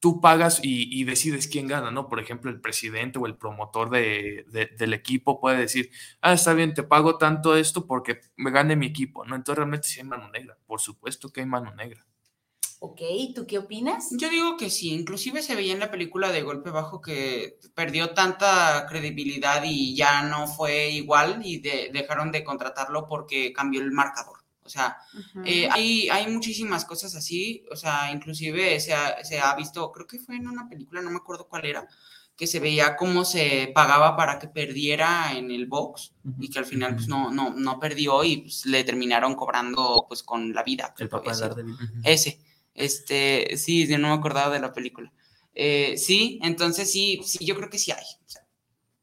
tú 0.00 0.20
pagas 0.20 0.60
y, 0.62 1.04
decides 1.04 1.48
quién 1.48 1.66
gana, 1.66 1.90
¿no? 1.90 2.08
Por 2.08 2.20
ejemplo, 2.20 2.50
el 2.50 2.60
presidente 2.60 3.18
o 3.18 3.26
el 3.26 3.36
promotor 3.36 3.90
de, 3.90 4.44
del 4.78 4.94
equipo 4.94 5.40
puede 5.40 5.58
decir, 5.58 5.90
ah, 6.20 6.32
está 6.32 6.54
bien, 6.54 6.74
te 6.74 6.82
pago 6.82 7.18
tanto 7.18 7.56
esto 7.56 7.86
porque 7.86 8.20
me 8.36 8.50
gane 8.50 8.76
mi 8.76 8.86
equipo, 8.86 9.24
¿no? 9.24 9.34
Entonces 9.34 9.58
realmente 9.58 9.88
sí 9.88 10.00
hay 10.00 10.06
mano 10.06 10.28
negra, 10.30 10.56
por 10.66 10.80
supuesto 10.80 11.30
que 11.30 11.40
hay 11.40 11.46
mano 11.46 11.74
negra. 11.74 12.04
Ok, 12.80 13.00
¿tú 13.34 13.44
qué 13.44 13.58
opinas? 13.58 14.10
Yo 14.12 14.30
digo 14.30 14.56
que 14.56 14.70
sí, 14.70 14.92
inclusive 14.92 15.42
se 15.42 15.56
veía 15.56 15.72
en 15.72 15.80
la 15.80 15.90
película 15.90 16.30
de 16.30 16.42
Golpe 16.42 16.70
Bajo 16.70 17.00
que 17.00 17.58
perdió 17.74 18.10
tanta 18.10 18.86
credibilidad 18.88 19.64
y 19.64 19.96
ya 19.96 20.22
no 20.22 20.46
fue 20.46 20.90
igual 20.90 21.40
y 21.44 21.58
dejaron 21.58 22.30
de 22.30 22.44
contratarlo 22.44 23.08
porque 23.08 23.52
cambió 23.52 23.80
el 23.80 23.90
marcador. 23.90 24.37
O 24.68 24.70
sea, 24.70 24.98
eh, 25.46 25.66
hay, 25.70 26.10
hay 26.10 26.30
muchísimas 26.30 26.84
cosas 26.84 27.14
así, 27.14 27.64
o 27.70 27.76
sea, 27.76 28.12
inclusive 28.12 28.78
se 28.80 28.92
ha, 28.92 29.24
se 29.24 29.40
ha 29.40 29.54
visto, 29.56 29.90
creo 29.90 30.06
que 30.06 30.18
fue 30.18 30.36
en 30.36 30.46
una 30.46 30.68
película, 30.68 31.00
no 31.00 31.10
me 31.10 31.16
acuerdo 31.16 31.48
cuál 31.48 31.64
era, 31.64 31.88
que 32.36 32.46
se 32.46 32.60
veía 32.60 32.96
cómo 32.96 33.24
se 33.24 33.72
pagaba 33.74 34.14
para 34.14 34.38
que 34.38 34.46
perdiera 34.46 35.32
en 35.34 35.50
el 35.50 35.64
box 35.64 36.12
y 36.38 36.50
que 36.50 36.58
al 36.58 36.66
final 36.66 36.96
pues 36.96 37.08
no, 37.08 37.30
no, 37.30 37.54
no 37.54 37.80
perdió 37.80 38.22
y 38.24 38.42
pues, 38.42 38.66
le 38.66 38.84
terminaron 38.84 39.34
cobrando 39.34 40.04
pues 40.06 40.22
con 40.22 40.52
la 40.52 40.62
vida. 40.62 40.94
El 40.98 41.08
papá 41.08 41.32
ese, 41.32 41.48
de 41.48 41.64
Ese, 42.04 42.40
este, 42.74 43.56
sí, 43.56 43.88
no 43.96 44.08
me 44.08 44.14
acordaba 44.14 44.52
de 44.52 44.60
la 44.60 44.74
película. 44.74 45.10
Eh, 45.54 45.96
sí, 45.96 46.38
entonces 46.42 46.92
sí, 46.92 47.22
sí, 47.24 47.42
yo 47.42 47.56
creo 47.56 47.70
que 47.70 47.78
sí 47.78 47.90
hay. 47.90 48.04
O 48.04 48.28
sea, 48.28 48.42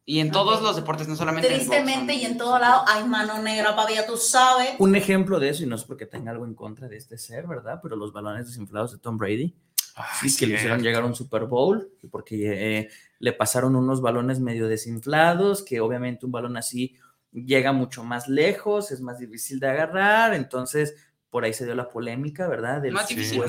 y 0.08 0.20
en 0.20 0.30
todos 0.30 0.62
los 0.62 0.76
deportes, 0.76 1.08
no 1.08 1.16
solamente 1.16 1.48
Tristemente, 1.48 2.14
y 2.14 2.26
en 2.26 2.38
todo 2.38 2.60
lado 2.60 2.84
hay 2.88 3.04
mano 3.06 3.42
negra, 3.42 3.76
ya 3.94 4.06
tú 4.06 4.18
sabes. 4.18 4.76
Un 4.78 4.96
ejemplo 4.96 5.40
de 5.40 5.50
eso, 5.50 5.64
y 5.64 5.66
no 5.66 5.76
es 5.76 5.84
porque 5.84 6.06
tenga 6.06 6.32
algo 6.32 6.46
en 6.46 6.54
contra 6.54 6.88
de 6.88 6.98
este 6.98 7.18
ser, 7.18 7.48
¿verdad? 7.48 7.80
Pero 7.82 7.96
los 7.96 8.14
balones 8.14 8.46
desinflados 8.46 8.92
de 8.92 9.00
Tom 9.00 9.18
Brady. 9.18 9.56
Ah, 9.96 10.08
sí, 10.22 10.36
que 10.36 10.46
le 10.46 10.56
hicieron 10.56 10.84
llegar 10.84 11.04
a 11.04 11.06
un 11.08 11.16
Super 11.16 11.46
Bowl, 11.46 11.90
porque 12.12 12.80
eh, 12.80 12.90
le 13.18 13.34
pasaron 13.34 13.76
unos 13.76 14.02
balones 14.02 14.40
medio 14.40 14.68
desinflados, 14.68 15.64
que 15.64 15.80
obviamente 15.80 16.26
un 16.26 16.32
balón 16.34 16.58
así 16.58 16.96
llega 17.32 17.72
mucho 17.72 18.04
más 18.04 18.28
lejos, 18.28 18.92
es 18.92 19.02
más 19.02 19.18
difícil 19.18 19.60
de 19.60 19.70
agarrar, 19.70 20.34
entonces 20.34 20.96
por 21.32 21.46
ahí 21.46 21.54
se 21.54 21.66
dio 21.66 21.76
la 21.76 21.90
polémica, 21.90 22.48
¿verdad? 22.48 22.82
Del 22.82 22.94
más 22.94 23.08
difícil, 23.08 23.42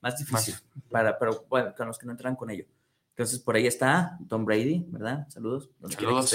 más, 0.00 0.18
difícil, 0.18 0.54
para, 0.90 1.18
pero 1.18 1.44
bueno, 1.48 1.74
con 1.76 1.88
los 1.88 1.98
que 1.98 2.06
no 2.06 2.12
entran 2.12 2.36
con 2.36 2.50
ello. 2.50 2.66
Entonces, 3.18 3.40
por 3.40 3.56
ahí 3.56 3.66
está 3.66 4.16
Tom 4.28 4.44
Brady, 4.44 4.84
¿verdad? 4.90 5.26
Saludos. 5.28 5.70
Saludos. 5.90 6.30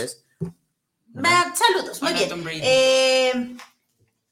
saludos, 1.55 2.01
muy 2.01 2.11
bien. 2.11 2.29
Eh, 2.61 3.55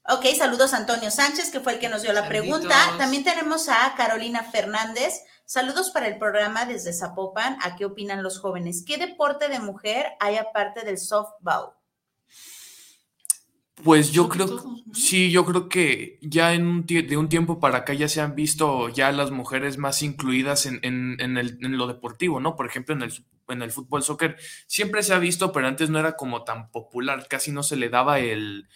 ok, 0.09 0.25
saludos 0.37 0.73
a 0.73 0.77
Antonio 0.77 1.09
Sánchez, 1.11 1.49
que 1.49 1.61
fue 1.61 1.75
el 1.75 1.79
que 1.79 1.87
nos 1.87 2.01
dio 2.01 2.11
la 2.11 2.27
pregunta. 2.27 2.75
También 2.97 3.23
tenemos 3.23 3.69
a 3.69 3.95
Carolina 3.95 4.43
Fernández. 4.43 5.13
Saludos 5.45 5.91
para 5.91 6.07
el 6.07 6.19
programa 6.19 6.65
desde 6.65 6.91
Zapopan. 6.91 7.57
¿A 7.61 7.77
qué 7.77 7.85
opinan 7.85 8.21
los 8.21 8.37
jóvenes? 8.37 8.83
¿Qué 8.85 8.97
deporte 8.97 9.47
de 9.47 9.59
mujer 9.59 10.07
hay 10.19 10.35
aparte 10.35 10.81
del 10.81 10.97
softball? 10.97 11.75
Pues 13.83 14.11
yo 14.11 14.29
creo, 14.29 14.47
sí, 14.93 15.31
yo 15.31 15.45
creo 15.45 15.67
que 15.69 16.19
ya 16.21 16.53
en 16.53 16.67
un 16.67 16.85
de 16.85 17.17
un 17.17 17.29
tiempo 17.29 17.59
para 17.59 17.79
acá 17.79 17.93
ya 17.93 18.07
se 18.07 18.21
han 18.21 18.35
visto 18.35 18.89
ya 18.89 19.11
las 19.11 19.31
mujeres 19.31 19.77
más 19.77 20.03
incluidas 20.03 20.65
en, 20.65 20.79
en, 20.83 21.19
en, 21.19 21.37
el, 21.37 21.57
en 21.61 21.77
lo 21.77 21.87
deportivo, 21.87 22.39
¿no? 22.39 22.55
Por 22.55 22.67
ejemplo, 22.67 22.93
en 22.93 23.01
el 23.01 23.11
en 23.53 23.61
el 23.61 23.71
fútbol 23.71 24.03
soccer 24.03 24.37
siempre 24.67 25.03
se 25.03 25.13
ha 25.13 25.19
visto, 25.19 25.51
pero 25.51 25.67
antes 25.67 25.89
no 25.89 25.99
era 25.99 26.15
como 26.15 26.43
tan 26.43 26.71
popular, 26.71 27.27
casi 27.29 27.51
no 27.51 27.63
se 27.63 27.75
le 27.75 27.89
daba 27.89 28.19
el, 28.19 28.67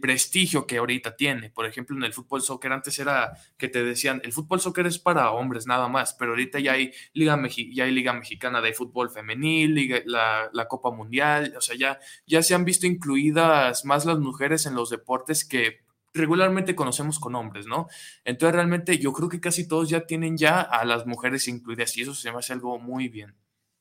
prestigio 0.00 0.66
que 0.66 0.78
ahorita 0.78 1.16
tiene. 1.16 1.50
Por 1.50 1.66
ejemplo, 1.66 1.96
en 1.96 2.04
el 2.04 2.12
fútbol 2.12 2.42
soccer 2.42 2.72
antes 2.72 2.98
era 2.98 3.32
que 3.56 3.68
te 3.68 3.84
decían, 3.84 4.20
el 4.24 4.32
fútbol 4.32 4.60
soccer 4.60 4.86
es 4.86 4.98
para 4.98 5.30
hombres 5.30 5.66
nada 5.66 5.88
más, 5.88 6.14
pero 6.14 6.32
ahorita 6.32 6.58
ya 6.60 6.72
hay 6.72 6.92
Liga, 7.12 7.40
ya 7.72 7.84
hay 7.84 7.92
Liga 7.92 8.12
Mexicana 8.12 8.60
de 8.60 8.72
Fútbol 8.72 9.10
Femenil, 9.10 10.02
la, 10.06 10.50
la, 10.52 10.68
Copa 10.68 10.90
Mundial, 10.90 11.54
o 11.56 11.60
sea, 11.60 11.76
ya, 11.76 11.98
ya 12.26 12.42
se 12.42 12.54
han 12.54 12.64
visto 12.64 12.86
incluidas 12.86 13.84
más 13.84 14.04
las 14.04 14.18
mujeres 14.18 14.66
en 14.66 14.74
los 14.74 14.90
deportes 14.90 15.44
que 15.44 15.84
regularmente 16.14 16.76
conocemos 16.76 17.18
con 17.18 17.34
hombres, 17.34 17.66
¿no? 17.66 17.88
Entonces 18.24 18.54
realmente 18.54 18.98
yo 18.98 19.12
creo 19.12 19.28
que 19.28 19.40
casi 19.40 19.66
todos 19.66 19.88
ya 19.88 20.06
tienen 20.06 20.36
ya 20.38 20.60
a 20.60 20.84
las 20.84 21.06
mujeres 21.06 21.48
incluidas 21.48 21.96
y 21.96 22.02
eso 22.02 22.14
se 22.14 22.30
me 22.30 22.38
hace 22.38 22.52
algo 22.52 22.78
muy 22.78 23.08
bien 23.08 23.34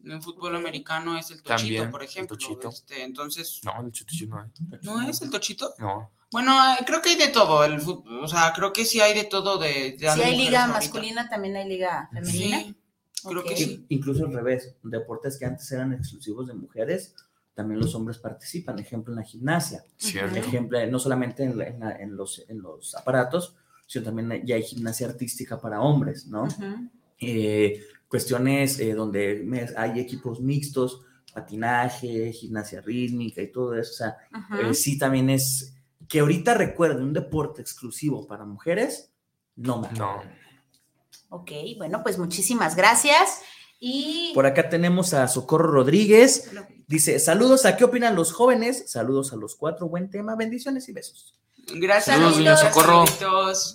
en 0.04 0.22
fútbol 0.22 0.56
americano 0.56 1.18
es 1.18 1.32
el 1.32 1.42
tochito, 1.42 1.90
por 1.90 2.04
ejemplo. 2.04 2.38
Este, 2.70 3.04
entonces. 3.04 3.62
No, 3.64 3.82
el 3.82 3.92
tochito 3.92 4.36
no 4.36 4.44
es. 4.44 4.84
¿No 4.84 5.02
es 5.02 5.22
el 5.22 5.30
tochito? 5.30 5.74
No. 5.80 6.12
Bueno, 6.32 6.56
creo 6.86 7.02
que 7.02 7.10
hay 7.10 7.16
de 7.16 7.28
todo. 7.28 7.64
El 7.64 7.80
o 7.80 8.28
sea, 8.28 8.54
creo 8.56 8.74
que 8.74 8.86
sí 8.86 9.00
hay 9.00 9.14
de 9.14 9.26
todo. 9.26 9.58
De, 9.58 9.96
de 10.00 10.10
hay 10.10 10.36
liga 10.36 10.68
masculina, 10.68 11.30
también 11.30 11.56
hay 11.56 11.70
liga 11.70 12.10
femenina. 12.12 12.60
Sí, 12.60 12.76
creo 13.24 13.44
que 13.44 13.56
sí. 13.56 13.86
Incluso 13.90 14.26
al 14.26 14.34
revés. 14.34 14.76
Deportes 14.84 15.38
que 15.38 15.46
antes 15.46 15.72
eran 15.72 15.94
exclusivos 15.94 16.48
de 16.48 16.56
mujeres, 16.56 17.16
también 17.54 17.80
los 17.80 17.94
hombres 17.94 18.18
participan. 18.18 18.80
Ejemplo, 18.80 19.14
en 19.14 19.20
la 19.20 19.26
gimnasia. 19.26 19.84
Cierto. 19.98 20.36
Ejemplo, 20.36 20.86
no 20.88 21.00
solamente 21.00 21.44
en, 21.44 22.18
los, 22.18 22.44
en 22.50 22.62
los 22.62 22.96
aparatos, 22.96 23.56
sino 23.86 24.06
también 24.06 24.44
ya 24.46 24.56
hay 24.56 24.64
gimnasia 24.64 25.08
artística 25.08 25.62
para 25.62 25.82
hombres, 25.82 26.26
¿no? 26.26 26.48
eh, 27.20 27.80
cuestiones 28.14 28.80
eh, 28.80 28.94
donde 28.94 29.72
hay 29.76 30.00
equipos 30.00 30.40
mixtos, 30.40 31.02
patinaje, 31.34 32.32
gimnasia 32.32 32.80
rítmica 32.80 33.42
y 33.42 33.52
todo 33.52 33.74
eso. 33.74 33.90
O 33.90 33.96
sea, 33.96 34.18
eh, 34.62 34.76
sí 34.76 35.00
también 35.00 35.32
es 35.32 35.74
que 36.08 36.20
ahorita 36.20 36.54
recuerde 36.54 37.02
un 37.02 37.12
deporte 37.12 37.64
exclusivo 37.64 38.28
para 38.28 38.46
mujeres, 38.46 39.12
no 39.56 39.82
me 39.82 39.92
No. 39.94 40.22
Ok, 41.30 41.50
bueno, 41.80 42.04
pues 42.04 42.20
muchísimas 42.20 42.76
gracias. 42.76 43.42
Y 43.80 44.32
por 44.36 44.46
acá 44.46 44.70
tenemos 44.70 45.16
a 45.16 45.28
Socorro 45.28 45.72
Rodríguez. 45.72 46.52
Dice, 46.86 47.18
saludos 47.18 47.66
a 47.66 47.76
qué 47.78 47.84
opinan 47.84 48.16
los 48.16 48.32
jóvenes. 48.32 48.92
Saludos 48.92 49.34
a 49.34 49.38
los 49.38 49.56
cuatro. 49.56 49.90
Buen 49.90 50.12
tema. 50.12 50.36
Bendiciones 50.36 50.88
y 50.88 50.94
besos. 50.94 51.40
Gracias, 51.68 52.18
Saludos, 52.18 52.38
doña 52.38 52.58
Socorro. 52.58 53.06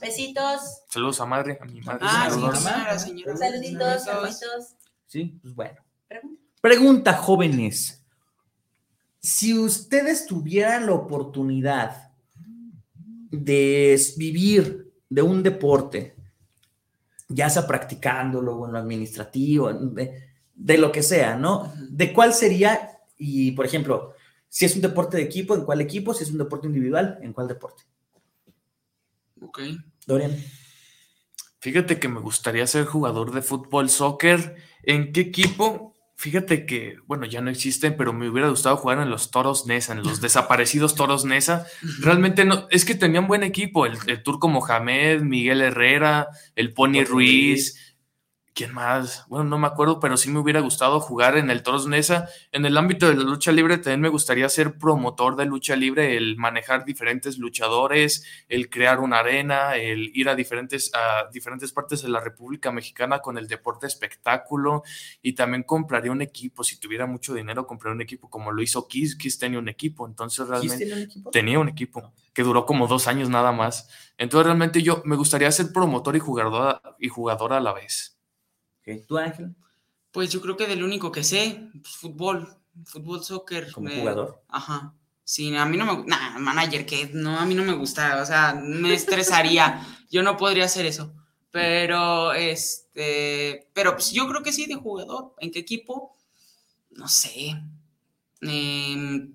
Besitos. 0.01 0.61
Saludos 0.91 1.21
a 1.21 1.27
madre, 1.27 1.59
a 1.61 1.65
mi 1.65 1.81
madre. 1.81 2.01
Ah, 2.03 2.29
Saludos. 2.31 2.59
sí, 3.03 3.25
Saluditos, 3.37 4.05
saluditos. 4.05 4.75
Sí, 5.07 5.39
pues 5.41 5.55
bueno. 5.55 5.81
Pregunta. 6.07 6.43
Pregunta, 6.61 7.13
jóvenes. 7.15 8.05
Si 9.21 9.57
ustedes 9.59 10.27
tuvieran 10.27 10.87
la 10.87 10.93
oportunidad 10.93 12.11
de 13.31 14.01
vivir 14.17 14.93
de 15.09 15.23
un 15.23 15.43
deporte, 15.43 16.15
ya 17.29 17.49
sea 17.51 17.67
practicándolo 17.67 18.57
o 18.57 18.67
en 18.67 18.73
lo 18.73 18.79
administrativo, 18.79 19.73
de, 19.73 20.29
de 20.55 20.79
lo 20.79 20.93
que 20.93 21.03
sea, 21.03 21.37
¿no? 21.37 21.73
¿De 21.91 22.13
cuál 22.13 22.33
sería? 22.33 23.01
Y, 23.17 23.53
por 23.53 23.67
ejemplo, 23.67 24.15
si 24.49 24.65
es 24.65 24.75
un 24.75 24.83
deporte 24.83 25.17
de 25.17 25.23
equipo, 25.23 25.55
¿en 25.55 25.65
cuál 25.65 25.81
equipo? 25.81 26.15
Si 26.15 26.25
es 26.25 26.31
un 26.31 26.39
deporte 26.39 26.67
individual, 26.67 27.19
¿en 27.23 27.33
cuál 27.33 27.49
deporte? 27.49 27.83
Ok. 29.41 29.61
Dorian. 30.07 30.37
Fíjate 31.61 31.99
que 31.99 32.09
me 32.09 32.21
gustaría 32.21 32.67
ser 32.67 32.87
jugador 32.87 33.33
de 33.33 33.43
fútbol, 33.43 33.91
soccer. 33.91 34.57
¿En 34.83 35.13
qué 35.13 35.21
equipo? 35.21 35.97
Fíjate 36.15 36.67
que, 36.67 36.97
bueno, 37.07 37.27
ya 37.27 37.41
no 37.41 37.49
existen, 37.51 37.97
pero 37.97 38.13
me 38.13 38.29
hubiera 38.29 38.49
gustado 38.49 38.77
jugar 38.77 38.99
en 38.99 39.11
los 39.11 39.31
Toros 39.31 39.67
Nesa, 39.67 39.93
en 39.93 40.03
los 40.03 40.21
desaparecidos 40.23 40.95
Toros 40.95 41.25
Nesa. 41.25 41.67
Realmente 42.01 42.45
no, 42.45 42.67
es 42.71 42.85
que 42.85 42.95
tenían 42.95 43.29
buen 43.29 43.43
equipo, 43.43 43.87
el, 43.87 44.23
turco 44.23 44.49
Mohamed, 44.49 45.21
Miguel 45.23 45.61
Herrera, 45.61 46.29
el 46.57 46.73
Pony 46.73 47.05
Ruiz, 47.07 47.88
¿Quién 48.59 48.75
más? 48.75 49.25
Bueno, 49.29 49.45
no 49.45 49.57
me 49.57 49.69
acuerdo, 49.69 50.01
pero 50.01 50.17
sí 50.17 50.33
me 50.33 50.41
hubiera 50.41 50.59
gustado 50.59 50.99
jugar 50.99 51.37
en 51.37 51.49
el 51.49 51.63
Toros 51.63 51.87
Nesa. 51.87 52.29
En 52.51 52.67
el 52.67 52.77
ámbito 52.77 53.07
de 53.07 53.15
la 53.15 53.23
lucha 53.23 53.53
libre 53.53 53.79
también 53.79 54.01
me 54.01 54.09
gustaría 54.09 54.49
ser 54.49 54.79
promotor 54.79 55.37
de 55.37 55.45
lucha 55.45 55.77
libre, 55.77 56.17
el 56.17 56.37
manejar 56.37 56.85
diferentes 56.85 57.39
luchadores, 57.39 58.27
el 58.49 58.69
crear 58.69 58.99
una 58.99 59.21
arena, 59.21 59.77
el 59.77 60.11
ir 60.13 60.29
a 60.29 60.35
diferentes, 60.35 60.91
a 60.93 61.31
diferentes 61.33 61.71
partes 61.71 62.03
de 62.03 62.09
la 62.09 62.19
República 62.19 62.73
Mexicana 62.73 63.21
con 63.21 63.39
el 63.39 63.47
deporte 63.47 63.87
espectáculo 63.87 64.83
y 65.23 65.35
también 65.35 65.63
compraría 65.63 66.11
un 66.11 66.23
equipo. 66.23 66.65
Si 66.65 66.81
tuviera 66.81 67.07
mucho 67.07 67.35
dinero, 67.35 67.65
compraría 67.65 67.95
un 67.95 68.03
equipo 68.03 68.29
como 68.29 68.51
lo 68.51 68.61
hizo 68.61 68.89
Kiss. 68.89 69.15
Kiss 69.15 69.39
tenía 69.39 69.61
un 69.61 69.69
equipo, 69.69 70.05
entonces 70.05 70.49
realmente 70.49 70.79
tenía 70.79 70.97
un 70.97 71.03
equipo? 71.03 71.31
tenía 71.31 71.59
un 71.61 71.69
equipo 71.69 72.13
que 72.33 72.43
duró 72.43 72.67
como 72.67 72.89
dos 72.89 73.07
años 73.07 73.29
nada 73.29 73.53
más. 73.53 73.89
Entonces 74.17 74.47
realmente 74.47 74.83
yo 74.83 75.01
me 75.05 75.15
gustaría 75.15 75.53
ser 75.53 75.73
promotor 75.73 76.17
y 76.17 76.19
jugador, 76.19 76.83
y 76.99 77.07
jugador 77.07 77.53
a 77.53 77.61
la 77.61 77.73
vez. 77.73 78.18
¿Tú, 78.97 79.19
Ángel? 79.19 79.55
Pues 80.11 80.31
yo 80.31 80.41
creo 80.41 80.57
que 80.57 80.67
del 80.67 80.83
único 80.83 81.13
que 81.13 81.25
sé, 81.25 81.71
pues, 81.83 81.97
fútbol, 81.97 82.49
fútbol, 82.85 83.23
soccer. 83.23 83.71
¿Como 83.73 83.91
jugador? 83.91 84.43
Ajá. 84.49 84.95
Sí, 85.25 85.55
a 85.55 85.67
mí 85.67 85.77
no 85.77 85.85
me 85.85 85.95
gusta, 85.95 86.39
manager, 86.39 86.87
que 86.87 87.11
no, 87.13 87.39
a 87.39 87.45
mí 87.45 87.55
no 87.55 87.63
me 87.63 87.75
gusta, 87.75 88.23
o 88.23 88.25
sea, 88.25 88.55
me 88.55 88.95
estresaría, 88.95 89.87
yo 90.11 90.23
no 90.23 90.39
podría 90.39 90.65
hacer 90.65 90.87
eso, 90.87 91.15
pero, 91.51 92.33
este, 92.33 93.69
pero 93.75 93.93
pues 93.93 94.11
yo 94.11 94.27
creo 94.27 94.43
que 94.43 94.53
sí, 94.53 94.65
de 94.65 94.77
jugador, 94.77 95.35
¿en 95.39 95.51
qué 95.51 95.59
equipo? 95.59 96.17
No 96.93 97.09
sé. 97.09 97.61
Eh, 98.41 99.29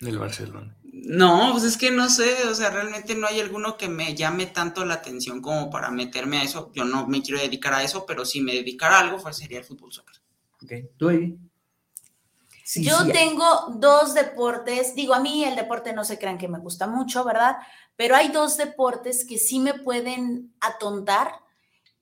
Del 0.00 0.18
Barcelona. 0.18 0.76
No, 0.92 1.48
pues 1.52 1.64
es 1.64 1.78
que 1.78 1.90
no 1.90 2.10
sé, 2.10 2.46
o 2.46 2.54
sea, 2.54 2.68
realmente 2.68 3.14
no 3.14 3.26
hay 3.26 3.40
alguno 3.40 3.78
que 3.78 3.88
me 3.88 4.14
llame 4.14 4.44
tanto 4.44 4.84
la 4.84 4.94
atención 4.94 5.40
como 5.40 5.70
para 5.70 5.90
meterme 5.90 6.38
a 6.38 6.42
eso. 6.42 6.70
Yo 6.74 6.84
no 6.84 7.06
me 7.06 7.22
quiero 7.22 7.40
dedicar 7.40 7.72
a 7.72 7.82
eso, 7.82 8.04
pero 8.04 8.26
si 8.26 8.42
me 8.42 8.52
dedicara 8.52 8.98
a 8.98 9.00
algo, 9.00 9.16
pues 9.16 9.38
sería 9.38 9.58
el 9.58 9.64
fútbol 9.64 9.90
soccer. 9.90 10.16
Ok, 10.62 10.72
tú 10.98 11.08
ahí. 11.08 11.38
Yo 12.76 13.06
tengo 13.10 13.44
dos 13.76 14.14
deportes, 14.14 14.94
digo, 14.94 15.14
a 15.14 15.20
mí 15.20 15.44
el 15.44 15.56
deporte 15.56 15.94
no 15.94 16.04
se 16.04 16.18
crean 16.18 16.38
que 16.38 16.48
me 16.48 16.58
gusta 16.58 16.86
mucho, 16.86 17.24
¿verdad? 17.24 17.56
Pero 17.96 18.14
hay 18.14 18.28
dos 18.28 18.56
deportes 18.58 19.24
que 19.26 19.38
sí 19.38 19.60
me 19.60 19.74
pueden 19.74 20.54
atontar. 20.60 21.32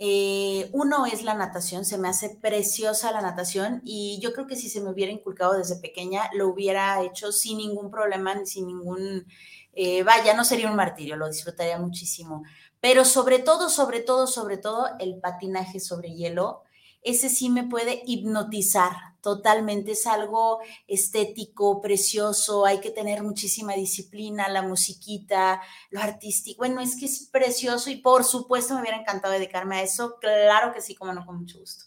Eh, 0.02 0.70
uno 0.72 1.04
es 1.04 1.24
la 1.24 1.34
natación, 1.34 1.84
se 1.84 1.98
me 1.98 2.08
hace 2.08 2.30
preciosa 2.30 3.12
la 3.12 3.20
natación 3.20 3.82
y 3.84 4.18
yo 4.22 4.32
creo 4.32 4.46
que 4.46 4.56
si 4.56 4.70
se 4.70 4.80
me 4.80 4.88
hubiera 4.88 5.12
inculcado 5.12 5.58
desde 5.58 5.76
pequeña, 5.76 6.30
lo 6.32 6.48
hubiera 6.48 7.02
hecho 7.02 7.32
sin 7.32 7.58
ningún 7.58 7.90
problema, 7.90 8.34
ni 8.34 8.46
sin 8.46 8.66
ningún, 8.66 9.26
eh, 9.74 10.02
vaya, 10.02 10.32
no 10.32 10.44
sería 10.44 10.70
un 10.70 10.76
martirio, 10.76 11.16
lo 11.16 11.28
disfrutaría 11.28 11.78
muchísimo. 11.78 12.44
Pero 12.80 13.04
sobre 13.04 13.40
todo, 13.40 13.68
sobre 13.68 14.00
todo, 14.00 14.26
sobre 14.26 14.56
todo, 14.56 14.86
el 15.00 15.20
patinaje 15.20 15.80
sobre 15.80 16.14
hielo, 16.14 16.62
ese 17.02 17.28
sí 17.28 17.50
me 17.50 17.64
puede 17.64 18.02
hipnotizar 18.06 18.92
totalmente. 19.20 19.92
Es 19.92 20.06
algo 20.06 20.60
estético, 20.86 21.80
precioso, 21.80 22.66
hay 22.66 22.80
que 22.80 22.90
tener 22.90 23.22
muchísima 23.22 23.74
disciplina, 23.74 24.48
la 24.48 24.62
musiquita, 24.62 25.60
lo 25.90 26.00
artístico. 26.00 26.58
Bueno, 26.58 26.80
es 26.80 26.96
que 26.96 27.06
es 27.06 27.28
precioso 27.30 27.90
y 27.90 27.96
por 27.96 28.24
supuesto 28.24 28.74
me 28.74 28.80
hubiera 28.80 28.98
encantado 28.98 29.32
dedicarme 29.34 29.76
a 29.76 29.82
eso. 29.82 30.16
Claro 30.20 30.72
que 30.72 30.80
sí, 30.80 30.94
como 30.94 31.12
no, 31.12 31.24
con 31.24 31.38
mucho 31.38 31.58
gusto. 31.58 31.84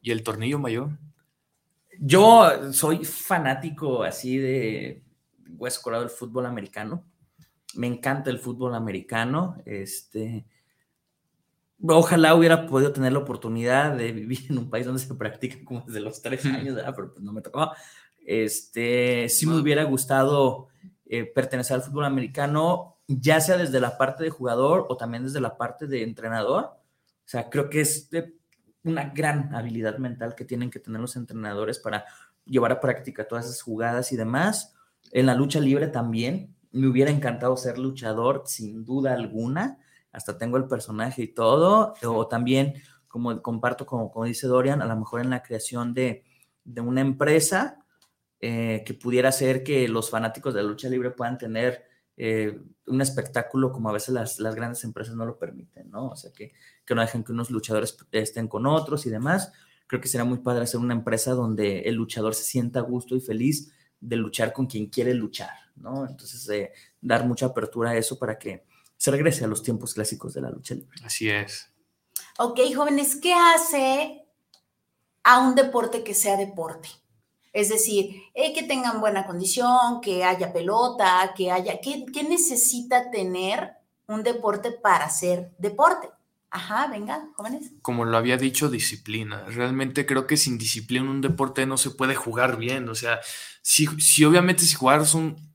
¿Y 0.00 0.10
el 0.10 0.22
tornillo 0.22 0.58
mayor? 0.58 0.90
Yo 1.98 2.72
soy 2.72 3.04
fanático 3.04 4.02
así 4.02 4.38
de 4.38 5.02
hueso 5.56 5.82
colado 5.82 6.02
del 6.02 6.10
fútbol 6.10 6.46
americano. 6.46 7.04
Me 7.74 7.86
encanta 7.86 8.30
el 8.30 8.38
fútbol 8.38 8.74
americano. 8.74 9.56
Este, 9.64 10.44
Ojalá 11.84 12.34
hubiera 12.34 12.66
podido 12.66 12.92
tener 12.92 13.12
la 13.12 13.18
oportunidad 13.18 13.96
de 13.96 14.12
vivir 14.12 14.46
en 14.48 14.58
un 14.58 14.70
país 14.70 14.86
donde 14.86 15.00
se 15.00 15.12
practica 15.14 15.56
como 15.64 15.82
desde 15.86 16.00
los 16.00 16.22
tres 16.22 16.44
años, 16.46 16.78
pero 16.94 17.12
pues 17.12 17.24
no 17.24 17.32
me 17.32 17.42
tocó. 17.42 17.72
Este, 18.24 19.28
sí 19.28 19.46
me 19.46 19.56
hubiera 19.56 19.82
gustado 19.84 20.68
eh, 21.06 21.24
pertenecer 21.24 21.76
al 21.76 21.82
fútbol 21.82 22.04
americano, 22.04 22.98
ya 23.08 23.40
sea 23.40 23.56
desde 23.56 23.80
la 23.80 23.98
parte 23.98 24.22
de 24.22 24.30
jugador 24.30 24.86
o 24.88 24.96
también 24.96 25.24
desde 25.24 25.40
la 25.40 25.56
parte 25.56 25.86
de 25.86 26.04
entrenador. 26.04 26.64
O 26.64 27.28
sea, 27.32 27.50
creo 27.50 27.68
que 27.68 27.80
es 27.80 28.08
una 28.84 29.10
gran 29.10 29.54
habilidad 29.54 29.98
mental 29.98 30.34
que 30.36 30.44
tienen 30.44 30.70
que 30.70 30.78
tener 30.78 31.00
los 31.00 31.16
entrenadores 31.16 31.78
para 31.78 32.04
llevar 32.44 32.72
a 32.72 32.80
práctica 32.80 33.26
todas 33.26 33.46
esas 33.46 33.62
jugadas 33.62 34.12
y 34.12 34.16
demás. 34.16 34.74
En 35.10 35.26
la 35.26 35.34
lucha 35.34 35.58
libre 35.58 35.88
también, 35.88 36.54
me 36.70 36.86
hubiera 36.86 37.10
encantado 37.10 37.56
ser 37.56 37.78
luchador, 37.78 38.44
sin 38.46 38.84
duda 38.84 39.14
alguna 39.14 39.78
hasta 40.12 40.38
tengo 40.38 40.56
el 40.56 40.66
personaje 40.66 41.22
y 41.22 41.28
todo, 41.28 41.94
o 42.04 42.28
también, 42.28 42.74
como 43.08 43.40
comparto, 43.42 43.86
como, 43.86 44.10
como 44.10 44.26
dice 44.26 44.46
Dorian, 44.46 44.82
a 44.82 44.86
lo 44.86 44.96
mejor 44.96 45.20
en 45.20 45.30
la 45.30 45.42
creación 45.42 45.94
de, 45.94 46.24
de 46.64 46.80
una 46.80 47.00
empresa 47.00 47.84
eh, 48.40 48.82
que 48.84 48.94
pudiera 48.94 49.28
hacer 49.28 49.62
que 49.62 49.88
los 49.88 50.10
fanáticos 50.10 50.52
de 50.52 50.62
la 50.62 50.68
lucha 50.68 50.88
libre 50.88 51.10
puedan 51.12 51.38
tener 51.38 51.84
eh, 52.16 52.60
un 52.86 53.00
espectáculo 53.00 53.72
como 53.72 53.88
a 53.88 53.92
veces 53.92 54.10
las, 54.10 54.38
las, 54.38 54.54
grandes 54.54 54.84
empresas 54.84 55.14
no 55.14 55.24
lo 55.24 55.38
permiten, 55.38 55.90
¿no? 55.90 56.08
O 56.08 56.16
sea, 56.16 56.32
que, 56.32 56.52
que 56.84 56.94
no 56.94 57.00
dejen 57.00 57.24
que 57.24 57.32
unos 57.32 57.50
luchadores 57.50 57.96
estén 58.10 58.48
con 58.48 58.66
otros 58.66 59.06
y 59.06 59.10
demás. 59.10 59.52
Creo 59.86 60.00
que 60.00 60.08
será 60.08 60.24
muy 60.24 60.38
padre 60.38 60.64
hacer 60.64 60.80
una 60.80 60.94
empresa 60.94 61.32
donde 61.32 61.80
el 61.80 61.94
luchador 61.94 62.34
se 62.34 62.44
sienta 62.44 62.80
a 62.80 62.82
gusto 62.82 63.14
y 63.14 63.20
feliz 63.20 63.72
de 64.00 64.16
luchar 64.16 64.52
con 64.52 64.66
quien 64.66 64.86
quiere 64.86 65.14
luchar, 65.14 65.50
¿no? 65.76 66.06
Entonces, 66.06 66.48
eh, 66.48 66.72
dar 67.00 67.24
mucha 67.24 67.46
apertura 67.46 67.90
a 67.90 67.96
eso 67.96 68.18
para 68.18 68.38
que 68.38 68.64
se 69.02 69.10
regrese 69.10 69.44
a 69.44 69.48
los 69.48 69.64
tiempos 69.64 69.94
clásicos 69.94 70.32
de 70.32 70.42
la 70.42 70.50
lucha 70.50 70.76
libre. 70.76 71.00
Así 71.04 71.28
es. 71.28 71.68
Ok, 72.38 72.60
jóvenes, 72.72 73.16
¿qué 73.16 73.34
hace 73.34 74.22
a 75.24 75.40
un 75.40 75.56
deporte 75.56 76.04
que 76.04 76.14
sea 76.14 76.36
deporte? 76.36 76.88
Es 77.52 77.68
decir, 77.68 78.22
eh, 78.32 78.52
que 78.54 78.62
tengan 78.62 79.00
buena 79.00 79.26
condición, 79.26 80.00
que 80.00 80.22
haya 80.22 80.52
pelota, 80.52 81.34
que 81.36 81.50
haya... 81.50 81.80
¿qué, 81.80 82.06
¿Qué 82.14 82.22
necesita 82.22 83.10
tener 83.10 83.72
un 84.06 84.22
deporte 84.22 84.70
para 84.70 85.10
ser 85.10 85.50
deporte? 85.58 86.08
Ajá, 86.48 86.86
venga, 86.86 87.28
jóvenes. 87.34 87.72
Como 87.82 88.04
lo 88.04 88.16
había 88.16 88.36
dicho, 88.36 88.70
disciplina. 88.70 89.46
Realmente 89.48 90.06
creo 90.06 90.28
que 90.28 90.36
sin 90.36 90.58
disciplina 90.58 91.10
un 91.10 91.22
deporte 91.22 91.66
no 91.66 91.76
se 91.76 91.90
puede 91.90 92.14
jugar 92.14 92.56
bien. 92.56 92.88
O 92.88 92.94
sea, 92.94 93.18
si, 93.62 93.86
si 94.00 94.24
obviamente 94.24 94.62
si 94.62 94.76
jugaras 94.76 95.14
un, 95.14 95.51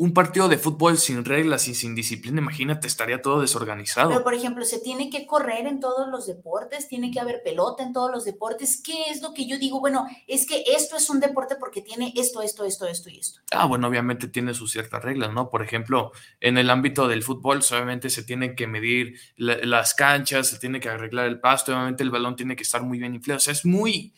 un 0.00 0.14
partido 0.14 0.48
de 0.48 0.58
fútbol 0.58 0.96
sin 0.96 1.24
reglas 1.24 1.66
y 1.66 1.74
sin 1.74 1.96
disciplina, 1.96 2.40
imagínate, 2.40 2.86
estaría 2.86 3.20
todo 3.20 3.40
desorganizado. 3.40 4.10
Pero, 4.10 4.22
por 4.22 4.32
ejemplo, 4.32 4.64
se 4.64 4.78
tiene 4.78 5.10
que 5.10 5.26
correr 5.26 5.66
en 5.66 5.80
todos 5.80 6.08
los 6.08 6.28
deportes, 6.28 6.86
tiene 6.86 7.10
que 7.10 7.18
haber 7.18 7.42
pelota 7.42 7.82
en 7.82 7.92
todos 7.92 8.08
los 8.08 8.24
deportes. 8.24 8.80
¿Qué 8.80 9.10
es 9.10 9.22
lo 9.22 9.34
que 9.34 9.48
yo 9.48 9.58
digo? 9.58 9.80
Bueno, 9.80 10.06
es 10.28 10.46
que 10.46 10.62
esto 10.76 10.96
es 10.96 11.10
un 11.10 11.18
deporte 11.18 11.56
porque 11.58 11.82
tiene 11.82 12.12
esto, 12.16 12.42
esto, 12.42 12.64
esto, 12.64 12.86
esto 12.86 13.10
y 13.10 13.18
esto. 13.18 13.40
Ah, 13.50 13.66
bueno, 13.66 13.88
obviamente 13.88 14.28
tiene 14.28 14.54
sus 14.54 14.70
ciertas 14.70 15.02
reglas, 15.02 15.32
¿no? 15.32 15.50
Por 15.50 15.64
ejemplo, 15.64 16.12
en 16.38 16.58
el 16.58 16.70
ámbito 16.70 17.08
del 17.08 17.24
fútbol, 17.24 17.58
obviamente 17.68 18.08
se 18.08 18.22
tienen 18.22 18.54
que 18.54 18.68
medir 18.68 19.18
las 19.36 19.94
canchas, 19.94 20.46
se 20.46 20.60
tiene 20.60 20.78
que 20.78 20.90
arreglar 20.90 21.26
el 21.26 21.40
pasto, 21.40 21.72
obviamente 21.72 22.04
el 22.04 22.10
balón 22.10 22.36
tiene 22.36 22.54
que 22.54 22.62
estar 22.62 22.84
muy 22.84 23.00
bien 23.00 23.16
inflado. 23.16 23.38
O 23.38 23.40
sea, 23.40 23.52
es 23.52 23.66
muy 23.66 24.14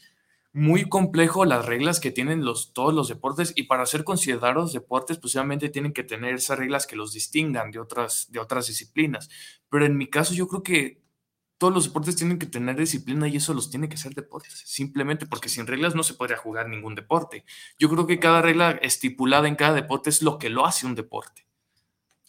muy 0.53 0.89
complejo 0.89 1.45
las 1.45 1.65
reglas 1.65 2.01
que 2.01 2.11
tienen 2.11 2.45
los, 2.45 2.73
todos 2.73 2.93
los 2.93 3.09
deportes 3.09 3.53
y 3.55 3.65
para 3.65 3.87
ser 3.87 4.03
considerados 4.03 4.73
deportes, 4.73 5.19
pues 5.19 5.37
tienen 5.73 5.93
que 5.93 6.03
tener 6.03 6.35
esas 6.35 6.59
reglas 6.59 6.87
que 6.87 6.97
los 6.97 7.13
distingan 7.13 7.71
de 7.71 7.79
otras, 7.79 8.27
de 8.31 8.41
otras 8.41 8.67
disciplinas. 8.67 9.29
Pero 9.69 9.87
en 9.87 9.97
mi 9.97 10.09
caso 10.09 10.35
yo 10.35 10.49
creo 10.49 10.63
que 10.63 11.01
todos 11.57 11.73
los 11.73 11.85
deportes 11.85 12.17
tienen 12.17 12.39
que 12.39 12.47
tener 12.47 12.77
disciplina 12.77 13.29
y 13.29 13.37
eso 13.37 13.55
los 13.55 13.71
tiene 13.71 13.89
que 13.89 13.99
ser 13.99 14.15
deportes, 14.15 14.63
simplemente 14.65 15.27
porque 15.27 15.49
sin 15.49 15.67
reglas 15.67 15.95
no 15.95 16.03
se 16.03 16.15
podría 16.15 16.39
jugar 16.39 16.69
ningún 16.69 16.95
deporte. 16.95 17.45
Yo 17.79 17.89
creo 17.89 18.07
que 18.07 18.19
cada 18.19 18.43
regla 18.43 18.71
estipulada 18.83 19.47
en 19.47 19.57
cada 19.57 19.75
deporte 19.75 20.11
es 20.11 20.23
lo 20.23 20.39
que 20.39 20.49
lo 20.49 20.67
hace 20.67 20.87
un 20.87 20.95
deporte. 20.95 21.47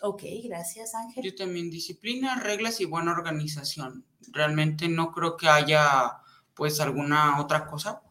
Ok, 0.01 0.23
gracias 0.43 0.93
Ángel. 0.95 1.23
Yo 1.23 1.35
también 1.35 1.71
disciplina, 1.71 2.39
reglas 2.39 2.81
y 2.81 2.85
buena 2.85 3.11
organización. 3.13 4.05
Realmente 4.31 4.89
no 4.89 5.11
creo 5.11 5.37
que 5.37 5.47
haya 5.47 6.17
pues 6.53 6.79
alguna 6.81 7.39
otra 7.39 7.67
cosa 7.67 8.01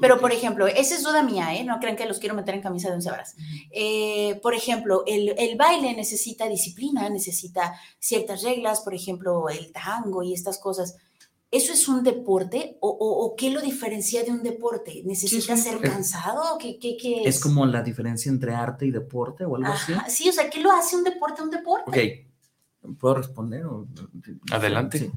pero, 0.00 0.20
por 0.20 0.32
ejemplo, 0.32 0.66
esa 0.66 0.94
es 0.94 1.02
duda 1.02 1.22
mía, 1.22 1.54
¿eh? 1.54 1.64
No 1.64 1.78
crean 1.78 1.96
que 1.96 2.06
los 2.06 2.18
quiero 2.18 2.34
meter 2.34 2.54
en 2.54 2.62
camisa 2.62 2.88
de 2.88 2.94
once 2.94 3.10
varas. 3.10 3.36
Eh, 3.70 4.38
por 4.42 4.54
ejemplo, 4.54 5.04
el, 5.06 5.34
el, 5.38 5.56
baile 5.56 5.94
necesita 5.94 6.48
disciplina, 6.48 7.08
necesita 7.08 7.74
ciertas 7.98 8.42
reglas, 8.42 8.80
por 8.80 8.94
ejemplo, 8.94 9.48
el 9.48 9.72
tango 9.72 10.22
y 10.22 10.34
estas 10.34 10.58
cosas. 10.58 10.96
¿Eso 11.50 11.72
es 11.72 11.88
un 11.88 12.04
deporte 12.04 12.76
o, 12.80 12.88
o, 12.88 13.34
qué 13.34 13.50
lo 13.50 13.60
diferencia 13.60 14.22
de 14.22 14.30
un 14.30 14.42
deporte? 14.42 15.02
¿Necesita 15.04 15.56
ser 15.56 15.80
cansado? 15.80 16.56
¿Qué, 16.58 16.78
qué, 16.78 16.96
qué 16.96 17.22
es? 17.22 17.36
es? 17.36 17.40
como 17.42 17.66
la 17.66 17.82
diferencia 17.82 18.30
entre 18.30 18.54
arte 18.54 18.86
y 18.86 18.92
deporte 18.92 19.44
o 19.44 19.56
algo 19.56 19.72
así? 19.72 19.92
Sí, 20.08 20.28
o 20.28 20.32
sea, 20.32 20.48
¿qué 20.48 20.60
lo 20.60 20.70
hace 20.70 20.94
un 20.94 21.02
deporte 21.02 21.42
un 21.42 21.50
deporte? 21.50 22.26
Ok, 22.82 22.96
¿puedo 22.98 23.16
responder? 23.16 23.64
Adelante. 24.52 25.10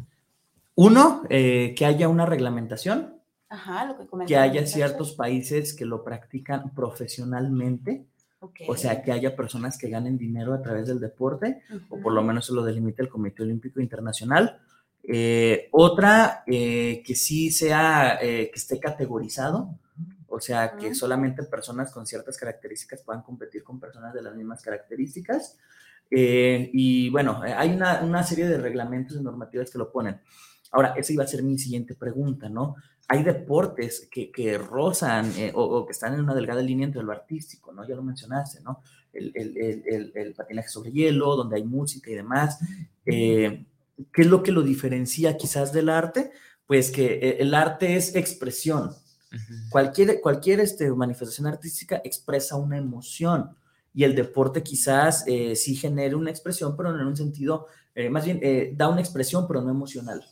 Uno, 0.75 1.21
eh, 1.29 1.75
que 1.77 1.85
haya 1.85 2.07
una 2.07 2.25
reglamentación 2.25 3.12
que, 3.97 4.25
que 4.25 4.37
haya 4.37 4.65
ciertos 4.65 5.13
países 5.13 5.73
que 5.73 5.85
lo 5.85 6.03
practican 6.03 6.73
profesionalmente. 6.73 8.05
O 8.67 8.75
sea, 8.75 9.01
que 9.01 9.11
haya 9.11 9.35
personas 9.35 9.77
que 9.77 9.89
ganen 9.89 10.17
dinero 10.17 10.53
a 10.53 10.61
través 10.61 10.87
del 10.87 10.99
deporte, 10.99 11.61
o 11.89 11.97
por 11.99 12.11
lo 12.11 12.21
menos 12.21 12.45
eso 12.45 12.53
lo 12.53 12.63
delimita 12.63 13.01
el 13.01 13.07
Comité 13.07 13.43
Olímpico 13.43 13.79
Internacional. 13.79 14.59
Eh, 15.05 15.67
otra, 15.71 16.43
eh, 16.47 17.03
que 17.05 17.15
sí 17.15 17.51
sea, 17.51 18.19
eh, 18.21 18.49
que 18.51 18.59
esté 18.59 18.79
categorizado, 18.79 19.77
o 20.27 20.39
sea, 20.39 20.75
que 20.77 20.95
solamente 20.95 21.43
personas 21.43 21.91
con 21.91 22.05
ciertas 22.05 22.37
características 22.37 23.01
puedan 23.01 23.21
competir 23.21 23.63
con 23.63 23.79
personas 23.79 24.13
de 24.13 24.21
las 24.21 24.35
mismas 24.35 24.61
características. 24.61 25.57
y 26.09 27.09
bueno, 27.09 27.41
hay 27.41 27.71
una, 27.71 28.01
una, 28.01 28.23
serie 28.23 28.47
de 28.47 28.57
reglamentos 28.57 29.17
y 29.17 29.21
normativas 29.21 29.71
que 29.71 29.77
lo 29.77 29.91
ponen. 29.91 30.19
Ahora, 30.71 30.93
esa 30.95 31.13
iba 31.13 31.23
a 31.23 31.27
ser 31.27 31.43
mi 31.43 31.57
siguiente 31.57 31.95
pregunta, 31.95 32.49
¿no? 32.49 32.75
Hay 33.07 33.23
deportes 33.23 34.07
que, 34.11 34.31
que 34.31 34.57
rozan 34.57 35.31
eh, 35.37 35.51
o, 35.53 35.85
que 35.85 35.91
están 35.91 36.13
en 36.13 36.21
una 36.21 36.33
delgada 36.33 36.61
línea 36.61 36.85
entre 36.87 37.03
lo 37.03 37.11
artístico, 37.11 37.71
¿no? 37.73 37.87
Ya 37.87 37.95
lo 37.95 38.03
mencionaste, 38.03 38.61
¿no? 38.61 38.81
El, 39.11 39.31
el, 39.35 39.57
el, 39.85 40.11
el 40.15 40.33
patinaje 40.33 40.69
sobre 40.69 40.91
hielo, 40.91 41.35
donde 41.35 41.57
hay 41.57 41.63
música 41.63 42.09
y 42.09 42.15
demás. 42.15 42.59
Eh, 43.05 43.65
¿Qué 44.11 44.21
es 44.23 44.27
lo 44.27 44.41
que 44.41 44.51
lo 44.51 44.63
diferencia 44.63 45.37
quizás 45.37 45.71
del 45.71 45.89
arte? 45.89 46.31
Pues 46.65 46.89
que 46.91 47.13
eh, 47.13 47.37
el 47.39 47.53
arte 47.53 47.95
es 47.95 48.15
expresión. 48.15 48.91
Cualquier, 49.69 50.21
cualquier 50.21 50.59
este, 50.59 50.91
manifestación 50.91 51.47
artística 51.47 52.01
expresa 52.03 52.55
una 52.55 52.77
emoción. 52.77 53.55
y 53.93 54.03
el 54.03 54.15
deporte 54.15 54.63
quizás 54.63 55.23
eh, 55.27 55.55
sí 55.55 55.75
genere 55.75 56.15
una 56.15 56.31
expresión, 56.31 56.75
pero 56.75 56.91
no 56.91 56.99
en 57.01 57.07
un 57.07 57.15
sentido, 57.17 57.67
eh, 57.93 58.09
más 58.09 58.25
bien 58.25 58.39
eh, 58.41 58.73
da 58.75 58.89
una 58.89 59.01
expresión, 59.01 59.45
pero 59.47 59.61
no 59.61 59.69
emocional, 59.69 60.23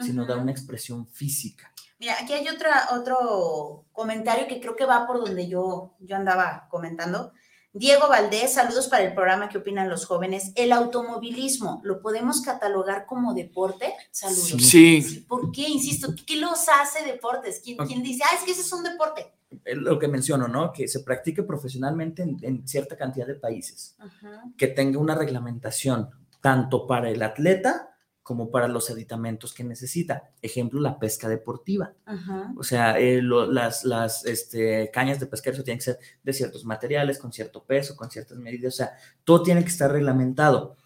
sino 0.00 0.24
da 0.24 0.36
una 0.36 0.52
expresión 0.52 1.06
física. 1.08 1.72
Mira, 1.98 2.14
aquí 2.20 2.32
hay 2.32 2.48
otra, 2.48 2.88
otro 2.92 3.86
comentario 3.92 4.46
que 4.46 4.60
creo 4.60 4.76
que 4.76 4.84
va 4.84 5.06
por 5.06 5.20
donde 5.20 5.48
yo, 5.48 5.96
yo 6.00 6.16
andaba 6.16 6.68
comentando. 6.70 7.32
Diego 7.72 8.08
Valdés, 8.08 8.54
saludos 8.54 8.88
para 8.88 9.04
el 9.04 9.14
programa. 9.14 9.48
¿Qué 9.48 9.58
opinan 9.58 9.88
los 9.88 10.06
jóvenes? 10.06 10.52
El 10.54 10.72
automovilismo, 10.72 11.80
¿lo 11.84 12.00
podemos 12.00 12.40
catalogar 12.40 13.06
como 13.06 13.34
deporte? 13.34 13.92
Saludos. 14.10 14.62
Sí. 14.62 15.26
¿Por 15.28 15.52
qué? 15.52 15.68
Insisto, 15.68 16.08
¿qué 16.26 16.36
los 16.36 16.66
hace 16.68 17.04
deportes? 17.04 17.60
¿Quién, 17.62 17.76
¿quién 17.78 18.02
dice, 18.02 18.22
ah, 18.24 18.34
es 18.36 18.44
que 18.44 18.52
ese 18.52 18.62
es 18.62 18.72
un 18.72 18.84
deporte? 18.84 19.32
lo 19.64 19.98
que 19.98 20.08
menciono, 20.08 20.48
¿no? 20.48 20.72
Que 20.72 20.88
se 20.88 21.00
practique 21.00 21.42
profesionalmente 21.42 22.22
en, 22.22 22.66
cierta 22.68 22.96
cantidad 22.96 23.26
de 23.26 23.34
países, 23.34 23.96
que 24.56 24.68
tenga 24.68 24.98
una 24.98 25.14
reglamentación 25.14 26.10
tanto 26.40 26.86
para 26.86 27.10
el 27.10 27.22
atleta 27.22 27.96
como 28.28 28.50
para 28.50 28.68
los 28.68 28.90
aditamentos 28.90 29.54
que 29.54 29.64
necesita. 29.64 30.24
Ejemplo, 30.42 30.82
la 30.82 30.98
pesca 30.98 31.30
deportiva. 31.30 31.94
O 32.58 32.62
sea, 32.62 32.98
eh, 32.98 33.22
las, 33.22 33.86
las 33.86 34.26
este, 34.26 34.90
cañas 34.92 35.18
de 35.18 35.24
pescar 35.24 35.54
eso 35.54 35.64
tienen 35.64 35.78
que 35.78 35.86
ser 35.86 35.98
de 36.22 36.34
ciertos 36.34 36.66
materiales, 36.66 37.18
con 37.18 37.32
cierto 37.32 37.64
peso, 37.64 37.96
con 37.96 38.10
ciertas 38.10 38.36
medidas. 38.36 38.74
O 38.74 38.76
sea, 38.76 38.92
todo 39.24 39.42
tiene 39.42 39.62
que 39.62 39.70
estar 39.70 39.90
reglamentado. 39.90 40.76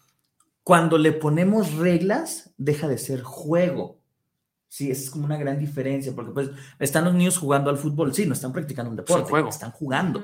Cuando 0.63 0.97
le 0.97 1.11
ponemos 1.11 1.73
reglas, 1.73 2.53
deja 2.55 2.87
de 2.87 2.97
ser 2.97 3.23
juego. 3.23 3.99
Sí, 4.69 4.89
esa 4.89 5.03
es 5.03 5.09
como 5.09 5.25
una 5.25 5.35
gran 5.35 5.59
diferencia, 5.59 6.15
porque 6.15 6.31
pues 6.31 6.49
están 6.79 7.03
los 7.03 7.13
niños 7.13 7.37
jugando 7.37 7.69
al 7.69 7.77
fútbol, 7.77 8.13
sí, 8.13 8.25
no 8.25 8.35
están 8.35 8.53
practicando 8.53 8.89
un 8.89 8.95
deporte, 8.95 9.33
están 9.49 9.71
jugando. 9.71 10.23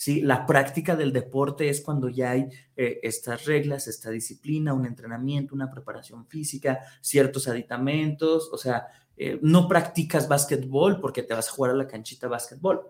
Sí, 0.00 0.22
la 0.22 0.46
práctica 0.46 0.96
del 0.96 1.12
deporte 1.12 1.68
es 1.68 1.82
cuando 1.82 2.08
ya 2.08 2.30
hay 2.30 2.48
eh, 2.74 3.00
estas 3.02 3.44
reglas, 3.44 3.86
esta 3.86 4.08
disciplina, 4.08 4.72
un 4.72 4.86
entrenamiento, 4.86 5.54
una 5.54 5.70
preparación 5.70 6.26
física, 6.26 6.80
ciertos 7.02 7.46
aditamentos, 7.48 8.48
o 8.50 8.56
sea, 8.56 8.86
eh, 9.18 9.38
no 9.42 9.68
practicas 9.68 10.26
básquetbol 10.26 11.02
porque 11.02 11.22
te 11.22 11.34
vas 11.34 11.50
a 11.50 11.52
jugar 11.52 11.72
a 11.72 11.74
la 11.74 11.86
canchita 11.86 12.28
básquetbol. 12.28 12.80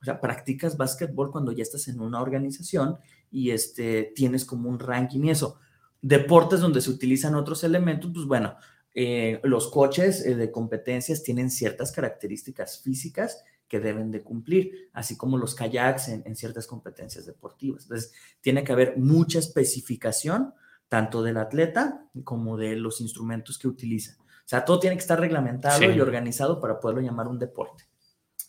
O 0.00 0.04
sea, 0.04 0.20
practicas 0.20 0.76
básquetbol 0.76 1.30
cuando 1.30 1.52
ya 1.52 1.62
estás 1.62 1.86
en 1.86 2.00
una 2.00 2.20
organización 2.20 2.98
y 3.30 3.52
este, 3.52 4.12
tienes 4.16 4.44
como 4.44 4.68
un 4.68 4.80
ranking 4.80 5.20
y 5.22 5.30
eso. 5.30 5.60
Deportes 6.02 6.58
donde 6.58 6.80
se 6.80 6.90
utilizan 6.90 7.36
otros 7.36 7.62
elementos, 7.62 8.10
pues 8.12 8.26
bueno, 8.26 8.56
eh, 8.92 9.38
los 9.44 9.70
coches 9.70 10.24
de 10.24 10.50
competencias 10.50 11.22
tienen 11.22 11.48
ciertas 11.48 11.92
características 11.92 12.82
físicas 12.82 13.44
que 13.68 13.80
deben 13.80 14.10
de 14.10 14.22
cumplir, 14.22 14.90
así 14.92 15.16
como 15.16 15.38
los 15.38 15.54
kayaks 15.54 16.08
en, 16.08 16.36
ciertas 16.36 16.66
competencias 16.66 17.26
deportivas. 17.26 17.82
Entonces, 17.82 18.12
tiene 18.40 18.64
que 18.64 18.72
haber 18.72 18.96
mucha 18.96 19.38
especificación, 19.38 20.54
tanto 20.88 21.22
del 21.22 21.36
atleta 21.36 22.06
como 22.24 22.56
de 22.56 22.76
los 22.76 23.00
instrumentos 23.00 23.58
que 23.58 23.68
utiliza. 23.68 24.16
O 24.20 24.48
sea, 24.48 24.64
todo 24.64 24.78
tiene 24.78 24.96
que 24.96 25.02
estar 25.02 25.18
reglamentado 25.18 25.82
y 25.82 26.00
organizado 26.00 26.60
para 26.60 26.78
poderlo 26.78 27.02
llamar 27.02 27.26
un 27.26 27.38
deporte. 27.38 27.84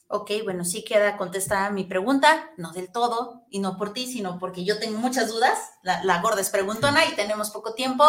Ok, 0.10 0.32
bueno, 0.44 0.64
sí 0.64 0.86
queda 0.86 1.18
contestada 1.18 1.72
mi 1.72 1.84
pregunta, 1.84 2.52
no 2.58 2.72
del 2.72 2.92
todo, 2.92 3.46
y 3.50 3.60
no 3.60 3.78
por 3.78 3.94
ti, 3.94 4.06
sino 4.06 4.38
porque 4.40 4.64
yo 4.64 4.80
tengo 4.80 5.00
muchas 5.00 5.30
dudas. 5.30 5.58
La, 5.84 6.04
la 6.04 6.22
gorda 6.22 6.42
es 6.42 6.50
preguntona 6.50 7.06
y 7.06 7.16
tenemos 7.16 7.50
poco 7.50 7.74
tiempo. 7.74 8.06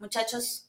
Muchachos, 0.00 0.64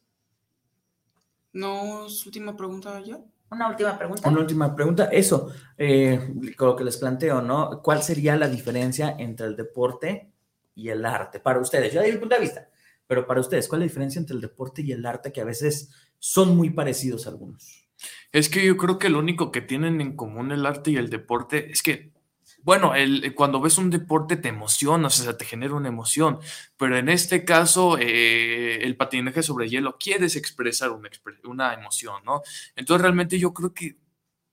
¿No 1.55 2.05
es 2.05 2.25
última 2.25 2.57
pregunta 2.57 2.99
ya? 2.99 3.17
Una 3.55 3.69
última 3.69 3.97
pregunta. 3.97 4.29
Una 4.29 4.39
última 4.41 4.75
pregunta. 4.75 5.05
Eso, 5.05 5.53
eh, 5.77 6.33
lo 6.57 6.75
que 6.75 6.83
les 6.83 6.97
planteo, 6.97 7.41
¿no? 7.41 7.81
¿Cuál 7.81 8.03
sería 8.03 8.35
la 8.35 8.49
diferencia 8.49 9.15
entre 9.17 9.47
el 9.47 9.55
deporte 9.55 10.29
y 10.75 10.89
el 10.89 11.05
arte 11.05 11.39
para 11.39 11.59
ustedes? 11.59 11.93
Yo 11.93 12.01
de 12.01 12.11
mi 12.11 12.17
punto 12.17 12.35
de 12.35 12.41
vista, 12.41 12.69
pero 13.07 13.25
para 13.25 13.39
ustedes, 13.39 13.69
¿cuál 13.69 13.81
es 13.81 13.85
la 13.85 13.89
diferencia 13.89 14.19
entre 14.19 14.35
el 14.35 14.41
deporte 14.41 14.81
y 14.81 14.91
el 14.91 15.05
arte 15.05 15.31
que 15.31 15.39
a 15.39 15.45
veces 15.45 15.89
son 16.19 16.57
muy 16.57 16.71
parecidos 16.71 17.27
algunos? 17.27 17.87
Es 18.33 18.49
que 18.49 18.65
yo 18.65 18.75
creo 18.75 18.99
que 18.99 19.09
lo 19.09 19.19
único 19.19 19.51
que 19.53 19.61
tienen 19.61 20.01
en 20.01 20.17
común 20.17 20.51
el 20.51 20.65
arte 20.65 20.91
y 20.91 20.97
el 20.97 21.09
deporte 21.09 21.71
es 21.71 21.81
que 21.81 22.11
bueno, 22.65 22.95
el, 22.95 23.35
cuando 23.35 23.61
ves 23.61 23.77
un 23.77 23.91
deporte 23.91 24.37
te 24.37 24.49
emociona, 24.49 25.07
o 25.07 25.09
sea, 25.11 25.37
te 25.37 25.45
genera 25.45 25.75
una 25.75 25.87
emoción, 25.87 26.39
pero 26.77 26.97
en 26.97 27.09
este 27.09 27.45
caso, 27.45 27.97
eh, 27.99 28.79
el 28.83 28.97
patinaje 28.97 29.43
sobre 29.43 29.69
hielo 29.69 29.97
quieres 29.99 30.35
expresar 30.35 30.89
una, 30.89 31.09
una 31.43 31.73
emoción, 31.75 32.23
¿no? 32.25 32.41
Entonces, 32.75 33.03
realmente 33.03 33.37
yo 33.37 33.53
creo 33.53 33.71
que 33.71 33.97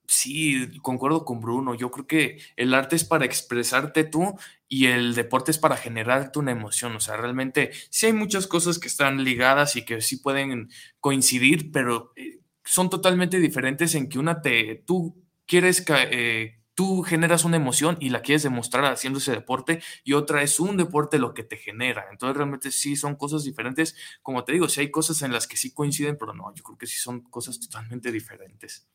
sí, 0.07 0.69
concuerdo 0.83 1.25
con 1.25 1.41
Bruno, 1.41 1.75
yo 1.75 1.91
creo 1.91 2.07
que 2.07 2.39
el 2.57 2.75
arte 2.75 2.97
es 2.97 3.05
para 3.05 3.25
expresarte 3.25 4.05
tú 4.05 4.39
y 4.69 4.87
el 4.89 5.15
deporte 5.15 5.51
es 5.51 5.59
para 5.59 5.79
generarte 5.79 6.39
una 6.39 6.53
emoción, 6.53 6.95
o 6.97 7.01
sea, 7.01 7.17
realmente 7.17 7.71
sí 7.89 8.07
hay 8.07 8.13
muchas 8.13 8.47
cosas 8.47 8.79
que 8.79 8.89
están 8.89 9.25
ligadas 9.25 9.77
y 9.77 9.87
que 9.87 10.03
sí 10.03 10.19
pueden 10.19 10.69
coincidir, 11.01 11.73
pero 11.73 12.13
eh, 12.17 12.41
son 12.65 12.91
totalmente 12.91 13.39
diferentes 13.41 13.95
en 13.95 14.11
que 14.11 14.19
una 14.19 14.43
te, 14.43 14.85
tú 14.87 15.25
quieres... 15.47 15.83
Eh, 15.89 16.59
tú 16.75 17.03
generas 17.03 17.45
una 17.45 17.57
emoción 17.57 17.97
y 18.01 18.11
la 18.11 18.23
quieres 18.23 18.43
demostrar 18.43 18.85
haciendo 18.87 19.19
ese 19.19 19.33
deporte 19.33 19.83
y 20.05 20.15
otra 20.15 20.43
es 20.43 20.59
un 20.61 20.77
deporte 20.77 21.19
lo 21.19 21.35
que 21.35 21.43
te 21.43 21.57
genera. 21.57 22.07
Entonces 22.11 22.37
realmente 22.37 22.71
sí 22.71 22.97
son 22.97 23.17
cosas 23.17 23.45
diferentes. 23.45 23.95
Como 24.23 24.45
te 24.45 24.53
digo, 24.53 24.69
sí 24.69 24.81
hay 24.81 24.91
cosas 24.91 25.23
en 25.23 25.33
las 25.33 25.47
que 25.47 25.57
sí 25.57 25.73
coinciden, 25.73 26.17
pero 26.19 26.35
no, 26.35 26.53
yo 26.55 26.63
creo 26.63 26.79
que 26.79 26.87
sí 26.87 26.99
son 26.99 27.21
cosas 27.23 27.61
totalmente 27.61 28.11
diferentes. 28.11 28.89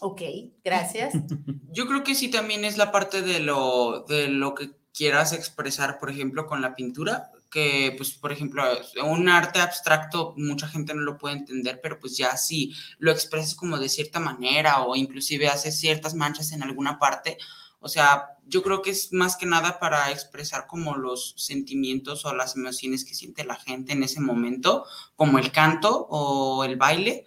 Ok, 0.00 0.22
gracias. 0.62 1.14
Yo 1.70 1.86
creo 1.86 2.02
que 2.02 2.14
sí 2.14 2.28
también 2.28 2.64
es 2.64 2.76
la 2.76 2.90
parte 2.90 3.22
de 3.22 3.38
lo, 3.38 4.04
de 4.08 4.28
lo 4.28 4.54
que 4.54 4.72
quieras 4.92 5.32
expresar, 5.32 5.98
por 5.98 6.10
ejemplo, 6.10 6.46
con 6.46 6.60
la 6.60 6.74
pintura 6.74 7.30
que, 7.54 7.94
pues, 7.96 8.10
por 8.10 8.32
ejemplo, 8.32 8.64
un 9.04 9.28
arte 9.28 9.60
abstracto 9.60 10.34
mucha 10.36 10.66
gente 10.66 10.92
no 10.92 11.02
lo 11.02 11.16
puede 11.16 11.36
entender, 11.36 11.78
pero 11.80 12.00
pues 12.00 12.16
ya 12.16 12.36
si 12.36 12.74
lo 12.98 13.12
expresas 13.12 13.54
como 13.54 13.78
de 13.78 13.88
cierta 13.88 14.18
manera 14.18 14.82
o 14.82 14.96
inclusive 14.96 15.46
haces 15.46 15.78
ciertas 15.78 16.16
manchas 16.16 16.50
en 16.50 16.64
alguna 16.64 16.98
parte, 16.98 17.38
o 17.78 17.88
sea, 17.88 18.38
yo 18.44 18.64
creo 18.64 18.82
que 18.82 18.90
es 18.90 19.12
más 19.12 19.36
que 19.36 19.46
nada 19.46 19.78
para 19.78 20.10
expresar 20.10 20.66
como 20.66 20.96
los 20.96 21.34
sentimientos 21.36 22.24
o 22.24 22.34
las 22.34 22.56
emociones 22.56 23.04
que 23.04 23.14
siente 23.14 23.44
la 23.44 23.54
gente 23.54 23.92
en 23.92 24.02
ese 24.02 24.20
momento, 24.20 24.84
como 25.14 25.38
el 25.38 25.52
canto 25.52 26.08
o 26.10 26.64
el 26.64 26.74
baile. 26.74 27.24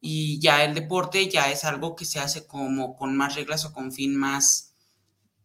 Y 0.00 0.38
ya 0.38 0.62
el 0.62 0.74
deporte 0.74 1.28
ya 1.28 1.50
es 1.50 1.64
algo 1.64 1.96
que 1.96 2.04
se 2.04 2.20
hace 2.20 2.46
como 2.46 2.94
con 2.94 3.16
más 3.16 3.34
reglas 3.34 3.64
o 3.64 3.72
con 3.72 3.90
fin 3.90 4.14
más, 4.14 4.73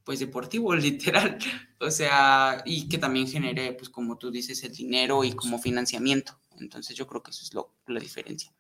pues 0.09 0.21
deportivo, 0.21 0.73
literal. 0.75 1.37
O 1.79 1.91
sea, 1.91 2.63
y 2.65 2.89
que 2.89 2.97
también 2.97 3.27
genere, 3.27 3.73
pues 3.73 3.91
como 3.91 4.17
tú 4.17 4.31
dices, 4.31 4.63
el 4.63 4.73
dinero 4.73 5.23
y 5.23 5.33
como 5.33 5.59
financiamiento. 5.59 6.35
Entonces 6.57 6.97
yo 6.97 7.05
creo 7.05 7.21
que 7.21 7.29
eso 7.29 7.43
es 7.43 7.53
lo, 7.53 7.75
la 7.85 7.99
diferencia. 7.99 8.51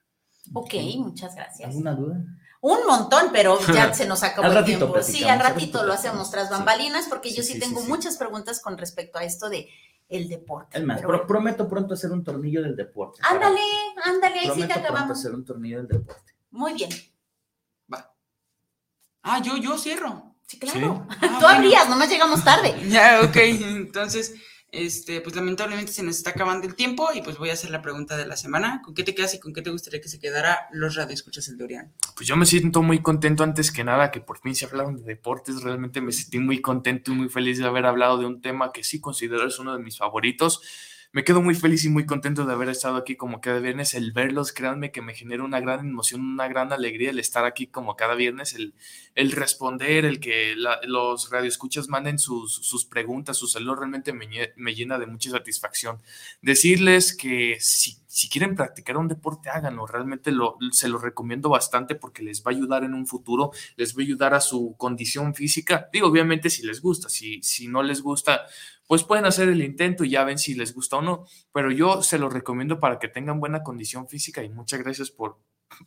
Ok, 0.53 0.75
muchas 0.97 1.35
gracias. 1.35 1.67
¿Alguna 1.67 1.95
duda? 1.95 2.23
Un 2.61 2.85
montón, 2.85 3.29
pero 3.33 3.57
ya 3.73 3.91
se 3.95 4.05
nos 4.05 4.21
acabó 4.21 4.51
el 4.51 4.63
tiempo. 4.63 5.01
Sí, 5.01 5.23
al 5.23 5.39
ratito 5.39 5.83
lo 5.87 5.93
hacemos 5.93 6.29
tras 6.29 6.51
bambalinas, 6.51 7.07
porque 7.09 7.33
yo 7.33 7.41
sí, 7.41 7.57
tengo 7.57 7.81
muchas 7.81 8.17
preguntas 8.17 8.61
con 8.61 8.77
respecto 8.77 9.17
a 9.17 9.23
esto 9.23 9.49
de 9.49 9.69
el 10.07 10.29
deporte. 10.29 10.77
Es 10.77 10.83
más, 10.83 11.01
prometo 11.27 11.67
pronto 11.67 11.95
hacer 11.95 12.11
un 12.11 12.23
tornillo 12.23 12.61
del 12.61 12.75
deporte. 12.75 13.21
Ándale, 13.27 13.59
ándale, 14.03 14.41
ahí 14.41 14.51
sí 14.53 14.67
te 14.67 14.73
acabamos. 14.73 14.91
Pronto 14.91 15.13
hacer 15.13 15.33
un 15.33 15.43
tornillo 15.43 15.77
del 15.77 15.87
deporte. 15.87 16.31
Muy 16.51 16.73
bien. 16.73 16.91
Va. 17.91 18.13
Ah, 19.23 19.41
yo, 19.41 19.57
yo 19.57 19.75
cierro. 19.79 20.28
Sí, 20.49 20.57
claro. 20.57 21.05
Ah, 21.21 21.37
Tú 21.39 21.45
abrías, 21.45 21.87
nomás 21.87 22.09
llegamos 22.09 22.43
tarde. 22.43 22.75
Ya, 22.89 23.21
ok. 23.23 23.35
Entonces, 23.35 24.33
este, 24.71 25.21
pues 25.21 25.35
lamentablemente 25.35 25.91
se 25.91 26.01
nos 26.01 26.17
está 26.17 26.31
acabando 26.31 26.67
el 26.67 26.73
tiempo 26.73 27.09
y 27.13 27.21
pues 27.21 27.37
voy 27.37 27.51
a 27.51 27.53
hacer 27.53 27.69
la 27.69 27.83
pregunta 27.83 28.17
de 28.17 28.25
la 28.25 28.35
semana. 28.35 28.81
¿Con 28.83 28.95
qué 28.95 29.03
te 29.03 29.13
quedas 29.13 29.35
y 29.35 29.39
con 29.39 29.53
qué 29.53 29.61
te 29.61 29.69
gustaría 29.69 30.01
que 30.01 30.09
se 30.09 30.19
quedara 30.19 30.67
los 30.71 30.95
radioescuchas 30.95 31.47
el 31.49 31.57
Dorian? 31.57 31.93
Pues 32.15 32.27
yo 32.27 32.35
me 32.35 32.47
siento 32.47 32.81
muy 32.81 32.99
contento 32.99 33.43
antes 33.43 33.71
que 33.71 33.83
nada 33.83 34.09
que 34.09 34.21
por 34.21 34.39
fin 34.39 34.55
se 34.55 34.65
hablaron 34.65 34.97
de 34.97 35.03
deportes. 35.03 35.61
Realmente 35.61 36.01
me 36.01 36.11
sentí 36.11 36.39
muy 36.39 36.61
contento 36.61 37.11
y 37.11 37.15
muy 37.15 37.29
feliz 37.29 37.59
de 37.59 37.67
haber 37.67 37.85
hablado 37.85 38.17
de 38.17 38.25
un 38.25 38.41
tema 38.41 38.71
que 38.71 38.83
sí 38.83 38.99
considero 38.99 39.47
es 39.47 39.59
uno 39.59 39.77
de 39.77 39.83
mis 39.83 39.99
favoritos 39.99 40.61
me 41.11 41.23
quedo 41.23 41.41
muy 41.41 41.55
feliz 41.55 41.85
y 41.85 41.89
muy 41.89 42.05
contento 42.05 42.45
de 42.45 42.53
haber 42.53 42.69
estado 42.69 42.95
aquí 42.95 43.15
como 43.15 43.41
cada 43.41 43.59
viernes. 43.59 43.95
El 43.95 44.11
verlos, 44.11 44.53
créanme 44.53 44.91
que 44.91 45.01
me 45.01 45.15
genera 45.15 45.43
una 45.43 45.59
gran 45.59 45.79
emoción, 45.79 46.21
una 46.21 46.47
gran 46.47 46.71
alegría 46.71 47.09
el 47.09 47.17
estar 47.17 47.45
aquí 47.45 47.65
como 47.65 47.95
cada 47.95 48.13
viernes, 48.13 48.53
el, 48.53 48.75
el 49.15 49.31
responder, 49.31 50.05
el 50.05 50.19
que 50.19 50.53
los 50.55 51.31
radioescuchas 51.31 51.87
manden 51.89 52.19
sus, 52.19 52.53
sus 52.53 52.85
preguntas, 52.85 53.37
sus 53.37 53.53
saludos, 53.53 53.79
realmente 53.79 54.13
me, 54.13 54.27
me, 54.55 54.75
llena 54.75 54.99
de 54.99 55.07
mucha 55.07 55.31
satisfacción. 55.31 55.99
Decirles 56.43 57.17
que 57.17 57.57
si, 57.59 57.97
si 58.11 58.27
quieren 58.27 58.55
practicar 58.55 58.97
un 58.97 59.07
deporte, 59.07 59.51
háganlo. 59.51 59.85
Realmente 59.85 60.31
lo, 60.31 60.57
se 60.71 60.89
lo 60.89 60.97
recomiendo 60.97 61.47
bastante 61.47 61.93
porque 61.93 62.23
les 62.23 62.41
va 62.41 62.45
a 62.47 62.55
ayudar 62.55 62.83
en 62.83 62.95
un 62.95 63.05
futuro, 63.05 63.51
les 63.75 63.95
va 63.95 64.01
a 64.01 64.03
ayudar 64.03 64.33
a 64.33 64.41
su 64.41 64.73
condición 64.77 65.35
física. 65.35 65.89
Digo, 65.93 66.07
obviamente 66.07 66.49
si 66.49 66.65
les 66.65 66.81
gusta, 66.81 67.07
si, 67.07 67.39
si 67.43 67.67
no 67.67 67.83
les 67.83 68.01
gusta, 68.01 68.47
pues 68.87 69.03
pueden 69.03 69.25
hacer 69.25 69.47
el 69.47 69.61
intento 69.61 70.03
y 70.03 70.09
ya 70.09 70.23
ven 70.23 70.39
si 70.39 70.55
les 70.55 70.73
gusta 70.73 70.97
o 70.97 71.03
no. 71.03 71.25
Pero 71.53 71.71
yo 71.71 72.01
se 72.01 72.17
lo 72.17 72.29
recomiendo 72.29 72.79
para 72.79 72.97
que 72.97 73.09
tengan 73.09 73.39
buena 73.39 73.61
condición 73.61 74.07
física 74.07 74.43
y 74.43 74.49
muchas 74.49 74.79
gracias 74.79 75.11
por, 75.11 75.37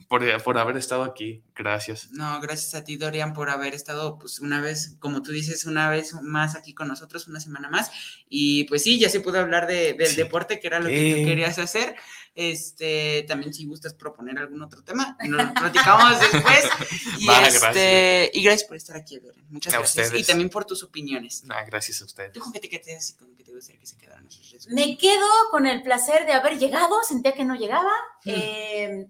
por, 0.08 0.42
por, 0.42 0.58
haber 0.58 0.76
estado 0.76 1.02
aquí. 1.04 1.42
Gracias. 1.54 2.10
No, 2.12 2.40
gracias 2.40 2.74
a 2.74 2.84
ti, 2.84 2.96
Dorian, 2.96 3.32
por 3.34 3.50
haber 3.50 3.74
estado, 3.74 4.18
pues, 4.18 4.40
una 4.40 4.60
vez, 4.60 4.96
como 4.98 5.22
tú 5.22 5.32
dices, 5.32 5.64
una 5.64 5.90
vez 5.90 6.14
más 6.22 6.54
aquí 6.54 6.74
con 6.74 6.88
nosotros, 6.88 7.26
una 7.28 7.40
semana 7.40 7.68
más. 7.68 7.90
Y 8.28 8.64
pues 8.64 8.82
sí, 8.82 8.98
ya 8.98 9.08
se 9.08 9.20
pudo 9.20 9.40
hablar 9.40 9.66
de, 9.66 9.94
del 9.94 10.14
deporte, 10.14 10.60
que 10.60 10.66
era 10.66 10.80
lo 10.80 10.88
que 10.88 11.14
tú 11.14 11.26
querías 11.26 11.58
hacer. 11.58 11.96
Este, 12.34 13.26
también 13.28 13.52
si 13.52 13.66
gustas 13.66 13.92
proponer 13.92 14.38
algún 14.38 14.62
otro 14.62 14.82
tema, 14.82 15.18
nos 15.28 15.46
lo 15.46 15.54
platicamos 15.54 16.18
después. 16.20 16.64
Y, 17.18 17.28
este, 17.28 17.58
gracias. 17.58 18.30
y 18.34 18.42
gracias 18.42 18.68
por 18.68 18.76
estar 18.76 18.96
aquí, 18.96 19.18
Dorian. 19.18 19.46
Muchas 19.50 19.72
gracias. 19.74 20.12
Y 20.14 20.24
también 20.24 20.48
por 20.48 20.64
tus 20.64 20.82
opiniones. 20.82 21.44
Ah, 21.48 21.62
gracias 21.64 22.02
a 22.02 22.04
ustedes. 22.04 22.32
¿Tú 22.32 22.40
con 22.40 22.52
qué 22.52 22.58
te 22.58 22.68
quedas 22.68 23.10
y 23.10 23.14
con 23.16 23.34
qué 23.36 23.44
te 23.44 23.52
gustaría 23.52 23.80
que 23.80 23.86
se 23.86 23.96
quedaran 23.96 24.26
Me 24.70 24.96
quedo 24.96 25.26
con 25.50 25.66
el 25.66 25.82
placer 25.82 26.26
de 26.26 26.32
haber 26.32 26.58
llegado, 26.58 26.96
sentía 27.06 27.32
que 27.32 27.44
no 27.44 27.54
llegaba. 27.54 27.92
Mm. 28.24 28.30
Eh, 28.30 29.08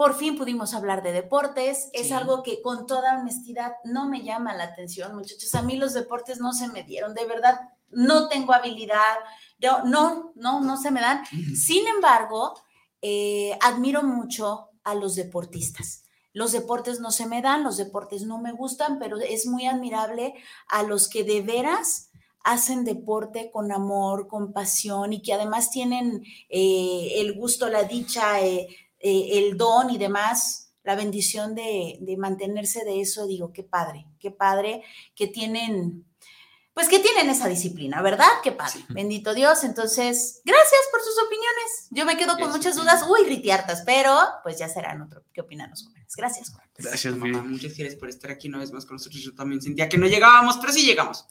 por 0.00 0.14
fin 0.14 0.34
pudimos 0.34 0.72
hablar 0.72 1.02
de 1.02 1.12
deportes. 1.12 1.90
Es 1.92 2.10
algo 2.10 2.42
que 2.42 2.62
con 2.62 2.86
toda 2.86 3.18
honestidad 3.18 3.74
no 3.84 4.08
me 4.08 4.22
llama 4.22 4.54
la 4.54 4.64
atención, 4.64 5.14
muchachos. 5.14 5.54
A 5.54 5.60
mí 5.60 5.76
los 5.76 5.92
deportes 5.92 6.40
no 6.40 6.54
se 6.54 6.68
me 6.68 6.84
dieron, 6.84 7.12
de 7.12 7.26
verdad, 7.26 7.60
no 7.90 8.26
tengo 8.30 8.54
habilidad, 8.54 9.18
no, 9.60 9.84
no, 9.84 10.32
no, 10.36 10.62
no 10.62 10.78
se 10.78 10.90
me 10.90 11.02
dan. 11.02 11.22
Sin 11.54 11.86
embargo, 11.86 12.54
eh, 13.02 13.58
admiro 13.60 14.02
mucho 14.02 14.70
a 14.84 14.94
los 14.94 15.16
deportistas. 15.16 16.04
Los 16.32 16.52
deportes 16.52 17.00
no 17.00 17.10
se 17.10 17.26
me 17.26 17.42
dan, 17.42 17.62
los 17.62 17.76
deportes 17.76 18.22
no 18.22 18.38
me 18.38 18.52
gustan, 18.52 18.98
pero 18.98 19.18
es 19.18 19.44
muy 19.44 19.66
admirable 19.66 20.32
a 20.68 20.82
los 20.82 21.10
que 21.10 21.24
de 21.24 21.42
veras 21.42 22.08
hacen 22.42 22.86
deporte 22.86 23.50
con 23.50 23.70
amor, 23.70 24.28
con 24.28 24.54
pasión 24.54 25.12
y 25.12 25.20
que 25.20 25.34
además 25.34 25.70
tienen 25.70 26.24
eh, 26.48 27.16
el 27.16 27.34
gusto, 27.34 27.68
la 27.68 27.82
dicha, 27.82 28.40
eh, 28.40 28.66
eh, 29.00 29.38
el 29.38 29.56
don 29.56 29.90
y 29.90 29.98
demás, 29.98 30.74
la 30.82 30.94
bendición 30.94 31.54
de, 31.54 31.98
de, 32.00 32.16
mantenerse 32.16 32.84
de 32.84 33.00
eso, 33.00 33.26
digo, 33.26 33.52
qué 33.52 33.62
padre, 33.62 34.06
qué 34.18 34.30
padre 34.30 34.82
que 35.14 35.26
tienen, 35.26 36.04
pues 36.74 36.88
que 36.88 36.98
tienen 36.98 37.30
esa 37.30 37.48
disciplina, 37.48 38.02
¿verdad? 38.02 38.28
Qué 38.42 38.52
padre, 38.52 38.84
bendito 38.90 39.32
Dios. 39.34 39.64
Entonces, 39.64 40.42
gracias 40.44 40.80
por 40.90 41.00
sus 41.00 41.14
opiniones. 41.24 41.88
Yo 41.90 42.04
me 42.04 42.16
quedo 42.16 42.38
con 42.38 42.50
muchas 42.50 42.76
dudas, 42.76 43.04
uy, 43.08 43.26
ritiartas, 43.26 43.82
pero 43.86 44.18
pues 44.42 44.58
ya 44.58 44.68
serán 44.68 45.00
otro. 45.00 45.22
¿Qué 45.32 45.40
opinan 45.40 45.70
los 45.70 45.86
jóvenes? 45.86 46.14
Gracias, 46.14 46.50
Juan. 46.50 46.68
Gracias, 46.76 47.16
mamá. 47.16 47.42
Muchas 47.42 47.76
gracias 47.76 47.96
por 47.96 48.08
estar 48.08 48.30
aquí 48.30 48.48
una 48.48 48.58
vez 48.58 48.72
más 48.72 48.84
con 48.84 48.96
nosotros. 48.96 49.22
Yo 49.22 49.34
también 49.34 49.62
sentía 49.62 49.88
que 49.88 49.98
no 49.98 50.06
llegábamos, 50.06 50.58
pero 50.58 50.72
sí 50.72 50.84
llegamos. 50.84 51.26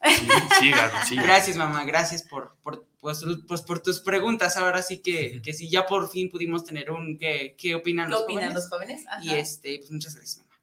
Sí, 0.60 0.72
sí, 1.08 1.16
Gracias, 1.16 1.58
mamá. 1.58 1.84
Gracias 1.86 2.24
por, 2.24 2.56
por 2.64 2.89
pues, 3.00 3.24
pues, 3.48 3.62
por 3.62 3.80
tus 3.82 4.00
preguntas. 4.02 4.58
Ahora 4.58 4.82
sí 4.82 5.00
que, 5.00 5.42
que 5.42 5.54
sí, 5.54 5.70
ya 5.70 5.86
por 5.86 6.10
fin 6.10 6.30
pudimos 6.30 6.64
tener 6.66 6.92
un 6.92 7.18
¿qué, 7.18 7.56
qué 7.58 7.76
opinan, 7.76 8.10
los, 8.10 8.22
opinan 8.22 8.44
jóvenes? 8.44 8.56
los 8.56 8.70
jóvenes? 8.70 9.06
Y 9.22 9.30
este, 9.32 9.78
pues 9.80 9.92
muchas 9.92 10.16
gracias, 10.16 10.40
mamá. 10.40 10.60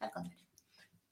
Al 0.00 0.10
contrario. 0.10 0.46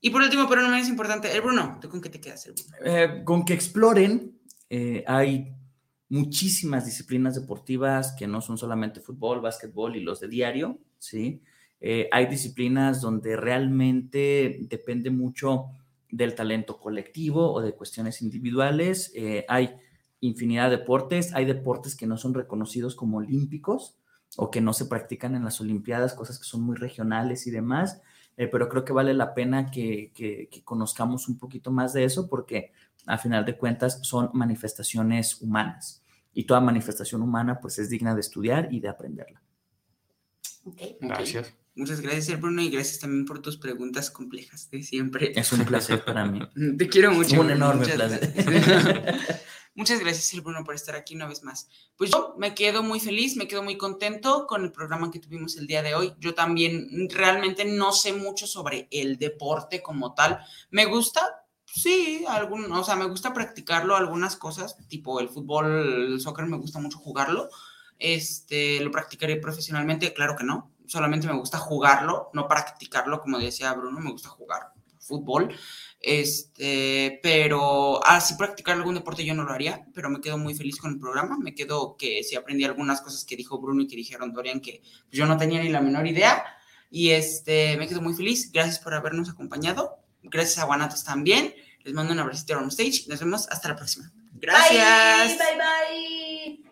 Y 0.04 0.10
por 0.10 0.20
último, 0.20 0.46
pero 0.46 0.60
no 0.60 0.68
menos 0.68 0.88
importante, 0.90 1.32
el 1.32 1.40
Bruno, 1.40 1.78
¿tú 1.80 1.88
con 1.88 1.98
qué 2.02 2.10
te 2.10 2.20
quedas, 2.20 2.44
el 2.44 2.52
Bruno? 2.52 2.76
Eh, 2.84 3.24
con 3.24 3.42
que 3.42 3.54
exploren. 3.54 4.38
Eh, 4.68 5.02
hay 5.06 5.54
muchísimas 6.10 6.84
disciplinas 6.84 7.36
deportivas 7.36 8.14
que 8.18 8.26
no 8.26 8.42
son 8.42 8.58
solamente 8.58 9.00
fútbol, 9.00 9.40
básquetbol 9.40 9.96
y 9.96 10.00
los 10.00 10.20
de 10.20 10.28
diario, 10.28 10.78
¿sí? 10.98 11.40
Eh, 11.80 12.10
hay 12.12 12.26
disciplinas 12.26 13.00
donde 13.00 13.34
realmente 13.34 14.58
depende 14.68 15.08
mucho 15.08 15.68
del 16.10 16.34
talento 16.34 16.78
colectivo 16.78 17.50
o 17.52 17.62
de 17.62 17.72
cuestiones 17.72 18.20
individuales. 18.20 19.10
hay 19.48 19.74
infinidad 20.26 20.70
de 20.70 20.78
deportes. 20.78 21.34
Hay 21.34 21.44
deportes 21.44 21.96
que 21.96 22.06
no 22.06 22.16
son 22.16 22.34
reconocidos 22.34 22.94
como 22.94 23.18
olímpicos 23.18 23.96
o 24.36 24.50
que 24.50 24.60
no 24.60 24.72
se 24.72 24.86
practican 24.86 25.34
en 25.34 25.44
las 25.44 25.60
Olimpiadas, 25.60 26.14
cosas 26.14 26.38
que 26.38 26.44
son 26.44 26.62
muy 26.62 26.76
regionales 26.76 27.46
y 27.46 27.50
demás. 27.50 28.00
Eh, 28.36 28.48
pero 28.48 28.68
creo 28.68 28.84
que 28.84 28.92
vale 28.92 29.14
la 29.14 29.32
pena 29.32 29.70
que, 29.70 30.10
que, 30.12 30.48
conozcamos 30.64 31.28
un 31.28 31.38
poquito 31.38 31.70
más 31.70 31.92
de 31.92 32.04
eso 32.04 32.28
porque 32.28 32.72
a 33.06 33.16
final 33.16 33.44
de 33.44 33.56
cuentas 33.56 34.00
son 34.02 34.30
manifestaciones 34.32 35.40
humanas 35.40 36.02
y 36.32 36.44
toda 36.44 36.60
manifestación 36.60 37.22
humana 37.22 37.60
pues 37.60 37.78
es 37.78 37.88
digna 37.90 38.12
de 38.12 38.20
estudiar 38.20 38.72
y 38.72 38.80
de 38.80 38.88
aprenderla. 38.88 39.40
Okay. 40.64 40.96
Gracias. 41.00 41.54
Muchas 41.76 42.00
gracias, 42.00 42.40
Bruno, 42.40 42.62
y 42.62 42.70
gracias 42.70 43.00
también 43.00 43.24
por 43.24 43.42
tus 43.42 43.56
preguntas 43.56 44.10
complejas 44.10 44.70
de 44.70 44.82
siempre. 44.82 45.32
Es 45.34 45.52
un 45.52 45.64
placer 45.64 46.04
para 46.04 46.24
mí. 46.24 46.40
Te 46.78 46.88
quiero 46.88 47.12
mucho. 47.12 47.40
Un 47.40 47.50
enorme 47.50 47.86
placer. 47.86 48.32
Muchas 49.76 49.98
gracias, 49.98 50.40
Bruno, 50.40 50.62
por 50.62 50.76
estar 50.76 50.94
aquí 50.94 51.16
una 51.16 51.26
vez 51.26 51.42
más. 51.42 51.68
Pues 51.96 52.12
yo 52.12 52.36
me 52.38 52.54
quedo 52.54 52.84
muy 52.84 53.00
feliz, 53.00 53.36
me 53.36 53.48
quedo 53.48 53.64
muy 53.64 53.76
contento 53.76 54.46
con 54.46 54.62
el 54.62 54.70
programa 54.70 55.10
que 55.10 55.18
tuvimos 55.18 55.56
el 55.56 55.66
día 55.66 55.82
de 55.82 55.96
hoy. 55.96 56.14
Yo 56.20 56.32
también 56.32 57.08
realmente 57.10 57.64
no 57.64 57.90
sé 57.90 58.12
mucho 58.12 58.46
sobre 58.46 58.86
el 58.92 59.18
deporte 59.18 59.82
como 59.82 60.14
tal. 60.14 60.38
Me 60.70 60.84
gusta, 60.84 61.44
sí, 61.66 62.24
algún, 62.28 62.70
o 62.70 62.84
sea, 62.84 62.94
me 62.94 63.06
gusta 63.06 63.34
practicarlo, 63.34 63.96
algunas 63.96 64.36
cosas, 64.36 64.76
tipo 64.86 65.18
el 65.18 65.28
fútbol, 65.28 66.12
el 66.12 66.20
soccer, 66.20 66.46
me 66.46 66.56
gusta 66.56 66.78
mucho 66.78 66.98
jugarlo. 66.98 67.48
Este, 67.98 68.78
¿Lo 68.80 68.92
practicaré 68.92 69.36
profesionalmente? 69.36 70.12
Claro 70.12 70.36
que 70.36 70.44
no. 70.44 70.72
Solamente 70.86 71.26
me 71.26 71.38
gusta 71.38 71.58
jugarlo, 71.58 72.30
no 72.34 72.46
practicarlo, 72.46 73.20
como 73.20 73.38
decía 73.38 73.72
Bruno, 73.72 74.00
me 74.00 74.10
gusta 74.10 74.28
jugar 74.28 74.74
fútbol. 75.04 75.54
Este, 76.00 77.18
pero 77.22 78.04
así 78.04 78.34
practicar 78.34 78.76
algún 78.76 78.94
deporte 78.94 79.24
yo 79.24 79.34
no 79.34 79.44
lo 79.44 79.52
haría, 79.52 79.86
pero 79.94 80.10
me 80.10 80.20
quedo 80.20 80.36
muy 80.36 80.54
feliz 80.54 80.76
con 80.76 80.92
el 80.92 80.98
programa. 80.98 81.38
Me 81.38 81.54
quedo 81.54 81.96
que 81.96 82.22
sí 82.22 82.36
aprendí 82.36 82.64
algunas 82.64 83.00
cosas 83.00 83.24
que 83.24 83.36
dijo 83.36 83.58
Bruno 83.58 83.82
y 83.82 83.86
que 83.86 83.96
dijeron 83.96 84.32
Dorian 84.32 84.60
que 84.60 84.82
yo 85.10 85.26
no 85.26 85.36
tenía 85.36 85.62
ni 85.62 85.68
la 85.68 85.80
menor 85.80 86.06
idea. 86.06 86.44
Y 86.90 87.10
este, 87.10 87.76
me 87.76 87.88
quedo 87.88 88.02
muy 88.02 88.14
feliz. 88.14 88.52
Gracias 88.52 88.78
por 88.78 88.94
habernos 88.94 89.28
acompañado. 89.30 89.98
Gracias 90.22 90.58
a 90.58 90.64
Guanatos 90.64 91.04
también. 91.04 91.54
Les 91.82 91.94
mando 91.94 92.12
un 92.12 92.18
abrazo 92.18 92.44
on 92.58 92.68
stage. 92.68 93.06
Nos 93.08 93.20
vemos 93.20 93.48
hasta 93.48 93.68
la 93.68 93.76
próxima. 93.76 94.10
Gracias. 94.32 95.38
bye. 95.38 95.46
bye. 95.56 96.44
empezar. 96.46 96.63